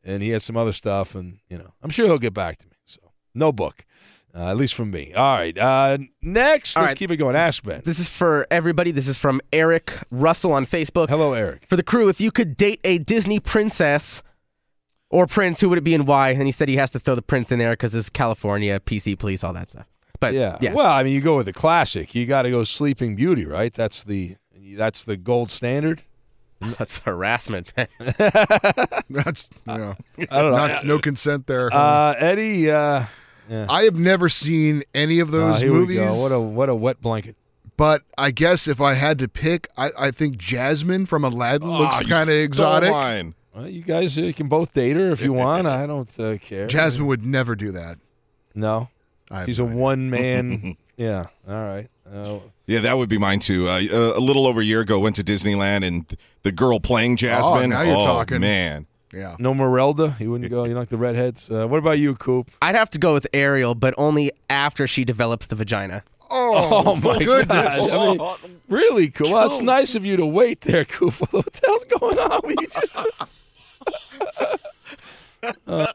and 0.05 0.23
he 0.23 0.31
has 0.31 0.45
some 0.45 0.57
other 0.57 0.73
stuff, 0.73 1.15
and 1.15 1.39
you 1.49 1.59
know, 1.59 1.75
I'm 1.83 1.91
sure 1.91 2.07
he'll 2.07 2.19
get 2.19 2.35
back 2.35 2.59
to 2.59 2.67
me. 2.67 2.77
So, 2.85 3.01
no 3.35 3.53
book, 3.53 3.85
uh, 4.35 4.51
at 4.51 4.57
least 4.57 4.75
from 4.75 4.91
me. 4.91 5.13
All 5.15 5.37
right, 5.37 5.57
uh, 5.57 5.99
next, 6.23 6.77
All 6.77 6.83
let's 6.83 6.91
right. 6.91 6.97
keep 6.97 7.11
it 7.11 7.17
going. 7.17 7.37
Ask 7.37 7.63
Ben. 7.63 7.83
This 7.85 7.99
is 7.99 8.09
for 8.09 8.47
everybody. 8.51 8.91
This 8.91 9.09
is 9.09 9.17
from 9.19 9.41
Eric 9.53 9.99
Russell 10.11 10.53
on 10.53 10.67
Facebook. 10.67 11.09
Hello, 11.11 11.33
Eric. 11.35 11.65
For 11.69 11.77
the 11.77 11.83
crew, 11.83 12.09
if 12.09 12.21
you 12.21 12.31
could 12.31 12.57
date 12.57 12.81
a 12.85 12.99
Disney 12.99 13.41
princess 13.41 14.23
or 15.11 15.27
prince, 15.27 15.61
who 15.61 15.69
would 15.69 15.79
it 15.79 15.85
be 15.85 15.95
and 15.95 16.07
why? 16.07 16.31
And 16.31 16.43
he 16.45 16.53
said 16.53 16.69
he 16.69 16.77
has 16.77 16.91
to 16.93 16.99
throw 16.99 17.15
the 17.15 17.23
prince 17.23 17.53
in 17.53 17.59
there 17.59 17.73
because 17.73 17.95
it's 17.95 18.09
California, 18.09 18.81
PC 18.81 19.19
police, 19.19 19.45
all 19.45 19.53
that 19.53 19.71
stuff. 19.71 19.87
But 20.21 20.35
yeah. 20.35 20.57
yeah. 20.61 20.73
Well, 20.73 20.87
I 20.87 21.03
mean, 21.03 21.13
you 21.15 21.21
go 21.21 21.37
with 21.37 21.47
the 21.47 21.53
classic. 21.53 22.15
You 22.15 22.27
got 22.27 22.43
to 22.43 22.51
go 22.51 22.63
Sleeping 22.65 23.17
Beauty, 23.17 23.45
right? 23.45 23.75
That's 23.75 24.05
the 24.05 24.37
that's 24.77 25.05
the 25.05 25.17
gold 25.17 25.51
standard. 25.51 26.03
That's 26.79 27.01
harassment. 27.01 27.73
That's 27.99 29.51
you 29.67 29.79
know, 29.79 29.97
I 30.31 30.43
don't 30.43 30.53
know. 30.53 30.67
not- 30.69 30.87
no 30.87 31.01
consent 31.01 31.49
there. 31.49 31.75
Uh, 31.75 32.13
Eddie. 32.13 32.71
Uh, 32.71 33.07
yeah. 33.49 33.67
I 33.69 33.83
have 33.85 33.97
never 33.97 34.29
seen 34.29 34.83
any 34.95 35.19
of 35.21 35.29
Uh, 35.29 35.39
those 35.39 35.61
here 35.63 35.71
movies. 35.73 35.99
we 36.01 36.07
go. 36.07 36.23
What 36.23 36.33
a 36.33 36.41
what 36.41 36.69
a 36.69 36.75
wet 36.75 37.01
blanket. 37.01 37.37
but 37.77 38.03
I 38.19 38.31
guess 38.31 38.69
if 38.69 38.81
I 38.81 38.95
had 38.95 39.19
to 39.21 39.29
pick, 39.29 39.69
I, 39.77 39.91
I 39.99 40.11
think 40.11 40.37
Jasmine 40.37 41.07
from 41.07 41.25
Aladdin 41.25 41.69
looks 41.71 41.97
Oh, 41.97 42.01
you 42.01 42.07
kind 42.07 42.29
of 42.29 42.35
exotic. 42.37 42.91
mine. 42.91 43.35
Well, 43.55 43.69
you 43.69 43.83
guys 43.83 44.17
uh, 44.19 44.33
can 44.35 44.49
both 44.49 44.73
date 44.73 44.97
her 44.97 45.11
if 45.11 45.21
you 45.21 45.33
want. 45.45 45.67
I 45.67 45.87
don't 45.87 46.09
uh, 46.19 46.39
care. 46.39 46.67
Jasmine 46.69 47.07
would 47.07 47.25
never 47.25 47.55
do 47.55 47.73
that. 47.73 47.99
No, 48.55 48.89
I 49.31 49.45
she's 49.47 49.59
a 49.59 49.65
idea. 49.65 49.77
one 49.77 50.11
man. 50.11 50.77
yeah. 50.97 51.27
All 51.49 51.55
right. 51.55 51.89
Uh, 52.11 52.39
Yeah, 52.67 52.81
that 52.81 52.97
would 52.99 53.09
be 53.09 53.19
mine 53.19 53.41
too. 53.41 53.69
Uh, 53.69 53.81
uh, 53.93 54.13
a 54.17 54.21
little 54.21 54.47
over 54.47 54.61
a 54.61 54.65
year 54.65 54.81
ago, 54.81 54.99
went 55.01 55.17
to 55.17 55.23
Disneyland, 55.25 55.87
and 55.87 56.05
the 56.43 56.53
girl 56.53 56.79
playing 56.81 57.17
Jasmine. 57.17 57.71
now 57.71 57.83
you're 57.83 57.97
oh, 57.97 58.05
talking. 58.05 58.41
man. 58.41 58.87
Yeah. 59.13 59.37
No 59.39 59.53
Merelda? 59.55 60.19
You 60.19 60.31
wouldn't 60.31 60.51
go, 60.51 60.65
you 60.65 60.75
like 60.75 60.89
the 60.89 60.97
redheads? 60.97 61.51
Uh, 61.51 61.67
what 61.67 61.79
about 61.79 61.99
you, 61.99 62.15
Coop? 62.15 62.51
I'd 62.63 62.75
have 62.75 62.91
to 62.91 62.99
go 62.99 63.13
with 63.13 63.27
Ariel, 63.33 63.75
but 63.75 63.95
only 63.99 64.33
after 64.49 64.87
she 64.87 65.05
develops 65.05 65.47
the 65.47 65.55
vagina. 65.55 66.03
Oh, 66.31 66.97
my 67.03 67.19
goodness. 67.19 67.91
God. 67.91 68.21
I 68.21 68.47
mean, 68.47 68.61
really, 68.69 69.11
Coop? 69.11 69.29
Well, 69.31 69.51
it's 69.51 69.61
nice 69.61 69.95
of 69.95 70.07
you 70.07 70.17
to 70.17 70.25
wait 70.25 70.63
there, 70.63 70.85
Coop. 70.85 71.15
What 71.33 71.53
the 71.53 71.61
hell's 71.67 71.85
going 71.85 72.19
on 72.19 72.41
with 72.45 72.57
you? 72.61 72.69
Just... 75.67 75.95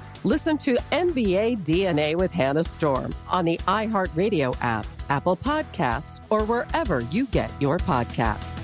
Listen 0.23 0.55
to 0.59 0.75
NBA 0.91 1.63
DNA 1.63 2.15
with 2.15 2.31
Hannah 2.31 2.63
Storm 2.63 3.11
on 3.27 3.43
the 3.43 3.57
iHeartRadio 3.67 4.55
app, 4.61 4.85
Apple 5.09 5.35
Podcasts, 5.35 6.19
or 6.29 6.43
wherever 6.43 6.99
you 6.99 7.25
get 7.25 7.49
your 7.59 7.79
podcasts. 7.79 8.55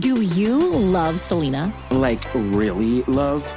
Do 0.00 0.20
you 0.20 0.70
love 0.70 1.18
Selena? 1.18 1.72
Like, 1.90 2.22
really 2.34 3.02
love? 3.04 3.50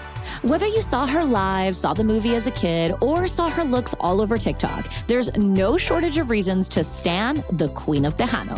Whether 0.44 0.68
you 0.68 0.82
saw 0.82 1.06
her 1.06 1.26
live, 1.26 1.76
saw 1.76 1.94
the 1.94 2.06
movie 2.06 2.36
as 2.36 2.48
a 2.48 2.52
kid, 2.52 2.94
or 3.02 3.28
saw 3.28 3.50
her 3.50 3.66
looks 3.66 3.94
all 4.00 4.22
over 4.22 4.38
TikTok, 4.38 4.88
there's 5.08 5.36
no 5.36 5.76
shortage 5.76 6.18
of 6.18 6.30
reasons 6.30 6.70
to 6.70 6.86
stand 6.86 7.44
the 7.52 7.68
Queen 7.70 8.06
of 8.06 8.16
Tejano. 8.16 8.58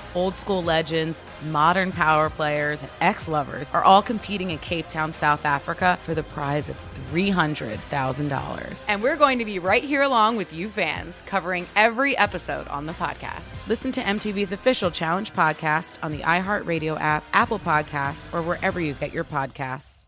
Old 0.15 0.37
school 0.37 0.63
legends, 0.63 1.23
modern 1.49 1.91
power 1.91 2.29
players, 2.29 2.81
and 2.81 2.91
ex 3.01 3.27
lovers 3.27 3.69
are 3.71 3.83
all 3.83 4.01
competing 4.01 4.51
in 4.51 4.57
Cape 4.59 4.87
Town, 4.89 5.13
South 5.13 5.45
Africa 5.45 5.97
for 6.01 6.13
the 6.13 6.23
prize 6.23 6.69
of 6.69 6.77
$300,000. 7.11 8.85
And 8.87 9.03
we're 9.03 9.15
going 9.15 9.39
to 9.39 9.45
be 9.45 9.59
right 9.59 9.83
here 9.83 10.01
along 10.01 10.37
with 10.37 10.53
you 10.53 10.69
fans, 10.69 11.21
covering 11.23 11.67
every 11.75 12.17
episode 12.17 12.67
on 12.67 12.85
the 12.85 12.93
podcast. 12.93 13.67
Listen 13.67 13.91
to 13.93 14.01
MTV's 14.01 14.51
official 14.51 14.91
Challenge 14.91 15.33
podcast 15.33 15.95
on 16.03 16.11
the 16.11 16.19
iHeartRadio 16.19 16.99
app, 16.99 17.23
Apple 17.33 17.59
Podcasts, 17.59 18.33
or 18.33 18.41
wherever 18.41 18.79
you 18.79 18.93
get 18.93 19.13
your 19.13 19.23
podcasts. 19.23 20.01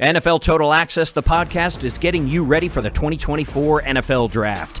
NFL 0.00 0.40
Total 0.40 0.72
Access, 0.72 1.12
the 1.12 1.22
podcast, 1.22 1.84
is 1.84 1.98
getting 1.98 2.26
you 2.26 2.42
ready 2.42 2.68
for 2.68 2.80
the 2.80 2.90
2024 2.90 3.82
NFL 3.82 4.28
Draft. 4.32 4.80